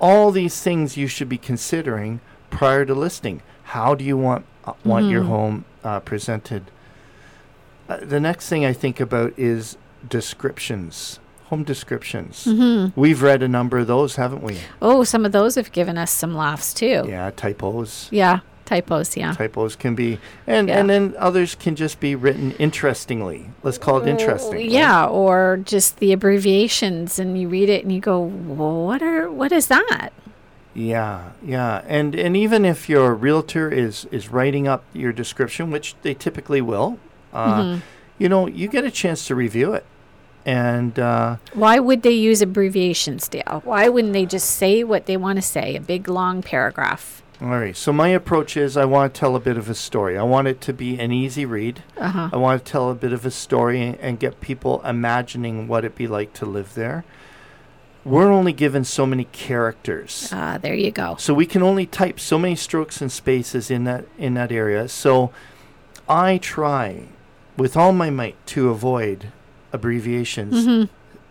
all 0.00 0.30
these 0.30 0.60
things 0.62 0.96
you 0.96 1.06
should 1.08 1.28
be 1.28 1.38
considering 1.38 2.20
prior 2.50 2.84
to 2.84 2.94
listing. 2.94 3.42
How 3.64 3.94
do 3.94 4.04
you 4.04 4.16
want 4.16 4.44
uh, 4.64 4.74
want 4.84 5.06
your 5.08 5.22
Mhm. 5.24 5.26
home 5.28 5.64
uh, 5.82 5.98
presented? 6.00 6.70
Uh, 7.88 7.96
the 8.00 8.20
next 8.20 8.48
thing 8.48 8.64
I 8.64 8.72
think 8.72 9.00
about 9.00 9.32
is 9.36 9.76
descriptions, 10.08 11.18
home 11.46 11.64
descriptions. 11.64 12.44
hmm 12.44 12.86
We've 12.94 13.22
read 13.22 13.42
a 13.42 13.48
number 13.48 13.78
of 13.78 13.88
those, 13.88 14.14
haven't 14.16 14.42
we? 14.42 14.58
Oh, 14.80 15.02
some 15.02 15.24
of 15.26 15.32
those 15.32 15.56
have 15.56 15.72
given 15.72 15.98
us 15.98 16.12
some 16.12 16.34
laughs 16.36 16.72
too. 16.72 17.04
Yeah, 17.08 17.30
typos. 17.34 18.06
Yeah, 18.12 18.38
typos. 18.64 19.16
Yeah. 19.16 19.32
typos 19.32 19.76
can 19.76 19.94
be 19.94 20.18
and 20.46 20.68
Yeah. 20.68 20.78
and 20.78 20.88
then 20.90 21.14
others 21.18 21.54
can 21.54 21.74
just 21.76 22.00
be 22.00 22.14
written 22.14 22.52
interestingly 22.58 23.46
let's 23.62 23.78
call 23.78 24.00
it 24.00 24.08
interesting 24.08 24.52
right? 24.54 24.68
Yeah, 24.70 25.06
or 25.06 25.60
just 25.64 25.98
the 25.98 26.12
abbreviations, 26.12 27.18
and 27.18 27.38
you 27.40 27.48
read 27.48 27.68
it 27.68 27.82
and 27.84 27.92
you 27.92 28.00
go, 28.00 28.20
well, 28.20 28.84
"What 28.86 29.02
are? 29.02 29.30
What 29.30 29.52
is 29.52 29.66
that?" 29.68 30.10
yeah 30.74 31.30
yeah 31.44 31.82
and 31.86 32.14
and 32.14 32.34
even 32.34 32.64
if 32.64 32.88
your 32.88 33.14
realtor 33.14 33.70
is 33.70 34.06
is 34.10 34.30
writing 34.30 34.66
up 34.66 34.82
your 34.94 35.12
description 35.12 35.70
which 35.70 35.94
they 36.00 36.14
typically 36.14 36.62
will 36.62 36.98
uh, 37.34 37.60
Mhm. 37.60 37.80
you 38.16 38.26
know 38.26 38.46
you 38.46 38.68
get 38.68 38.82
a 38.82 38.90
chance 38.90 39.26
to 39.26 39.34
review 39.34 39.74
it 39.74 39.84
and 40.46 40.98
uh, 40.98 41.36
Why 41.54 41.78
would 41.78 42.02
they 42.02 42.10
use 42.10 42.42
abbreviations, 42.42 43.28
Dale? 43.28 43.60
Why 43.64 43.88
wouldn't 43.88 44.12
they 44.12 44.26
just 44.26 44.50
say 44.56 44.82
what 44.82 45.06
they 45.06 45.16
want 45.16 45.36
to 45.36 45.42
say? 45.42 45.76
A 45.76 45.80
big 45.80 46.08
long 46.08 46.42
paragraph. 46.42 47.21
All 47.42 47.48
right 47.48 47.76
so 47.76 47.92
my 47.92 48.08
approach 48.08 48.56
is 48.56 48.76
i 48.76 48.84
want 48.84 49.12
to 49.12 49.18
tell 49.18 49.34
a 49.34 49.40
bit 49.40 49.56
of 49.56 49.68
a 49.68 49.74
story 49.74 50.16
i 50.16 50.22
want 50.22 50.46
it 50.46 50.60
to 50.60 50.72
be 50.72 50.98
an 51.00 51.10
easy 51.10 51.44
read 51.44 51.82
Uh 51.98 52.08
huh. 52.08 52.30
I 52.32 52.36
want 52.36 52.64
to 52.64 52.70
tell 52.72 52.88
a 52.90 52.94
bit 52.94 53.12
of 53.12 53.26
a 53.26 53.30
story 53.32 53.82
and, 53.82 53.96
and 53.98 54.18
get 54.20 54.40
people 54.40 54.80
imagining 54.84 55.66
what 55.68 55.84
it'd 55.84 55.96
be 55.96 56.06
like 56.06 56.32
to 56.34 56.46
live 56.46 56.74
there. 56.74 57.04
We're 58.04 58.32
only 58.32 58.52
given 58.52 58.82
so 58.84 59.06
many 59.06 59.24
characters. 59.24 60.28
Ah, 60.32 60.58
there 60.60 60.74
you 60.74 60.90
go. 60.90 61.14
So 61.18 61.32
we 61.34 61.46
can 61.46 61.62
only 61.62 61.86
type 61.86 62.18
so 62.18 62.36
many 62.38 62.56
strokes 62.56 63.00
and 63.00 63.12
spaces 63.12 63.70
in 63.70 63.84
that 63.84 64.06
in 64.18 64.34
that 64.34 64.50
area. 64.50 64.88
So 64.88 65.30
I 66.08 66.38
try 66.38 67.08
with 67.56 67.76
all 67.76 67.92
my 67.92 68.10
might 68.10 68.36
to 68.54 68.70
avoid 68.70 69.28
abbreviations. 69.72 70.64
hmm 70.64 70.84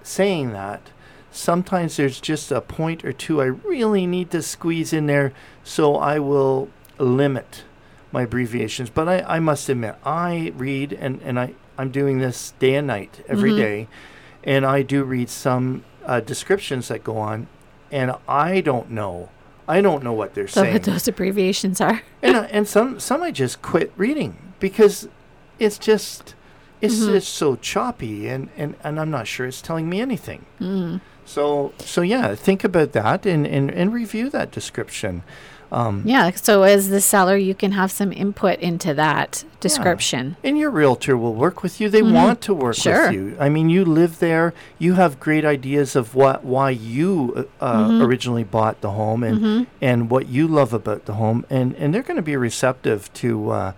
Saying 0.03 0.51
that, 0.53 0.90
sometimes 1.31 1.97
there's 1.97 2.19
just 2.19 2.51
a 2.51 2.61
point 2.61 3.03
or 3.05 3.13
two 3.13 3.41
I 3.41 3.45
really 3.45 4.05
need 4.05 4.31
to 4.31 4.41
squeeze 4.41 4.93
in 4.93 5.07
there, 5.07 5.33
so 5.63 5.95
I 5.95 6.19
will 6.19 6.69
limit 6.97 7.63
my 8.11 8.23
abbreviations. 8.23 8.89
But 8.89 9.07
I, 9.07 9.21
I 9.21 9.39
must 9.39 9.69
admit, 9.69 9.95
I 10.05 10.51
read 10.55 10.93
and, 10.93 11.21
and 11.23 11.39
I, 11.39 11.53
I'm 11.77 11.89
doing 11.91 12.19
this 12.19 12.53
day 12.59 12.75
and 12.75 12.87
night 12.87 13.23
every 13.27 13.51
Mhm. 13.51 13.57
day, 13.57 13.87
and 14.43 14.65
I 14.65 14.81
do 14.81 15.03
read 15.03 15.29
some 15.29 15.83
uh, 16.05 16.19
descriptions 16.19 16.87
that 16.89 17.03
go 17.03 17.17
on, 17.17 17.47
and 17.91 18.13
I 18.27 18.61
don't 18.61 18.89
know. 18.91 19.29
I 19.67 19.81
don't 19.81 20.03
know 20.03 20.13
what 20.13 20.33
they're 20.33 20.47
So 20.47 20.61
saying 20.63 20.73
what 20.73 20.83
those 20.83 21.07
abbreviations 21.07 21.79
are. 21.79 22.01
and 22.21 22.35
uh, 22.35 22.47
and 22.51 22.67
some 22.67 22.99
some 22.99 23.21
I 23.23 23.31
just 23.31 23.61
quit 23.61 23.93
reading 23.95 24.35
because 24.59 25.07
it's 25.59 25.77
just 25.77 26.35
it's 26.81 26.99
Mhm. 26.99 27.15
it's 27.15 27.27
so 27.27 27.55
choppy 27.55 28.27
and, 28.27 28.49
and 28.57 28.75
and 28.83 28.99
I'm 28.99 29.11
not 29.11 29.27
sure 29.27 29.45
it's 29.47 29.61
telling 29.61 29.89
me 29.89 30.01
anything. 30.01 30.45
Mm. 30.59 31.01
So 31.25 31.73
so 31.79 32.01
yeah, 32.01 32.35
think 32.35 32.63
about 32.63 32.91
that 32.93 33.25
and 33.25 33.45
and, 33.47 33.69
and 33.71 33.93
review 33.93 34.29
that 34.31 34.51
description. 34.51 35.23
Um, 35.73 36.01
Yeah. 36.05 36.31
So 36.35 36.63
as 36.63 36.89
the 36.89 36.99
seller, 36.99 37.37
you 37.37 37.55
can 37.55 37.71
have 37.71 37.91
some 37.91 38.11
input 38.11 38.59
into 38.59 38.93
that 38.95 39.45
description. 39.61 40.35
And 40.43 40.57
your 40.57 40.69
realtor 40.69 41.15
will 41.15 41.33
work 41.33 41.63
with 41.63 41.79
you. 41.79 41.87
They 41.87 42.01
Mhm. 42.01 42.11
want 42.13 42.41
to 42.41 42.53
work 42.53 42.75
Sure. 42.75 43.03
with 43.07 43.13
you. 43.13 43.37
I 43.39 43.47
mean, 43.47 43.69
you 43.69 43.85
live 43.85 44.19
there. 44.19 44.53
You 44.79 44.95
have 44.95 45.21
great 45.21 45.45
ideas 45.45 45.95
of 45.95 46.13
what 46.13 46.43
why 46.43 46.71
you 46.71 47.47
uh, 47.61 47.65
uh, 47.65 47.87
Mhm. 47.87 48.01
originally 48.05 48.43
bought 48.43 48.81
the 48.81 48.91
home 48.91 49.23
and 49.23 49.39
Mhm. 49.39 49.65
and 49.81 50.09
what 50.09 50.27
you 50.27 50.45
love 50.45 50.73
about 50.73 51.05
the 51.05 51.13
home, 51.13 51.45
and 51.49 51.73
and 51.79 51.93
they're 51.93 52.03
going 52.09 52.17
to 52.25 52.29
be 52.33 52.35
receptive 52.35 53.09
to 53.21 53.51
uh, 53.51 53.71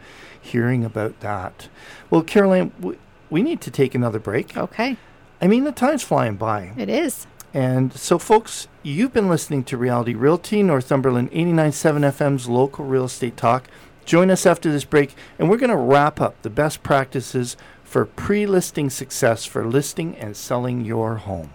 hearing 0.43 0.85
about 0.85 1.19
that. 1.21 1.69
Well, 2.09 2.21
Carol 2.21 2.53
Ann, 2.53 2.71
we, 2.79 2.97
we 3.29 3.41
need 3.41 3.61
to 3.61 3.71
take 3.71 3.95
another 3.95 4.19
break. 4.19 4.55
Okay. 4.55 4.97
I 5.41 5.47
mean, 5.47 5.63
the 5.63 5.71
time's 5.71 6.03
flying 6.03 6.35
by, 6.35 6.73
It 6.77 6.89
is. 6.89 7.27
And 7.53 7.93
so, 7.93 8.17
folks, 8.17 8.67
you've 8.81 9.13
been 9.13 9.29
listening 9.29 9.63
to 9.65 9.77
Reality 9.77 10.15
Realty, 10.15 10.63
Northumberland 10.63 11.31
89.7 11.31 12.11
FM's 12.11 12.49
local 12.49 12.85
real 12.85 13.05
estate 13.05 13.37
talk. 13.37 13.67
Join 14.05 14.31
us 14.31 14.45
after 14.45 14.71
this 14.71 14.85
break, 14.85 15.15
and 15.37 15.49
we're 15.49 15.57
going 15.57 15.69
to 15.69 15.77
wrap 15.77 16.19
up 16.19 16.41
the 16.41 16.49
best 16.49 16.83
practices 16.83 17.55
for 17.83 18.05
pre 18.05 18.45
listing 18.45 18.89
success 18.89 19.45
for 19.45 19.65
listing 19.65 20.15
and 20.17 20.35
selling 20.35 20.83
your 20.83 21.17
home. 21.17 21.51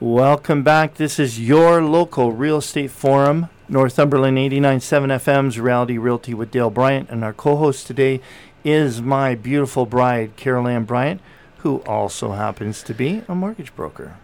Welcome 0.00 0.62
back. 0.62 0.94
This 0.94 1.18
is 1.18 1.40
your 1.40 1.82
local 1.82 2.32
real 2.32 2.58
estate 2.58 2.90
forum, 2.90 3.48
Northumberland 3.68 4.38
89.7 4.38 5.08
FM's 5.12 5.58
Reality 5.58 5.98
Realty 5.98 6.34
with 6.34 6.50
Dale 6.50 6.70
Bryant. 6.70 7.10
And 7.10 7.22
our 7.22 7.32
co 7.32 7.56
host 7.56 7.86
today 7.86 8.20
is 8.64 9.02
my 9.02 9.34
beautiful 9.34 9.86
bride, 9.86 10.36
Carol 10.36 10.66
Ann 10.66 10.84
Bryant, 10.84 11.20
who 11.58 11.78
also 11.82 12.32
happens 12.32 12.82
to 12.84 12.94
be 12.94 13.22
a 13.28 13.34
mortgage 13.34 13.74
broker. 13.76 14.16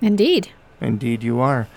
Indeed. 0.00 0.50
Indeed, 0.80 1.22
you 1.22 1.40
are. 1.40 1.68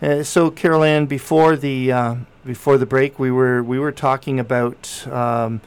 Uh, 0.00 0.22
so, 0.22 0.50
Carol 0.50 0.82
Ann, 0.84 1.06
before 1.06 1.56
the 1.56 1.92
uh, 1.92 2.14
before 2.44 2.78
the 2.78 2.86
break, 2.86 3.18
we 3.18 3.30
were 3.30 3.62
we 3.62 3.78
were 3.78 3.92
talking 3.92 4.38
about 4.40 5.06
um, 5.08 5.60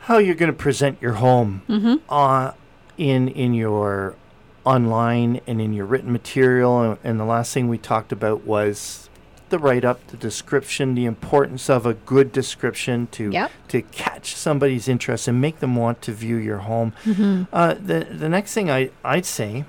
how 0.00 0.18
you're 0.18 0.34
going 0.34 0.52
to 0.52 0.56
present 0.58 1.00
your 1.00 1.14
home 1.14 1.62
Mm-hmm. 1.68 1.94
uh, 2.08 2.52
in 2.96 3.28
in 3.28 3.54
your 3.54 4.14
online 4.64 5.40
and 5.46 5.60
in 5.60 5.72
your 5.72 5.84
written 5.86 6.12
material. 6.12 6.80
And, 6.82 6.98
and 7.04 7.20
the 7.20 7.24
last 7.24 7.52
thing 7.52 7.68
we 7.68 7.76
talked 7.78 8.12
about 8.12 8.44
was 8.46 9.03
the 9.50 9.58
write 9.58 9.84
up, 9.84 10.06
the 10.08 10.16
description, 10.16 10.94
the 10.94 11.04
importance 11.04 11.68
of 11.70 11.86
a 11.86 11.94
good 11.94 12.32
description 12.32 13.06
to 13.12 13.30
Yep. 13.30 13.50
to 13.68 13.82
catch 13.82 14.34
somebody's 14.34 14.88
interest 14.88 15.28
and 15.28 15.40
make 15.40 15.60
them 15.60 15.76
want 15.76 16.02
to 16.02 16.12
view 16.12 16.36
your 16.36 16.58
home. 16.58 16.92
Mm-hmm. 17.04 17.44
Uh, 17.52 17.74
the 17.74 18.06
the 18.10 18.28
next 18.28 18.54
thing 18.54 18.70
I 18.70 18.90
I'd 19.04 19.26
say 19.26 19.64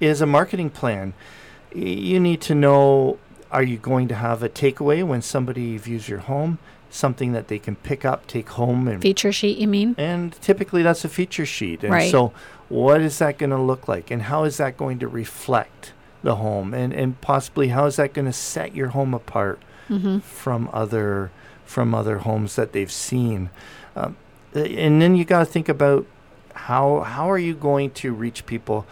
is 0.00 0.20
a 0.20 0.26
marketing 0.26 0.70
plan. 0.70 1.12
Y- 1.74 1.82
You 1.82 2.20
need 2.20 2.40
to 2.42 2.54
know: 2.54 3.18
Are 3.52 3.62
you 3.62 3.76
going 3.78 4.08
to 4.08 4.14
have 4.14 4.42
a 4.42 4.48
takeaway 4.48 5.02
when 5.04 5.22
somebody 5.22 5.76
views 5.76 6.08
your 6.08 6.20
home? 6.20 6.58
Something 6.92 7.30
that 7.34 7.46
they 7.46 7.60
can 7.60 7.76
pick 7.76 8.04
up, 8.04 8.26
take 8.26 8.48
home, 8.48 8.88
and 8.88 9.00
Feature 9.00 9.30
sheet, 9.32 9.58
you 9.58 9.68
mean? 9.68 9.94
and 9.96 10.32
typically 10.40 10.82
that's 10.82 11.04
a 11.04 11.08
feature 11.08 11.46
sheet. 11.46 11.84
And 11.84 11.92
Right. 11.92 12.10
so, 12.10 12.32
what 12.68 13.00
is 13.00 13.18
that 13.18 13.38
going 13.38 13.50
to 13.50 13.58
look 13.62 13.86
like, 13.86 14.10
and 14.10 14.22
how 14.22 14.42
is 14.42 14.56
that 14.56 14.76
going 14.76 14.98
to 14.98 15.06
reflect 15.06 15.92
the 16.22 16.36
home, 16.36 16.74
and 16.74 16.92
and 16.92 17.20
possibly 17.20 17.68
how 17.68 17.86
is 17.86 17.96
that 17.96 18.12
going 18.12 18.26
to 18.26 18.32
set 18.32 18.74
your 18.74 18.88
home 18.88 19.14
apart 19.14 19.60
Mm-hmm. 19.88 20.18
from 20.20 20.70
other 20.72 21.30
from 21.64 21.94
other 21.94 22.18
homes 22.18 22.54
that 22.56 22.72
they've 22.72 22.92
seen. 22.92 23.50
Um, 23.96 24.16
and 24.54 25.02
then 25.02 25.16
you 25.16 25.24
got 25.24 25.40
to 25.40 25.44
think 25.44 25.68
about 25.68 26.06
how 26.54 27.00
how 27.00 27.28
are 27.30 27.38
you 27.38 27.54
going 27.54 27.90
to 27.92 28.12
reach 28.12 28.46
people? 28.46 28.86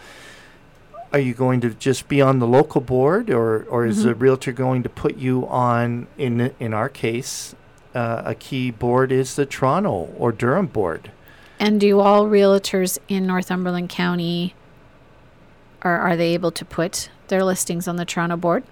Are 1.13 1.19
you 1.19 1.33
going 1.33 1.61
to 1.61 1.69
just 1.71 2.07
be 2.07 2.21
on 2.21 2.39
the 2.39 2.47
local 2.47 2.81
board, 2.81 3.29
or 3.29 3.63
or 3.69 3.85
is 3.85 3.99
Mhm. 3.99 4.03
the 4.03 4.15
realtor 4.15 4.51
going 4.51 4.83
to 4.83 4.89
put 4.89 5.17
you 5.17 5.47
on? 5.47 6.07
In 6.17 6.51
in 6.59 6.73
our 6.73 6.89
case, 6.89 7.55
uh, 7.95 8.21
a 8.25 8.35
key 8.35 8.69
board 8.69 9.11
is 9.11 9.35
the 9.35 9.45
Toronto 9.45 10.09
or 10.17 10.31
Durham 10.31 10.67
board. 10.67 11.11
And 11.59 11.79
do 11.79 11.99
all 11.99 12.27
realtors 12.27 12.97
in 13.07 13.25
Northumberland 13.25 13.89
County 13.89 14.53
are 15.81 15.97
are 15.99 16.15
they 16.17 16.33
able 16.33 16.51
to 16.51 16.65
put 16.65 17.09
their 17.29 17.43
listings 17.43 17.87
on 17.87 17.95
the 17.95 18.05
Toronto 18.05 18.35
board? 18.37 18.63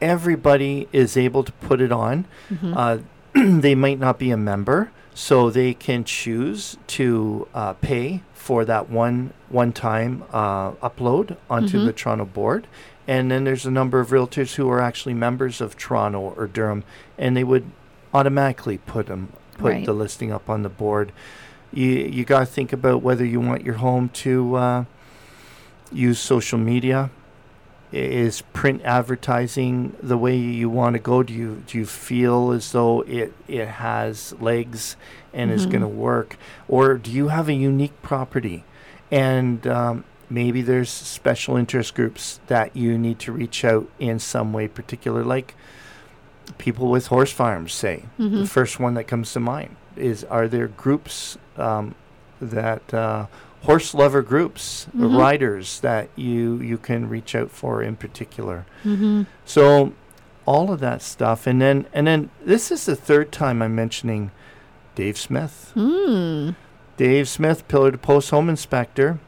Everybody 0.00 0.88
is 0.92 1.16
able 1.16 1.44
to 1.44 1.52
put 1.52 1.80
it 1.80 1.92
on. 1.92 2.26
Mm-hmm. 2.50 2.74
Uh, 2.76 2.98
they 3.60 3.74
might 3.74 3.98
not 3.98 4.18
be 4.18 4.30
a 4.30 4.36
member, 4.36 4.90
so 5.14 5.50
they 5.50 5.74
can 5.74 6.04
choose 6.04 6.76
to 6.88 7.46
uh, 7.54 7.72
pay 7.74 8.22
for 8.34 8.64
that 8.64 8.88
one 8.88 9.32
one 9.48 9.72
time 9.72 10.24
uh, 10.32 10.70
upload 10.72 11.36
onto 11.50 11.78
Mhm. 11.78 11.84
the 11.86 11.92
Toronto 11.92 12.24
board. 12.24 12.66
And 13.06 13.30
then 13.30 13.44
there's 13.44 13.66
a 13.66 13.70
number 13.70 13.98
of 14.00 14.10
realtors 14.10 14.54
who 14.54 14.70
are 14.70 14.80
actually 14.80 15.14
members 15.14 15.60
of 15.60 15.76
Toronto 15.76 16.20
or 16.36 16.46
Durham, 16.46 16.84
and 17.18 17.36
they 17.36 17.44
would 17.44 17.64
automatically 18.14 18.78
put 18.78 19.06
them 19.06 19.28
put 19.58 19.72
Right. 19.72 19.84
the 19.84 19.92
listing 19.92 20.32
up 20.32 20.48
on 20.48 20.62
the 20.62 20.68
board. 20.70 21.12
You 21.72 21.88
you 21.88 22.24
got 22.24 22.40
to 22.40 22.46
think 22.46 22.72
about 22.72 23.02
whether 23.02 23.24
you 23.24 23.40
want 23.40 23.64
your 23.64 23.74
home 23.76 24.08
to 24.24 24.54
uh, 24.54 24.84
use 25.92 26.18
social 26.18 26.58
media. 26.58 27.10
Is 27.92 28.42
print 28.52 28.82
advertising 28.84 29.96
the 30.00 30.16
way 30.16 30.36
you 30.36 30.70
want 30.70 30.94
to 30.94 31.00
go? 31.00 31.24
Do 31.24 31.34
you 31.34 31.62
do 31.66 31.76
you 31.76 31.86
feel 31.86 32.52
as 32.52 32.70
though 32.70 33.00
it 33.02 33.32
it 33.48 33.66
has 33.66 34.32
legs 34.40 34.96
and 35.34 35.50
is 35.50 35.66
Mhm. 35.66 35.70
going 35.70 35.82
to 35.82 35.88
work, 35.88 36.36
or 36.68 36.94
do 36.98 37.10
you 37.10 37.28
have 37.28 37.48
a 37.48 37.52
unique 37.52 38.00
property, 38.02 38.62
and 39.10 39.66
um, 39.66 40.04
maybe 40.28 40.62
there's 40.62 40.88
special 40.88 41.56
interest 41.56 41.94
groups 41.96 42.38
that 42.46 42.76
you 42.76 42.96
need 42.96 43.18
to 43.20 43.32
reach 43.32 43.64
out 43.64 43.88
in 43.98 44.20
some 44.20 44.52
way 44.52 44.68
particular, 44.68 45.24
like 45.24 45.54
people 46.58 46.88
with 46.90 47.08
horse 47.08 47.32
farms. 47.32 47.72
Say 47.72 48.04
Mm-hmm. 48.20 48.40
the 48.42 48.46
first 48.46 48.78
one 48.78 48.94
that 48.94 49.04
comes 49.08 49.32
to 49.32 49.40
mind 49.40 49.74
is: 49.96 50.22
Are 50.24 50.46
there 50.46 50.68
groups 50.68 51.38
um, 51.56 51.96
that 52.40 52.94
uh, 52.94 53.26
horse 53.62 53.92
lover 53.94 54.22
groups, 54.22 54.86
Mhm. 54.96 55.18
riders 55.18 55.80
that 55.80 56.08
you 56.16 56.56
you 56.60 56.78
can 56.78 57.08
reach 57.08 57.34
out 57.34 57.50
for 57.50 57.82
in 57.82 57.96
particular? 57.96 58.64
Mm-hmm. 58.84 59.22
So 59.44 59.92
all 60.46 60.72
of 60.72 60.80
that 60.80 61.02
stuff, 61.02 61.46
and 61.46 61.60
then 61.60 61.86
and 61.92 62.06
then 62.06 62.30
this 62.44 62.70
is 62.70 62.86
the 62.86 62.96
third 62.96 63.30
time 63.32 63.60
I'm 63.62 63.74
mentioning 63.74 64.30
Dave 64.94 65.18
Smith. 65.18 65.72
Mm. 65.76 66.56
Dave 66.96 67.28
Smith, 67.28 67.66
pillar 67.68 67.90
to 67.92 67.98
post 67.98 68.30
home 68.30 68.48
inspector. 68.48 69.18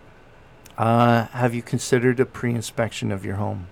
Uh, 0.78 1.26
have 1.28 1.54
you 1.54 1.62
considered 1.62 2.18
a 2.18 2.24
pre-inspection 2.26 3.12
of 3.12 3.24
your 3.24 3.36
home? 3.36 3.66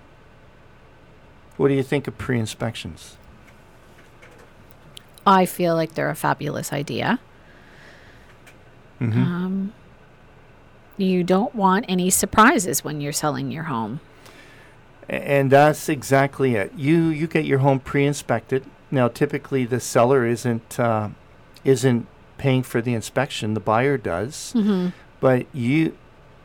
What 1.57 1.69
do 1.69 1.75
you 1.75 1.83
think 1.83 2.07
of 2.07 2.17
pre-inspections? 2.17 3.17
I 5.27 5.45
feel 5.47 5.75
like 5.75 5.95
they're 5.95 6.11
a 6.11 6.15
fabulous 6.15 6.73
idea. 6.73 7.19
Mhm. 9.01 9.17
Um, 9.17 9.73
you 11.05 11.25
don't 11.25 11.55
want 11.55 11.85
any 11.89 12.11
surprises 12.11 12.85
when 12.85 13.01
you're 13.01 13.13
selling 13.13 13.51
your 13.51 13.65
home. 13.65 14.01
And 15.09 15.51
that's 15.51 15.89
exactly 15.89 16.55
it. 16.55 16.73
You 16.77 17.09
you 17.09 17.27
get 17.27 17.45
your 17.45 17.59
home 17.59 17.81
pre-inspected. 17.81 18.65
Now, 18.91 19.09
typically, 19.09 19.65
the 19.65 19.81
seller 19.81 20.25
isn't 20.25 20.79
uh, 20.79 21.11
isn't 21.65 22.07
paying 22.39 22.63
for 22.63 22.81
the 22.81 22.95
inspection. 22.95 23.55
The 23.55 23.61
buyer 23.61 23.97
does. 23.97 24.53
Mm-hmm. 24.57 24.89
But 25.19 25.47
you 25.53 25.97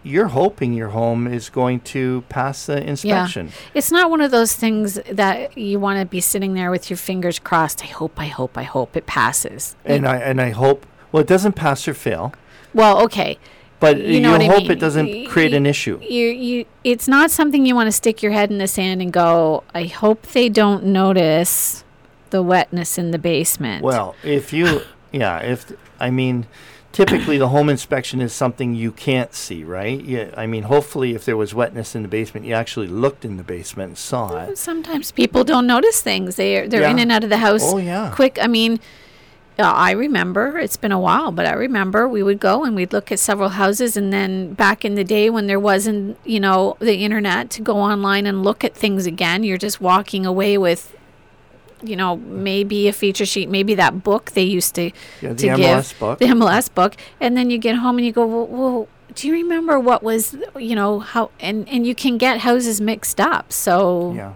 you're 0.04 0.28
hoping 0.28 0.74
your 0.74 0.90
home 0.90 1.28
is 1.28 1.50
going 1.50 1.80
to 1.80 2.24
pass 2.30 2.68
the 2.68 2.82
inspection. 2.84 3.48
Yeah. 3.48 3.54
It's 3.74 3.92
not 3.92 4.12
one 4.12 4.22
of 4.22 4.30
those 4.30 4.54
things 4.54 5.00
that 5.12 5.58
you 5.58 5.80
want 5.80 6.00
to 6.00 6.06
be 6.06 6.22
sitting 6.22 6.54
there 6.54 6.70
with 6.70 6.92
your 6.92 6.98
fingers 6.98 7.40
crossed. 7.40 7.84
I 7.84 7.88
hope, 7.88 8.20
I 8.20 8.28
hope, 8.28 8.56
I 8.56 8.64
hope 8.64 8.96
it 8.96 9.08
passes. 9.08 9.76
And 9.84 10.08
I 10.08 10.18
and 10.18 10.40
I 10.40 10.52
hope 10.52 10.86
well, 11.12 11.22
it 11.22 11.28
doesn't 11.28 11.54
pass 11.54 11.88
or 11.88 11.94
fail, 11.94 12.34
well, 12.76 13.02
okay. 13.04 13.40
But 13.80 13.98
You 13.98 14.16
you, 14.16 14.20
know 14.22 14.36
I 14.36 14.46
hope 14.46 14.64
mean. 14.64 14.72
it 14.72 14.80
doesn't 14.80 15.26
create 15.28 15.52
y- 15.52 15.58
an 15.58 15.66
issue. 15.66 16.00
You, 16.02 16.28
you, 16.30 16.66
it's 16.84 17.08
not 17.08 17.32
something 17.32 17.66
you 17.66 17.76
want 17.76 17.88
to 17.88 17.92
stick 17.92 18.24
your 18.24 18.32
head 18.32 18.50
in 18.52 18.58
the 18.58 18.68
sand 18.68 19.02
and 19.02 19.12
go. 19.12 19.64
I 19.74 19.84
hope 19.86 20.22
they 20.28 20.50
don't 20.50 20.86
notice 20.86 21.84
the 22.30 22.42
wetness 22.42 22.98
in 22.98 23.12
the 23.12 23.20
basement. 23.20 23.84
Well, 23.84 24.16
if 24.24 24.52
you 24.54 24.82
yeah, 25.12 25.40
if 25.40 25.72
I 26.00 26.10
mean 26.10 26.48
typically 26.92 27.38
the 27.38 27.50
home 27.50 27.68
inspection 27.68 28.22
is 28.22 28.32
something 28.32 28.74
you 28.74 28.90
can't 28.92 29.34
see, 29.34 29.64
right? 29.66 30.02
Yeah, 30.02 30.32
I 30.38 30.48
mean 30.48 30.64
hopefully 30.64 31.14
if 31.14 31.26
there 31.26 31.36
was 31.38 31.54
wetness 31.54 31.94
in 31.96 32.02
the 32.04 32.08
basement, 32.08 32.46
you 32.46 32.54
actually 32.54 32.88
looked 32.88 33.26
in 33.26 33.36
the 33.38 33.44
basement 33.44 33.88
and 33.90 33.98
saw 33.98 34.38
it. 34.46 34.58
sometimes 34.58 35.12
people 35.12 35.44
don't 35.44 35.68
notice 35.68 36.02
things. 36.02 36.38
They're 36.38 36.68
they're 36.68 36.90
in 36.90 37.00
and 37.00 37.12
out 37.12 37.24
of 37.26 37.30
the 37.30 37.38
house 37.38 37.62
Oh 37.64 37.78
yeah. 37.78 38.12
quick. 38.16 38.40
I 38.42 38.48
mean, 38.48 38.80
I 39.58 39.92
remember 39.92 40.58
it's 40.60 40.76
been 40.78 40.92
a 40.92 41.00
while, 41.00 41.32
but 41.32 41.46
I 41.46 41.54
remember 41.54 42.08
we 42.08 42.22
would 42.24 42.40
go 42.40 42.64
and 42.66 42.76
we'd 42.76 42.92
look 42.92 43.12
at 43.12 43.20
several 43.20 43.50
houses, 43.50 43.96
and 43.96 44.12
then 44.12 44.54
back 44.54 44.84
in 44.84 44.96
the 44.96 45.04
day 45.04 45.30
when 45.30 45.48
there 45.48 45.60
wasn't, 45.60 46.18
you 46.26 46.40
know, 46.40 46.76
the 46.80 47.04
internet 47.06 47.50
to 47.52 47.62
go 47.62 47.78
online 47.78 48.26
and 48.26 48.44
look 48.44 48.64
at 48.64 48.74
things 48.76 49.06
again, 49.06 49.44
you're 49.44 49.58
just 49.58 49.80
walking 49.80 50.26
away 50.26 50.58
with, 50.58 50.96
you 51.82 51.96
know, 51.96 52.18
maybe 52.18 52.88
a 52.88 52.94
feature 52.94 53.26
sheet, 53.26 53.50
maybe 53.50 53.76
that 53.76 54.04
book 54.04 54.32
they 54.32 54.44
used 54.44 54.76
to 54.76 54.92
Yeah, 55.22 55.30
the 55.30 55.36
to 55.36 55.48
MLS 55.48 55.90
give 55.92 56.00
book. 56.00 56.20
the 56.20 56.26
MLS 56.26 56.74
book, 56.74 56.96
and 57.22 57.38
then 57.38 57.50
you 57.50 57.58
get 57.58 57.76
home 57.76 57.98
and 57.98 58.06
you 58.06 58.12
go, 58.12 58.26
well, 58.26 58.48
well 58.48 58.88
do 59.14 59.28
you 59.28 59.34
remember 59.34 59.80
what 59.80 60.04
was, 60.04 60.36
you 60.60 60.76
know, 60.76 61.00
how, 61.00 61.32
and 61.40 61.70
and 61.70 61.88
you 61.88 61.96
can 61.96 62.18
get 62.18 62.40
houses 62.40 62.82
mixed 62.82 63.22
up, 63.22 63.54
so 63.54 64.14
yeah. 64.14 64.34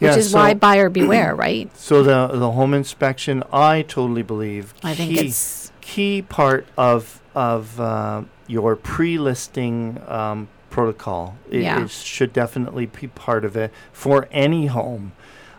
Which 0.00 0.10
Yeah, 0.12 0.16
is 0.16 0.32
why 0.34 0.54
buyer 0.54 0.88
beware, 0.88 1.34
right? 1.46 1.74
So 1.76 2.02
the 2.02 2.26
the 2.36 2.52
home 2.52 2.74
inspection, 2.74 3.42
I 3.52 3.82
totally 3.82 4.22
believe 4.22 4.74
I 4.82 4.94
think 4.94 5.10
key, 5.16 5.26
it's 5.26 5.70
key 5.80 6.22
part 6.22 6.66
of 6.76 7.20
of 7.34 7.78
uh, 7.78 8.22
your 8.46 8.74
pre-listing 8.76 10.00
um, 10.08 10.48
protocol. 10.70 11.36
It, 11.50 11.62
Yeah. 11.62 11.84
it 11.84 11.90
should 11.90 12.32
definitely 12.32 12.86
be 12.86 13.06
part 13.08 13.44
of 13.44 13.56
it 13.56 13.72
for 13.92 14.26
any 14.32 14.66
home. 14.66 15.12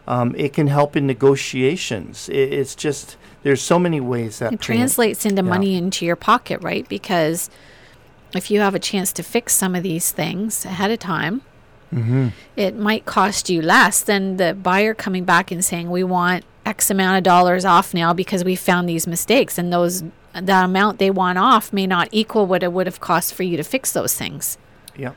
Um, 0.08 0.34
it 0.36 0.52
can 0.54 0.68
help 0.68 0.96
in 0.98 1.06
negotiations. 1.06 2.28
It, 2.28 2.52
it's 2.54 2.76
just 2.76 3.18
there's 3.44 3.62
so 3.62 3.78
many 3.80 4.02
ways 4.02 4.40
that 4.40 4.54
it 4.54 4.60
translates 4.62 5.26
into 5.26 5.44
yeah. 5.44 5.50
money 5.50 5.76
into 5.76 6.06
your 6.06 6.16
pocket, 6.16 6.62
right? 6.62 6.88
Because 6.90 7.50
if 8.36 8.50
you 8.50 8.60
have 8.60 8.76
a 8.76 8.80
chance 8.80 9.14
to 9.14 9.24
fix 9.24 9.54
some 9.54 9.76
of 9.76 9.84
these 9.84 10.12
things 10.12 10.66
ahead 10.66 10.92
of 10.92 11.00
time, 11.00 11.42
Mm-hmm. 11.94 12.30
it 12.56 12.76
might 12.78 13.06
cost 13.06 13.50
you 13.50 13.62
less 13.62 14.02
than 14.02 14.38
the 14.38 14.54
buyer 14.54 14.94
coming 14.94 15.26
back 15.26 15.52
and 15.52 15.64
saying 15.64 15.90
we 15.92 16.04
want 16.04 16.46
x 16.66 16.90
amount 16.90 17.18
of 17.18 17.24
dollars 17.24 17.66
off 17.66 17.94
now 17.94 18.14
because 18.14 18.44
we 18.46 18.56
found 18.56 18.88
these 18.88 19.06
mistakes 19.08 19.58
and 19.58 19.74
those 19.74 20.04
the 20.34 20.64
amount 20.64 21.00
they 21.00 21.10
want 21.12 21.38
off 21.38 21.74
may 21.74 21.86
not 21.86 22.08
equal 22.12 22.46
what 22.46 22.64
it 22.64 22.72
would 22.72 22.88
have 22.88 23.00
cost 23.02 23.34
for 23.34 23.44
you 23.44 23.58
to 23.58 23.64
fix 23.64 23.92
those 23.92 24.14
things 24.16 24.58
Yeah. 24.96 25.12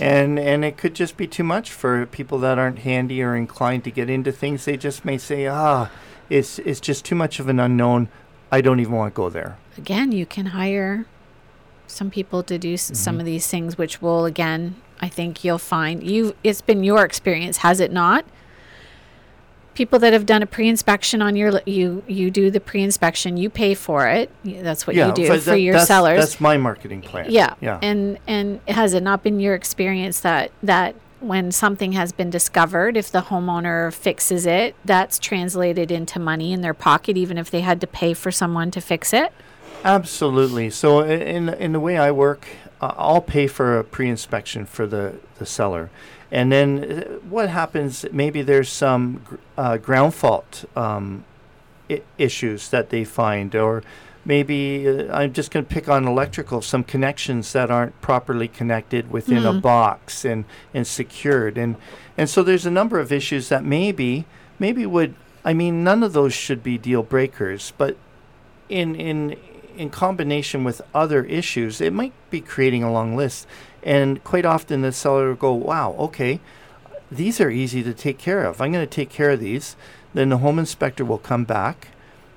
And 0.00 0.38
and 0.38 0.64
it 0.64 0.76
could 0.76 0.94
just 0.94 1.16
be 1.16 1.26
too 1.26 1.44
much 1.44 1.70
for 1.70 2.06
people 2.06 2.38
that 2.40 2.58
aren't 2.58 2.80
handy 2.80 3.22
or 3.22 3.36
inclined 3.36 3.84
to 3.84 3.90
get 3.90 4.08
into 4.08 4.32
things. 4.32 4.64
They 4.64 4.78
just 4.78 5.04
may 5.04 5.18
say, 5.18 5.46
ah, 5.46 5.90
it's 6.30 6.58
it's 6.60 6.80
just 6.80 7.04
too 7.04 7.14
much 7.14 7.38
of 7.38 7.48
an 7.48 7.60
unknown. 7.60 8.08
I 8.50 8.62
don't 8.62 8.80
even 8.80 8.94
want 8.94 9.14
to 9.14 9.16
go 9.16 9.28
there. 9.28 9.58
again 9.76 10.10
you 10.10 10.24
can 10.26 10.46
hire 10.46 11.04
some 11.86 12.10
people 12.10 12.42
to 12.44 12.58
do 12.58 12.72
s- 12.74 12.90
some 12.98 13.20
of 13.20 13.26
these 13.26 13.46
things 13.46 13.76
which 13.76 14.00
will 14.00 14.24
again 14.24 14.76
i 15.00 15.08
think 15.08 15.44
you'll 15.44 15.58
find 15.58 16.02
you 16.02 16.34
it's 16.44 16.60
been 16.60 16.82
your 16.84 17.04
experience 17.04 17.58
has 17.58 17.80
it 17.80 17.92
not 17.92 18.24
people 19.74 19.98
that 19.98 20.12
have 20.12 20.24
done 20.24 20.42
a 20.42 20.46
pre-inspection 20.46 21.20
on 21.20 21.34
your 21.34 21.60
you 21.66 22.02
you 22.06 22.30
do 22.30 22.50
the 22.50 22.60
pre-inspection 22.60 23.36
you 23.36 23.50
pay 23.50 23.74
for 23.74 24.06
it 24.06 24.30
that's 24.44 24.86
what 24.86 24.94
you 24.94 25.12
do 25.12 25.26
for 25.26 25.36
that- 25.36 25.60
your 25.60 25.74
that's, 25.74 25.88
sellers 25.88 26.20
That's 26.20 26.40
my 26.40 26.56
marketing 26.56 27.02
plan. 27.02 27.26
yeah 27.28 27.54
Yeah. 27.60 27.78
and 27.82 28.18
and 28.26 28.60
has 28.68 28.94
it 28.94 29.02
not 29.02 29.22
been 29.22 29.40
your 29.40 29.54
experience 29.54 30.20
that 30.20 30.52
that 30.62 30.94
when 31.20 31.50
something 31.50 31.92
has 31.92 32.12
been 32.12 32.30
discovered 32.30 32.96
if 32.96 33.10
the 33.10 33.22
homeowner 33.22 33.92
fixes 33.92 34.46
it 34.46 34.76
that's 34.84 35.18
translated 35.18 35.90
into 35.90 36.20
money 36.20 36.52
in 36.52 36.60
their 36.60 36.74
pocket 36.74 37.16
even 37.16 37.36
if 37.38 37.50
they 37.50 37.62
had 37.62 37.80
to 37.80 37.86
pay 37.88 38.14
for 38.14 38.30
someone 38.30 38.70
to 38.70 38.80
fix 38.80 39.12
it 39.12 39.32
Absolutely. 39.86 40.70
So 40.70 41.00
in 41.02 41.50
in 41.50 41.72
the 41.72 41.80
way 41.80 41.98
I 41.98 42.10
work, 42.10 42.46
I'll 42.80 43.20
pay 43.22 43.46
for 43.46 43.78
a 43.78 43.84
pre-inspection 43.84 44.66
for 44.66 44.86
the 44.86 45.14
the 45.38 45.46
seller, 45.46 45.90
and 46.30 46.50
then 46.52 46.84
uh, 46.84 47.02
what 47.28 47.48
happens? 47.48 48.04
Maybe 48.12 48.42
there's 48.42 48.68
some 48.68 49.20
gr- 49.24 49.36
uh, 49.56 49.76
ground 49.78 50.14
fault 50.14 50.64
um, 50.76 51.24
I- 51.90 52.02
issues 52.18 52.68
that 52.70 52.90
they 52.90 53.04
find, 53.04 53.54
or 53.54 53.82
maybe 54.24 54.86
uh, 54.88 55.14
I'm 55.16 55.32
just 55.32 55.50
going 55.50 55.64
to 55.64 55.72
pick 55.74 55.88
on 55.88 56.06
electrical, 56.06 56.60
some 56.62 56.84
connections 56.84 57.52
that 57.52 57.70
aren't 57.70 57.98
properly 58.00 58.48
connected 58.48 59.10
within 59.10 59.44
a 59.46 59.52
Mhm. 59.52 59.62
box 59.62 60.24
and 60.24 60.44
and 60.74 60.86
secured, 60.86 61.56
and 61.56 61.76
and 62.18 62.28
so 62.28 62.42
there's 62.42 62.66
a 62.66 62.70
number 62.70 62.98
of 63.00 63.10
issues 63.12 63.48
that 63.48 63.64
maybe 63.64 64.24
maybe 64.58 64.84
would 64.84 65.14
I 65.44 65.54
mean 65.54 65.84
none 65.84 66.02
of 66.02 66.12
those 66.12 66.34
should 66.34 66.62
be 66.62 66.76
deal 66.78 67.02
breakers, 67.02 67.72
but 67.78 67.96
in 68.68 68.94
in 68.94 69.36
in 69.76 69.90
combination 69.90 70.64
with 70.64 70.80
other 70.94 71.24
issues, 71.24 71.80
it 71.80 71.92
might 71.92 72.12
be 72.30 72.40
creating 72.40 72.82
a 72.82 72.92
long 72.92 73.16
list. 73.16 73.46
And 73.82 74.22
quite 74.24 74.44
often 74.44 74.80
the 74.82 74.92
seller 74.92 75.28
will 75.28 75.34
go, 75.34 75.52
"Wow, 75.52 75.94
okay, 75.98 76.40
these 77.10 77.40
are 77.40 77.50
easy 77.50 77.82
to 77.82 77.92
take 77.92 78.18
care 78.18 78.44
of. 78.44 78.60
I'm 78.60 78.72
going 78.72 78.86
to 78.86 78.90
take 78.90 79.10
care 79.10 79.30
of 79.30 79.40
these." 79.40 79.76
Then 80.14 80.28
the 80.30 80.38
home 80.38 80.58
inspector 80.58 81.04
will 81.04 81.18
come 81.18 81.44
back. 81.44 81.88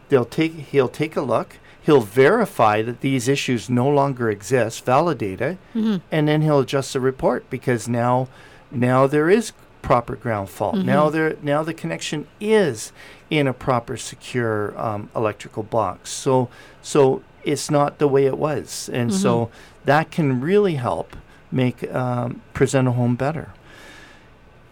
They'll 0.10 0.26
take 0.26 0.54
he'll 0.72 0.90
take 0.90 1.16
a 1.16 1.22
look. 1.22 1.58
He'll 1.82 2.02
verify 2.02 2.82
that 2.82 3.00
these 3.02 3.30
issues 3.30 3.70
no 3.70 3.88
longer 3.88 4.30
exist, 4.30 4.84
validate 4.84 5.40
it, 5.40 5.58
Mhm. 5.74 6.02
and 6.12 6.28
then 6.28 6.42
he'll 6.42 6.60
adjust 6.60 6.92
the 6.94 7.00
report 7.00 7.50
because 7.50 7.88
now 7.88 8.28
now 8.72 9.08
there 9.08 9.30
is 9.30 9.54
proper 9.88 10.16
ground 10.18 10.50
fault. 10.50 10.76
Now 10.96 11.08
Mhm. 11.08 11.12
there 11.14 11.36
now 11.42 11.64
the 11.64 11.74
connection 11.74 12.28
is 12.42 12.92
in 13.30 13.48
a 13.48 13.54
proper 13.54 13.96
secure 13.98 14.74
um, 14.78 15.10
electrical 15.16 15.64
box. 15.64 16.10
So 16.10 16.50
so 16.82 17.22
it's 17.46 17.72
not 17.72 17.98
the 17.98 18.08
way 18.08 18.26
it 18.26 18.38
was, 18.38 18.90
and 18.92 19.14
so 19.14 19.50
that 19.86 20.12
can 20.12 20.42
really 20.42 20.76
help 20.76 21.16
make 21.52 21.78
um, 21.96 22.42
present 22.54 22.88
a 22.90 22.92
home 22.92 23.16
better. 23.16 23.48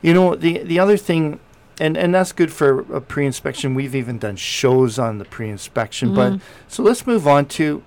You 0.02 0.14
know 0.14 0.36
the 0.36 0.60
the 0.72 0.80
other 0.80 0.98
thing. 0.98 1.40
And, 1.78 1.98
and 1.98 2.16
that's 2.16 2.32
good 2.32 2.54
for 2.54 2.70
a 2.96 3.02
pre-inspection. 3.02 3.76
We've 3.76 3.96
even 3.96 4.18
done 4.18 4.38
shows 4.38 4.98
on 4.98 5.18
the 5.18 5.26
pre-inspection. 5.26 6.14
But 6.14 6.32
Mhm. 6.34 6.40
so 6.70 6.84
let's 6.84 7.06
move 7.06 7.28
on 7.28 7.48
to 7.60 7.82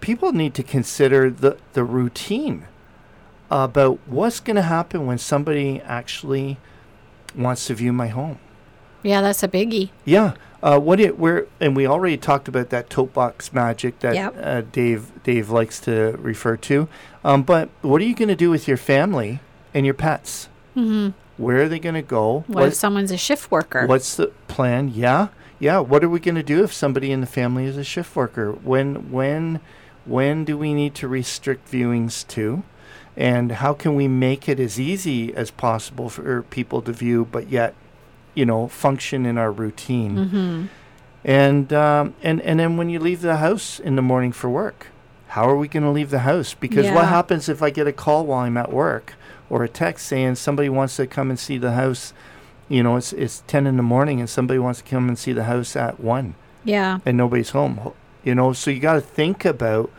people 0.00 0.32
need 0.32 0.54
to 0.54 0.62
consider 0.62 1.28
the, 1.28 1.58
the 1.74 1.84
routine 1.84 2.64
about 3.52 3.98
what's 4.06 4.40
going 4.40 4.56
to 4.56 4.62
happen 4.62 5.06
when 5.06 5.18
somebody 5.18 5.80
actually 5.84 6.56
wants 7.36 7.66
to 7.66 7.74
view 7.74 7.92
my 7.92 8.08
home. 8.08 8.38
Yeah, 9.02 9.20
that's 9.20 9.42
a 9.42 9.48
biggie. 9.48 9.90
Yeah. 10.04 10.34
Uh, 10.62 10.78
what 10.78 11.00
it 11.00 11.18
where 11.18 11.46
and 11.60 11.74
we 11.74 11.86
already 11.88 12.16
talked 12.16 12.46
about 12.46 12.70
that 12.70 12.88
tote 12.88 13.12
box 13.12 13.52
magic 13.52 13.98
that 13.98 14.14
Yep. 14.14 14.34
uh, 14.40 14.60
Dave 14.70 15.10
Dave 15.24 15.50
likes 15.50 15.80
to 15.80 16.16
refer 16.20 16.56
to. 16.58 16.88
Um, 17.24 17.42
but 17.42 17.68
what 17.82 18.00
are 18.00 18.04
you 18.04 18.14
going 18.14 18.28
to 18.28 18.36
do 18.36 18.48
with 18.48 18.68
your 18.68 18.76
family 18.76 19.40
and 19.74 19.84
your 19.84 19.94
pets? 19.94 20.48
hmm 20.74 21.08
Where 21.36 21.62
are 21.62 21.68
they 21.68 21.80
going 21.80 21.96
to 21.96 22.02
go? 22.02 22.44
What, 22.46 22.68
if 22.68 22.74
someone's 22.74 23.10
a 23.10 23.16
shift 23.16 23.50
worker? 23.50 23.86
What's 23.88 24.14
the 24.14 24.28
plan? 24.46 24.92
Yeah, 24.94 25.28
yeah. 25.58 25.80
What 25.80 26.04
are 26.04 26.08
we 26.08 26.20
going 26.20 26.36
to 26.36 26.42
do 26.44 26.62
if 26.62 26.72
somebody 26.72 27.10
in 27.10 27.20
the 27.20 27.26
family 27.26 27.64
is 27.64 27.76
a 27.76 27.82
shift 27.84 28.14
worker? 28.14 28.52
When, 28.52 29.10
when, 29.10 29.58
when 30.04 30.44
do 30.44 30.56
we 30.56 30.74
need 30.74 30.94
to 30.96 31.08
restrict 31.08 31.68
viewings 31.70 32.24
to? 32.28 32.62
And 33.16 33.52
how 33.52 33.74
can 33.74 33.94
we 33.94 34.08
make 34.08 34.48
it 34.48 34.58
as 34.58 34.80
easy 34.80 35.34
as 35.34 35.50
possible 35.50 36.08
for 36.08 36.42
people 36.44 36.80
to 36.82 36.92
view, 36.92 37.28
but 37.30 37.48
yet, 37.50 37.74
you 38.34 38.46
know, 38.46 38.68
function 38.68 39.26
in 39.26 39.36
our 39.38 39.52
routine? 39.52 40.16
mm-hmm. 40.16 40.66
And 41.24 41.72
um, 41.72 42.14
and 42.22 42.40
and 42.42 42.58
then 42.58 42.76
when 42.76 42.88
you 42.88 42.98
leave 42.98 43.20
the 43.20 43.36
house 43.36 43.78
in 43.78 43.94
the 43.94 44.02
morning 44.02 44.32
for 44.32 44.50
work, 44.50 44.88
how 45.28 45.48
are 45.48 45.56
we 45.56 45.68
going 45.68 45.84
to 45.84 45.90
leave 45.90 46.10
the 46.10 46.20
house? 46.20 46.52
Because 46.54 46.90
what 46.90 47.06
happens 47.06 47.48
if 47.48 47.62
I 47.62 47.70
get 47.70 47.86
a 47.86 47.92
call 47.92 48.26
while 48.26 48.40
I'm 48.40 48.56
at 48.56 48.72
work 48.72 49.14
or 49.48 49.62
a 49.62 49.68
text 49.68 50.06
saying 50.06 50.34
somebody 50.34 50.68
wants 50.68 50.96
to 50.96 51.06
come 51.06 51.30
and 51.30 51.38
see 51.38 51.58
the 51.58 51.72
house? 51.72 52.12
You 52.68 52.82
know, 52.82 52.96
it's 52.96 53.12
it's 53.12 53.44
ten 53.46 53.68
in 53.68 53.76
the 53.76 53.82
morning 53.84 54.18
and 54.18 54.28
somebody 54.28 54.58
wants 54.58 54.80
to 54.82 54.90
come 54.90 55.08
and 55.08 55.16
see 55.18 55.32
the 55.32 55.44
house 55.44 55.76
at 55.76 56.00
one 56.00 56.34
Yeah. 56.64 56.98
and 57.06 57.16
nobody's 57.16 57.50
home. 57.50 57.92
You 58.24 58.34
know, 58.34 58.52
so 58.52 58.70
you 58.72 58.80
got 58.80 58.94
to 58.94 59.00
think 59.00 59.44
about 59.44 59.90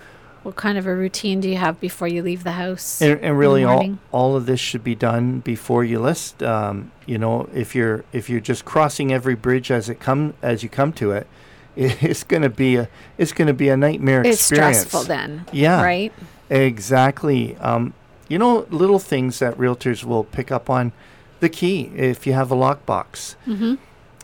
What 0.44 0.56
kind 0.56 0.78
of 0.78 0.86
a 0.86 0.96
routine 0.96 1.40
do 1.40 1.50
you 1.50 1.58
have 1.58 1.80
before 1.80 2.08
you 2.08 2.22
leave 2.22 2.44
the 2.44 2.52
house? 2.52 3.02
and, 3.02 3.20
and 3.22 3.38
really 3.38 3.64
all 3.64 3.98
all 4.12 4.36
of 4.36 4.46
this 4.46 4.60
should 4.60 4.84
be 4.84 4.96
done 4.96 5.40
before 5.40 5.84
you 5.84 6.00
list. 6.00 6.44
Um, 6.44 6.92
you 7.06 7.18
know, 7.18 7.50
if 7.54 7.74
you're 7.76 8.04
if 8.12 8.30
you're 8.30 8.42
just 8.42 8.66
crossing 8.66 9.12
every 9.12 9.36
bridge 9.36 9.72
as 9.72 9.90
it 9.90 10.00
come 10.00 10.34
as 10.42 10.64
you 10.64 10.70
come 10.70 10.94
to 10.94 11.12
it, 11.12 11.28
it's 11.76 12.24
going 12.24 12.44
to 12.44 12.50
be 12.50 12.76
a 12.76 12.90
it's 13.18 13.32
to 13.32 13.54
be 13.54 13.70
a 13.70 13.78
nightmare 13.78 14.22
it's 14.22 14.52
experience. 14.52 14.80
stressful 14.80 15.04
then. 15.04 15.46
Yeah. 15.52 15.82
Right? 15.82 16.14
Exactly. 16.50 17.56
Um, 17.58 17.94
you 18.28 18.38
know, 18.38 18.66
little 18.70 19.00
things 19.00 19.40
that 19.40 19.58
realtors 19.58 20.04
will 20.04 20.24
pick 20.24 20.52
up 20.52 20.70
on. 20.70 20.92
The 21.40 21.50
key, 21.50 21.92
if 21.96 22.26
you 22.26 22.32
have 22.34 22.52
a 22.52 22.56
lockbox, 22.56 23.36
hmm 23.44 23.76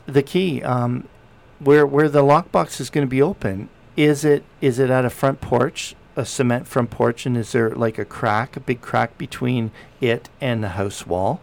the 0.05 0.24
key, 0.24 0.63
um, 0.63 1.07
where 1.59 1.86
where 1.86 2.09
the 2.09 2.22
lockbox 2.24 2.80
is 2.80 2.89
going 2.89 3.05
to 3.05 3.09
be 3.09 3.22
open, 3.22 3.70
is 3.95 4.26
it 4.26 4.43
is 4.61 4.80
it 4.80 4.89
at 4.89 5.05
a 5.05 5.09
front 5.09 5.41
porch, 5.41 5.95
a 6.20 6.26
cement 6.26 6.67
front 6.67 6.91
porch, 6.91 7.26
and 7.26 7.38
is 7.38 7.53
there 7.53 7.70
like 7.70 7.97
a 7.97 8.05
crack, 8.05 8.57
a 8.57 8.59
big 8.59 8.82
crack 8.82 9.17
between 9.17 9.72
it 10.01 10.30
and 10.41 10.61
the 10.61 10.70
house 10.70 11.07
wall? 11.07 11.39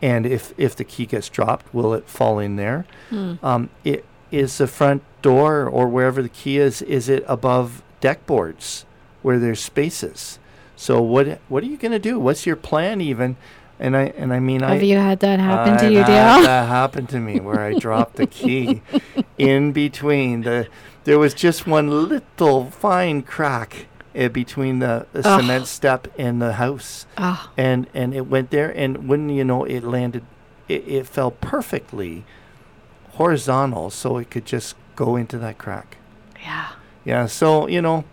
And 0.00 0.24
if 0.24 0.54
if 0.56 0.74
the 0.74 0.84
key 0.84 1.04
gets 1.06 1.28
dropped, 1.28 1.72
will 1.74 1.92
it 1.92 2.08
fall 2.08 2.38
in 2.38 2.56
there? 2.56 2.86
Mm. 3.10 3.42
Um, 3.44 3.70
it 3.84 4.04
is 4.30 4.58
the 4.58 4.66
front 4.66 5.02
door 5.22 5.66
or 5.68 5.88
wherever 5.88 6.22
the 6.22 6.28
key 6.30 6.58
is. 6.58 6.80
Is 6.82 7.08
it 7.08 7.22
above 7.28 7.82
deck 8.00 8.26
boards 8.26 8.86
where 9.22 9.38
there's 9.38 9.60
spaces? 9.60 10.38
So 10.74 11.00
what 11.02 11.38
what 11.48 11.62
are 11.62 11.66
you 11.66 11.76
going 11.76 11.92
to 11.92 11.98
do? 11.98 12.18
What's 12.18 12.46
your 12.46 12.56
plan 12.56 13.00
even? 13.00 13.36
And 13.78 13.96
I 13.96 14.04
and 14.16 14.32
I 14.32 14.40
mean 14.40 14.62
I 14.62 14.74
Have 14.74 14.82
you 14.82 14.96
had 14.96 15.20
that 15.20 15.38
happen 15.38 15.76
to 15.78 15.84
I've 15.84 15.92
you, 15.92 16.04
Dale? 16.04 16.42
That 16.42 16.68
happened 16.68 17.10
to 17.10 17.20
me 17.20 17.40
where 17.40 17.60
I 17.60 17.78
dropped 17.78 18.16
the 18.16 18.26
key 18.26 18.82
in 19.38 19.72
between 19.72 20.42
the. 20.42 20.68
There 21.04 21.18
was 21.18 21.34
just 21.34 21.66
one 21.66 22.08
little 22.08 22.70
fine 22.70 23.20
crack 23.22 23.86
uh, 24.18 24.28
between 24.28 24.78
the, 24.78 25.06
the 25.12 25.26
Ugh. 25.26 25.40
cement 25.40 25.66
step 25.66 26.08
and 26.18 26.40
the 26.40 26.54
house, 26.54 27.06
Oh, 27.18 27.50
and 27.56 27.86
and 27.94 28.14
it 28.14 28.26
went 28.26 28.50
there, 28.50 28.70
and 28.70 29.08
wouldn't 29.08 29.30
you 29.32 29.44
know, 29.44 29.64
it 29.64 29.82
landed. 29.84 30.24
It, 30.68 30.86
it 30.88 31.06
fell 31.06 31.30
perfectly 31.30 32.24
horizontal, 33.12 33.90
so 33.90 34.16
it 34.18 34.30
could 34.30 34.44
just 34.46 34.76
go 34.96 35.16
into 35.16 35.38
that 35.38 35.58
crack. 35.58 35.96
yeah. 36.42 36.68
Yeah, 37.04 37.26
so 37.26 37.66
you 37.68 37.82
know, 37.82 38.04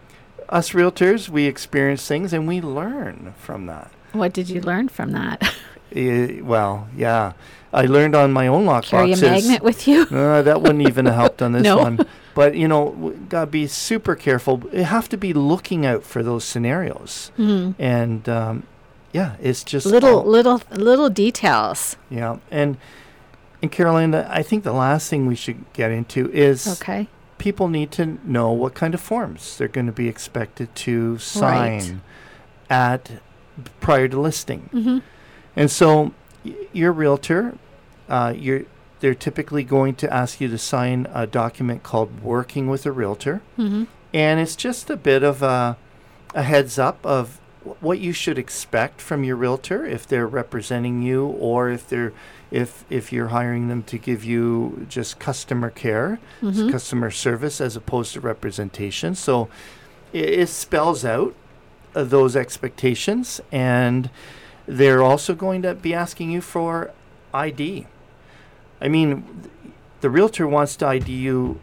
us 0.49 0.72
realtors, 0.72 1.30
we 1.30 1.45
experience 1.45 2.06
things 2.06 2.34
and 2.34 2.45
we 2.45 2.60
learn 2.60 3.34
from 3.38 3.68
that. 3.68 3.89
What 4.12 4.34
did 4.34 4.49
you 4.49 4.60
learn 4.62 4.89
from 4.89 5.12
that? 5.12 5.54
Eh, 5.93 6.39
well, 6.41 6.88
yeah, 6.95 7.34
I 7.74 7.82
learned 7.86 8.16
on 8.16 8.32
my 8.32 8.47
own 8.47 8.66
lock 8.66 8.86
Carry 8.86 9.12
a 9.12 9.18
magnet 9.18 9.62
with 9.62 9.89
you? 9.89 10.04
Uh, 10.04 10.41
that 10.41 10.62
wouldn't 10.62 10.88
even 10.88 11.06
have 11.06 11.16
helped 11.16 11.41
on 11.41 11.52
this 11.56 11.64
No. 11.64 11.80
one. 11.80 11.99
But 12.34 12.56
you 12.56 12.68
know, 12.68 12.92
w- 12.92 13.18
gotta 13.30 13.48
be 13.52 13.68
super 13.68 14.16
careful. 14.16 14.62
You 14.72 14.84
have 14.86 15.10
to 15.10 15.18
be 15.18 15.34
looking 15.34 15.86
out 15.86 16.04
for 16.04 16.24
those 16.24 16.44
scenarios, 16.46 17.32
hmm 17.36 17.72
and 17.80 18.28
um, 18.30 18.64
yeah, 19.14 19.36
it's 19.42 19.64
just 19.64 19.86
Little, 19.86 20.20
all- 20.20 20.26
little, 20.26 20.62
little 20.72 21.10
details. 21.10 21.98
yeah. 22.10 22.38
And 22.50 22.78
and 23.62 23.72
Carolina, 23.72 24.28
I 24.30 24.44
think 24.44 24.64
the 24.64 24.72
last 24.74 25.10
thing 25.10 25.28
we 25.28 25.36
should 25.36 25.66
get 25.74 25.92
into 25.92 26.32
is 26.34 26.66
Okay. 26.82 27.08
people 27.38 27.68
need 27.68 27.92
to 27.92 28.18
know 28.26 28.52
what 28.52 28.74
kind 28.74 28.94
of 28.94 29.02
forms 29.02 29.58
they're 29.58 29.68
going 29.68 29.86
to 29.88 29.92
be 29.92 30.08
expected 30.08 30.74
to 30.76 31.18
sign 31.20 31.80
Right. 31.80 31.94
at 32.70 33.12
prior 33.82 34.08
to 34.08 34.20
listing. 34.20 34.70
hmm 34.72 35.00
And 35.56 35.70
so, 35.70 36.14
y- 36.46 36.56
your 36.74 36.92
realtor, 36.94 37.54
uh, 38.10 38.34
you're, 38.36 38.64
they're 39.02 39.14
typically 39.16 39.64
going 39.64 39.95
to 39.95 40.12
ask 40.14 40.39
you 40.39 40.47
to 40.47 40.58
sign 40.58 41.08
a 41.14 41.28
document 41.28 41.84
called 41.84 42.22
Working 42.24 42.70
with 42.70 42.86
a 42.86 42.91
Realtor. 42.91 43.41
Mm-hmm. 43.58 43.84
And 44.14 44.39
it's 44.39 44.56
just 44.56 44.89
a 44.89 44.95
bit 44.95 45.24
of 45.24 45.41
a, 45.43 45.78
a 46.34 46.43
heads 46.43 46.80
up 46.80 47.06
of 47.06 47.39
wh- 47.64 47.82
what 47.84 47.99
you 47.99 48.14
should 48.14 48.38
expect 48.38 49.02
from 49.02 49.24
your 49.24 49.36
realtor 49.36 49.86
if 49.86 50.08
they're 50.08 50.28
representing 50.28 51.02
you 51.02 51.26
or 51.28 51.70
if 51.70 51.88
they're 51.89 52.14
if 52.52 52.84
if 52.89 53.14
you're 53.14 53.30
hiring 53.30 53.70
them 53.70 53.82
to 53.84 53.97
give 53.97 54.24
you 54.26 54.86
just 54.89 55.20
customer 55.20 55.70
care, 55.70 56.20
Mhm. 56.41 56.70
customer 56.72 57.10
service 57.10 57.62
as 57.62 57.76
opposed 57.78 58.14
to 58.14 58.20
representation. 58.20 59.16
So 59.16 59.47
it, 60.12 60.30
it 60.41 60.49
spells 60.49 61.06
out 61.06 61.34
uh, 61.95 62.04
those 62.04 62.36
expectations 62.36 63.39
and 63.52 64.10
they're 64.68 65.02
also 65.02 65.34
going 65.34 65.62
to 65.62 65.74
be 65.74 65.93
asking 65.93 66.32
you 66.32 66.41
for 66.41 66.91
ID. 67.34 67.88
I 68.82 68.88
mean, 68.88 69.24
the 70.02 70.10
realtor 70.10 70.48
wants 70.48 70.76
to 70.78 70.88
ID 70.88 71.12
you 71.14 71.60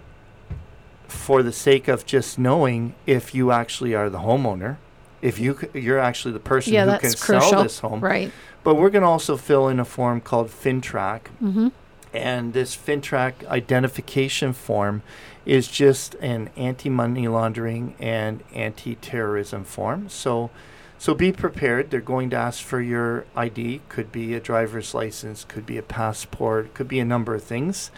for 1.08 1.42
the 1.42 1.52
sake 1.52 1.88
of 1.88 2.06
just 2.06 2.38
knowing 2.38 2.94
if 3.06 3.34
you 3.34 3.50
actually 3.50 3.94
are 3.94 4.10
the 4.10 4.18
homeowner, 4.18 4.76
if 5.22 5.38
you 5.38 5.58
c- 5.60 5.80
you're 5.80 5.98
actually 5.98 6.32
the 6.32 6.38
person 6.40 6.72
Yeah, 6.74 6.84
who 6.84 6.98
can 6.98 7.12
crucial. 7.14 7.50
sell 7.50 7.62
this 7.62 7.78
home. 7.80 8.00
Right. 8.00 8.30
But 8.62 8.74
we're 8.74 8.90
going 8.90 9.02
to 9.02 9.08
also 9.08 9.36
fill 9.36 9.68
in 9.68 9.80
a 9.80 9.84
form 9.84 10.20
called 10.20 10.48
FINTRAC, 10.50 11.22
Mm-hmm. 11.42 11.68
and 12.12 12.52
this 12.52 12.76
FINTRAC 12.76 13.46
identification 13.46 14.52
form 14.52 15.02
is 15.46 15.66
just 15.68 16.14
an 16.16 16.50
anti-money 16.56 17.26
laundering 17.26 17.94
and 17.98 18.42
anti-terrorism 18.54 19.64
form. 19.64 20.08
So, 20.10 20.50
so 20.98 21.14
be 21.14 21.30
prepared. 21.32 21.90
They're 21.90 22.00
going 22.00 22.30
to 22.30 22.36
ask 22.36 22.62
for 22.62 22.80
your 22.80 23.24
ID. 23.36 23.82
Could 23.88 24.10
be 24.10 24.34
a 24.34 24.40
driver's 24.40 24.94
license, 24.94 25.44
could 25.44 25.64
be 25.64 25.78
a 25.78 25.82
passport, 25.82 26.74
could 26.74 26.88
be 26.88 26.98
a 26.98 27.04
number 27.04 27.34
of 27.34 27.44
things. 27.44 27.92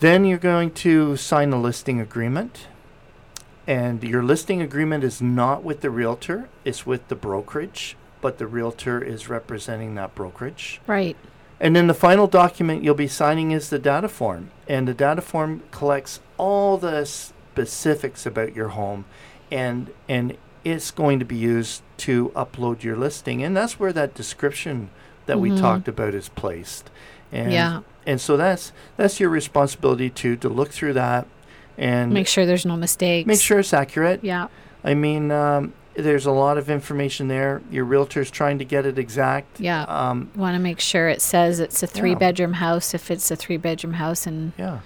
Then 0.00 0.24
you're 0.24 0.38
going 0.38 0.70
to 0.72 1.16
sign 1.16 1.52
a 1.52 1.60
listing 1.60 2.00
agreement. 2.00 2.68
And 3.66 4.02
your 4.02 4.22
listing 4.22 4.62
agreement 4.62 5.04
is 5.04 5.20
not 5.20 5.62
with 5.62 5.80
the 5.80 5.90
realtor, 5.90 6.48
it's 6.64 6.86
with 6.86 7.08
the 7.08 7.16
brokerage, 7.16 7.96
but 8.20 8.38
the 8.38 8.46
realtor 8.46 9.02
is 9.02 9.28
representing 9.28 9.94
that 9.96 10.14
brokerage. 10.14 10.80
Right. 10.86 11.16
And 11.60 11.74
then 11.74 11.86
the 11.86 11.94
final 11.94 12.26
document 12.26 12.84
you'll 12.84 12.94
be 12.94 13.08
signing 13.08 13.50
is 13.50 13.68
the 13.68 13.78
data 13.78 14.08
form. 14.08 14.50
And 14.68 14.86
the 14.86 14.94
data 14.94 15.20
form 15.20 15.62
collects 15.70 16.20
all 16.36 16.76
the 16.78 17.04
specifics 17.04 18.24
about 18.24 18.54
your 18.54 18.68
home 18.68 19.04
and 19.50 19.90
and 20.08 20.36
it's 20.64 20.90
going 20.90 21.18
to 21.18 21.24
be 21.24 21.36
used 21.36 21.82
to 21.98 22.30
upload 22.36 22.82
your 22.82 22.96
listing. 22.96 23.42
And 23.42 23.56
that's 23.56 23.78
where 23.80 23.92
that 23.92 24.14
description 24.14 24.90
that 25.26 25.38
we 25.40 25.50
Mhm. 25.50 25.60
talked 25.60 25.88
about 25.88 26.14
is 26.14 26.28
placed. 26.30 26.90
And 27.32 27.52
yeah. 27.52 27.80
and 28.06 28.20
so 28.20 28.36
that's 28.36 28.72
that's 28.96 29.20
your 29.20 29.28
responsibility 29.30 30.08
to 30.10 30.36
to 30.36 30.48
look 30.48 30.70
through 30.70 30.94
that 30.94 31.26
and 31.76 32.12
Make 32.12 32.26
sure 32.26 32.46
there's 32.46 32.64
no 32.66 32.76
mistakes. 32.76 33.26
make 33.26 33.40
sure 33.40 33.58
it's 33.58 33.72
accurate. 33.74 34.20
Yeah. 34.22 34.48
I 34.82 34.94
mean, 34.94 35.30
um, 35.30 35.74
there's 35.94 36.26
a 36.26 36.30
lot 36.32 36.56
of 36.58 36.70
information 36.70 37.28
there. 37.28 37.60
Your 37.70 37.84
realtor's 37.84 38.30
trying 38.30 38.58
to 38.58 38.64
get 38.64 38.86
it 38.86 38.98
exact. 38.98 39.60
Yeah. 39.60 39.82
Um, 39.82 40.30
Want 40.36 40.54
to 40.54 40.60
make 40.60 40.80
sure 40.80 41.08
it 41.08 41.20
says 41.20 41.60
it's 41.60 41.82
a 41.82 41.86
Yeah. 41.86 41.92
three 41.92 42.14
bedroom 42.14 42.54
house 42.54 42.94
if 42.94 43.10
it's 43.10 43.30
a 43.30 43.36
three 43.36 43.56
bedroom 43.58 43.94
house 43.94 44.26
and 44.26 44.52
yeah. 44.56 44.78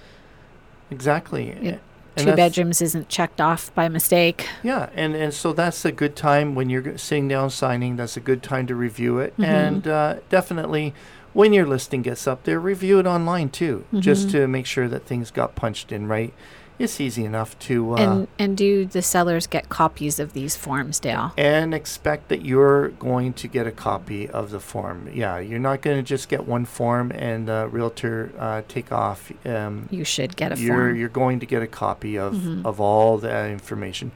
Exactly. 0.91 1.57
Yeah. 1.61 1.77
And 2.17 2.27
two 2.27 2.37
bedrooms 2.37 2.83
isn't 2.83 3.09
checked 3.09 3.41
off 3.41 3.75
by 3.75 3.89
mistake. 3.89 4.47
Yeah, 4.63 4.91
and, 4.95 5.15
and 5.15 5.33
so 5.33 5.53
that's 5.53 5.85
a 5.85 5.93
good 5.93 6.15
time 6.15 6.55
when 6.55 6.69
you're 6.69 6.99
sitting 6.99 7.29
down 7.29 7.51
signing. 7.51 7.97
That's 7.97 8.17
a 8.17 8.21
good 8.21 8.43
time 8.43 8.67
to 8.67 8.75
review 8.75 9.19
it, 9.19 9.35
Mhm. 9.39 9.45
and 9.45 9.89
uh, 9.89 10.15
definitely 10.29 10.93
when 11.33 11.55
your 11.55 11.65
listing 11.67 12.03
gets 12.03 12.27
up 12.27 12.45
there, 12.45 12.61
review 12.61 12.99
it 12.99 13.07
online 13.07 13.49
too, 13.49 13.85
just 13.99 14.29
Mhm. 14.29 14.33
to 14.33 14.47
make 14.49 14.67
sure 14.67 14.87
that 14.89 15.07
things 15.07 15.31
got 15.31 15.55
punched 15.55 15.91
in 15.91 16.07
right. 16.07 16.35
It's 16.83 17.01
easy 17.01 17.25
enough 17.25 17.57
to 17.61 17.93
uh, 17.95 17.97
and 17.97 18.29
and 18.41 18.57
do 18.57 18.85
the 18.85 19.03
sellers 19.03 19.47
get 19.47 19.69
copies 19.69 20.19
of 20.19 20.33
these 20.33 20.57
forms, 20.57 20.99
Dale? 20.99 21.33
and 21.39 21.73
expect 21.73 22.29
that 22.29 22.45
you're 22.45 22.89
going 22.89 23.35
to 23.35 23.47
get 23.47 23.69
a 23.69 23.71
copy 23.71 24.29
of 24.29 24.51
the 24.51 24.59
form. 24.59 25.09
Yeah, 25.15 25.39
you're 25.39 25.61
not 25.61 25.81
going 25.81 25.97
to 25.97 26.03
just 26.03 26.29
get 26.29 26.47
one 26.49 26.65
form 26.65 27.13
and 27.15 27.47
the 27.47 27.69
realtor 27.71 28.33
uh, 28.37 28.63
take 28.67 28.91
off. 28.91 29.31
Um, 29.47 29.89
You 29.93 30.05
should 30.05 30.35
get 30.37 30.51
a 30.53 30.59
you're 30.59 30.75
form. 30.75 30.97
you're 30.97 31.09
going 31.09 31.39
to 31.41 31.47
get 31.47 31.63
a 31.63 31.69
copy 31.69 32.19
of, 32.19 32.35
Mhm. 32.35 32.67
of 32.67 32.81
all 32.81 33.17
that 33.19 33.49
information. 33.51 34.11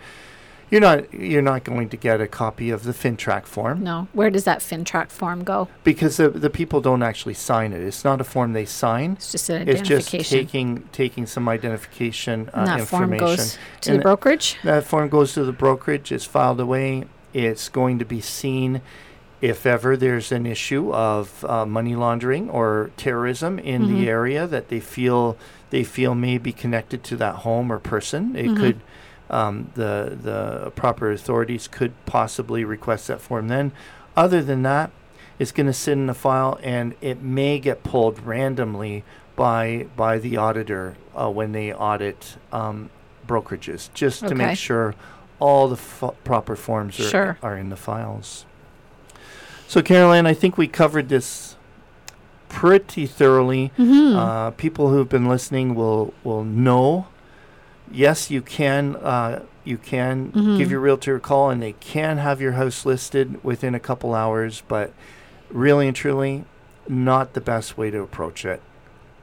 You're 0.71 0.81
not 0.81 1.12
you're 1.14 1.43
not 1.43 1.62
going 1.64 1.89
to 1.91 1.97
get 1.97 2.21
a 2.21 2.27
copy 2.27 2.71
of 2.71 2.83
the 2.83 2.93
FINTRAC 2.93 3.45
form 3.47 3.83
No. 3.85 4.09
Where 4.12 4.31
does 4.31 4.45
that 4.45 4.59
FINTRAC 4.61 5.11
form 5.11 5.45
go? 5.45 5.69
because 5.85 6.17
the, 6.17 6.29
the 6.29 6.51
people 6.51 6.81
don't 6.81 7.03
actually 7.03 7.35
sign 7.35 7.73
it. 7.73 7.81
It's 7.83 8.05
not 8.05 8.21
a 8.21 8.25
form 8.25 8.53
they 8.53 8.64
sign. 8.64 9.12
It's 9.12 9.31
just 9.33 9.49
an 9.51 9.69
It's 9.69 9.83
just 9.83 10.11
taking 10.11 10.89
taking 10.93 11.27
some 11.27 11.49
identification 11.49 12.49
uh, 12.53 12.59
and 12.69 12.81
that 12.81 12.87
form 12.89 13.17
goes 13.17 13.59
to 13.83 13.91
And 13.91 13.99
the 14.01 14.03
brokerage. 14.03 14.57
That 14.64 14.85
form 14.85 15.09
goes 15.09 15.35
to 15.35 15.45
the 15.45 15.53
brokerage. 15.53 16.11
It's 16.11 16.25
filed 16.25 16.59
away. 16.61 17.05
It's 17.33 17.69
going 17.69 17.99
to 18.01 18.05
be 18.05 18.21
seen 18.21 18.81
if 19.43 19.67
ever 19.67 19.97
there's 19.97 20.33
an 20.33 20.47
issue 20.47 20.93
of 20.93 21.45
uh, 21.45 21.67
money 21.67 21.95
laundering 21.95 22.49
or 22.51 22.91
terrorism 22.97 23.59
in 23.59 23.83
Mhm. 23.83 23.89
the 24.01 24.09
area 24.09 24.47
that 24.47 24.69
they 24.69 24.81
feel 24.81 25.37
they 25.71 25.85
feel 25.85 26.14
may 26.14 26.39
be 26.39 26.53
connected 26.53 27.05
to 27.05 27.17
that 27.17 27.37
home 27.37 27.71
or 27.71 27.79
person. 27.79 28.35
It 28.35 28.47
Mhm. 28.47 28.57
could 28.57 28.81
um, 29.31 29.70
the 29.74 30.16
the 30.20 30.70
proper 30.77 31.11
authorities 31.11 31.68
could 31.68 31.93
possibly 32.07 32.64
request 32.64 33.09
that 33.09 33.20
form. 33.20 33.49
Then, 33.49 33.72
other 34.16 34.43
than 34.43 34.62
that, 34.62 34.91
it's 35.39 35.53
going 35.53 35.66
to 35.66 35.72
sit 35.72 35.93
in 35.93 36.07
the 36.07 36.14
file 36.14 36.59
and 36.62 36.95
it 37.01 37.20
may 37.22 37.59
get 37.59 37.83
pulled 37.83 38.20
randomly 38.24 39.05
by 39.35 39.87
by 39.97 40.18
the 40.18 40.37
auditor 40.37 40.97
uh, 41.14 41.31
when 41.31 41.53
they 41.53 41.72
audit 41.72 42.37
um, 42.53 42.91
brokerages, 43.27 43.93
just 43.95 44.27
to 44.29 44.35
make 44.35 44.57
sure 44.59 44.95
all 45.39 45.68
the 45.68 45.77
f- 45.77 46.14
proper 46.24 46.57
forms 46.57 46.99
are 46.99 47.03
Sure. 47.03 47.39
are 47.43 47.57
in 47.59 47.68
the 47.68 47.77
files. 47.77 48.47
So, 49.68 49.83
Carol 49.83 50.12
Ann, 50.12 50.27
I 50.27 50.33
think 50.35 50.57
we 50.57 50.68
covered 50.68 51.09
this 51.09 51.57
pretty 52.49 53.05
thoroughly. 53.07 53.72
Mm-hmm. 53.77 54.16
Uh, 54.16 54.51
people 54.53 54.91
who've 54.91 55.09
been 55.09 55.27
listening 55.29 55.74
will 55.74 56.14
will 56.24 56.45
know. 56.45 57.09
Yes, 57.93 58.30
you 58.30 58.43
can. 58.43 58.97
Uh, 58.97 59.43
you 59.64 59.76
can 59.78 60.26
give 60.30 60.43
Mhm. 60.68 60.70
your 60.70 60.80
realtor 60.80 61.16
a 61.16 61.20
call, 61.20 61.51
and 61.51 61.61
they 61.62 61.72
can 61.80 62.18
have 62.18 62.41
your 62.41 62.53
house 62.53 62.87
listed 62.87 63.43
within 63.43 63.74
a 63.74 63.80
couple 63.80 64.14
hours. 64.14 64.62
But 64.68 64.93
really 65.51 65.87
and 65.89 65.97
truly, 65.97 66.45
not 66.89 67.32
the 67.34 67.41
best 67.41 67.76
way 67.76 67.91
to 67.91 68.01
approach 68.01 68.45
it. 68.45 68.61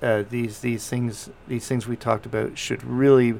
Uh, 0.01 0.23
these 0.29 0.59
these 0.59 0.87
things 0.87 1.29
these 1.47 1.65
things 1.67 1.87
we 1.87 1.95
talked 1.95 2.25
about 2.25 2.57
should 2.57 2.83
really, 2.83 3.35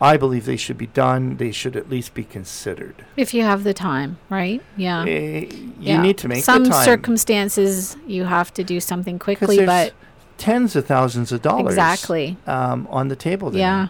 I 0.00 0.16
believe 0.16 0.46
they 0.46 0.56
should 0.56 0.78
be 0.78 0.86
done. 0.86 1.36
They 1.36 1.52
should 1.52 1.76
at 1.76 1.90
least 1.90 2.14
be 2.14 2.24
considered. 2.24 3.04
if 3.16 3.34
you 3.34 3.42
have 3.42 3.62
the 3.62 3.74
time, 3.74 4.16
right? 4.30 4.62
Yeah. 4.76 5.04
Eh, 5.06 5.46
you 5.50 5.72
Yeah. 5.80 6.00
need 6.02 6.16
to 6.18 6.28
make 6.28 6.44
some 6.44 6.64
the 6.64 6.70
time. 6.70 6.84
circumstances 6.84 7.96
you 8.06 8.24
have 8.24 8.54
to 8.54 8.64
do 8.64 8.80
something 8.80 9.18
quickly, 9.18 9.64
but 9.66 9.92
tens 10.38 10.74
of 10.74 10.86
thousands 10.86 11.30
of 11.30 11.42
dollars 11.42 11.74
exactly. 11.74 12.36
um, 12.46 12.88
on 12.90 13.08
the 13.08 13.16
table 13.16 13.50
there. 13.50 13.60
Yeah. 13.60 13.88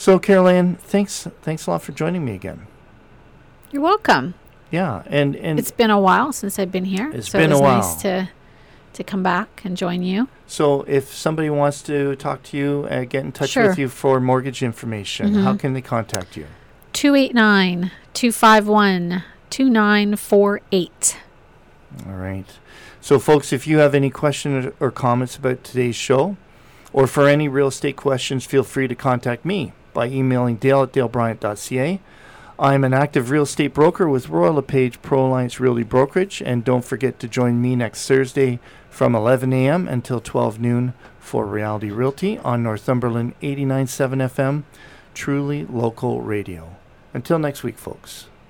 So, 0.00 0.18
Carol 0.18 0.48
Ann, 0.48 0.76
thanks 0.76 1.28
thanks 1.42 1.66
a 1.66 1.72
lot 1.72 1.82
for 1.82 1.92
joining 1.92 2.24
me 2.24 2.32
again. 2.34 2.66
You're 3.70 3.82
welcome. 3.82 4.32
Yeah, 4.70 5.02
and 5.04 5.36
and 5.36 5.58
It's 5.58 5.70
been 5.70 5.90
a 5.90 6.00
while 6.00 6.32
since 6.32 6.58
I've 6.58 6.72
been 6.72 6.86
here. 6.86 7.10
It's 7.12 7.30
so 7.30 7.38
been 7.38 7.50
it 7.50 7.54
a 7.54 7.58
was 7.58 7.62
nice 7.62 7.84
while. 7.84 8.24
to 8.24 8.28
to 8.94 9.04
come 9.04 9.22
back 9.22 9.60
and 9.62 9.76
join 9.76 10.02
you. 10.02 10.28
so 10.46 10.84
if 10.88 11.12
somebody 11.14 11.50
wants 11.50 11.82
to 11.82 12.16
talk 12.16 12.42
to 12.44 12.56
you, 12.56 12.88
uh, 12.90 13.04
get 13.04 13.24
in 13.26 13.30
touch 13.32 13.50
Sure. 13.50 13.68
with 13.68 13.78
you 13.78 13.88
for 13.90 14.20
mortgage 14.20 14.62
information, 14.62 15.34
how 15.34 15.52
Mhm. 15.52 15.58
can 15.58 15.74
they 15.74 15.82
contact 15.82 16.34
you? 16.34 16.46
289 16.94 17.90
251 18.14 19.22
2948. 19.50 21.18
All 22.08 22.14
right. 22.14 22.46
So, 23.02 23.18
folks, 23.18 23.52
if 23.52 23.66
you 23.66 23.76
have 23.80 23.94
any 23.94 24.08
questions 24.08 24.72
or 24.80 24.90
comments 24.90 25.36
about 25.36 25.62
today's 25.62 25.94
show, 25.96 26.36
or 26.90 27.06
for 27.06 27.28
any 27.28 27.48
real 27.48 27.68
estate 27.68 27.96
questions, 27.96 28.46
feel 28.46 28.62
free 28.64 28.88
to 28.88 28.94
contact 28.94 29.44
me 29.44 29.72
by 29.92 30.06
emailing 30.06 30.56
dale 30.56 30.82
at 30.82 30.92
dalebryant.ca. 30.92 32.00
I'm 32.58 32.84
an 32.84 32.92
active 32.92 33.30
real 33.30 33.44
estate 33.44 33.72
broker 33.72 34.08
with 34.08 34.28
Royal 34.28 34.54
LePage 34.54 35.00
Pro 35.00 35.26
Alliance 35.26 35.58
Realty 35.58 35.82
Brokerage, 35.82 36.42
and 36.42 36.64
don't 36.64 36.84
forget 36.84 37.18
to 37.20 37.28
join 37.28 37.62
me 37.62 37.74
next 37.74 38.06
Thursday 38.06 38.60
from 38.90 39.14
11 39.14 39.52
a.m. 39.52 39.88
until 39.88 40.20
12 40.20 40.60
noon 40.60 40.94
for 41.18 41.46
Reality 41.46 41.90
Realty 41.90 42.38
on 42.38 42.62
Northumberland 42.62 43.34
89.7 43.40 44.30
FM, 44.30 44.62
truly 45.14 45.64
local 45.64 46.20
radio. 46.20 46.76
Until 47.14 47.38
next 47.38 47.62
week, 47.62 47.78
folks. 47.78 48.29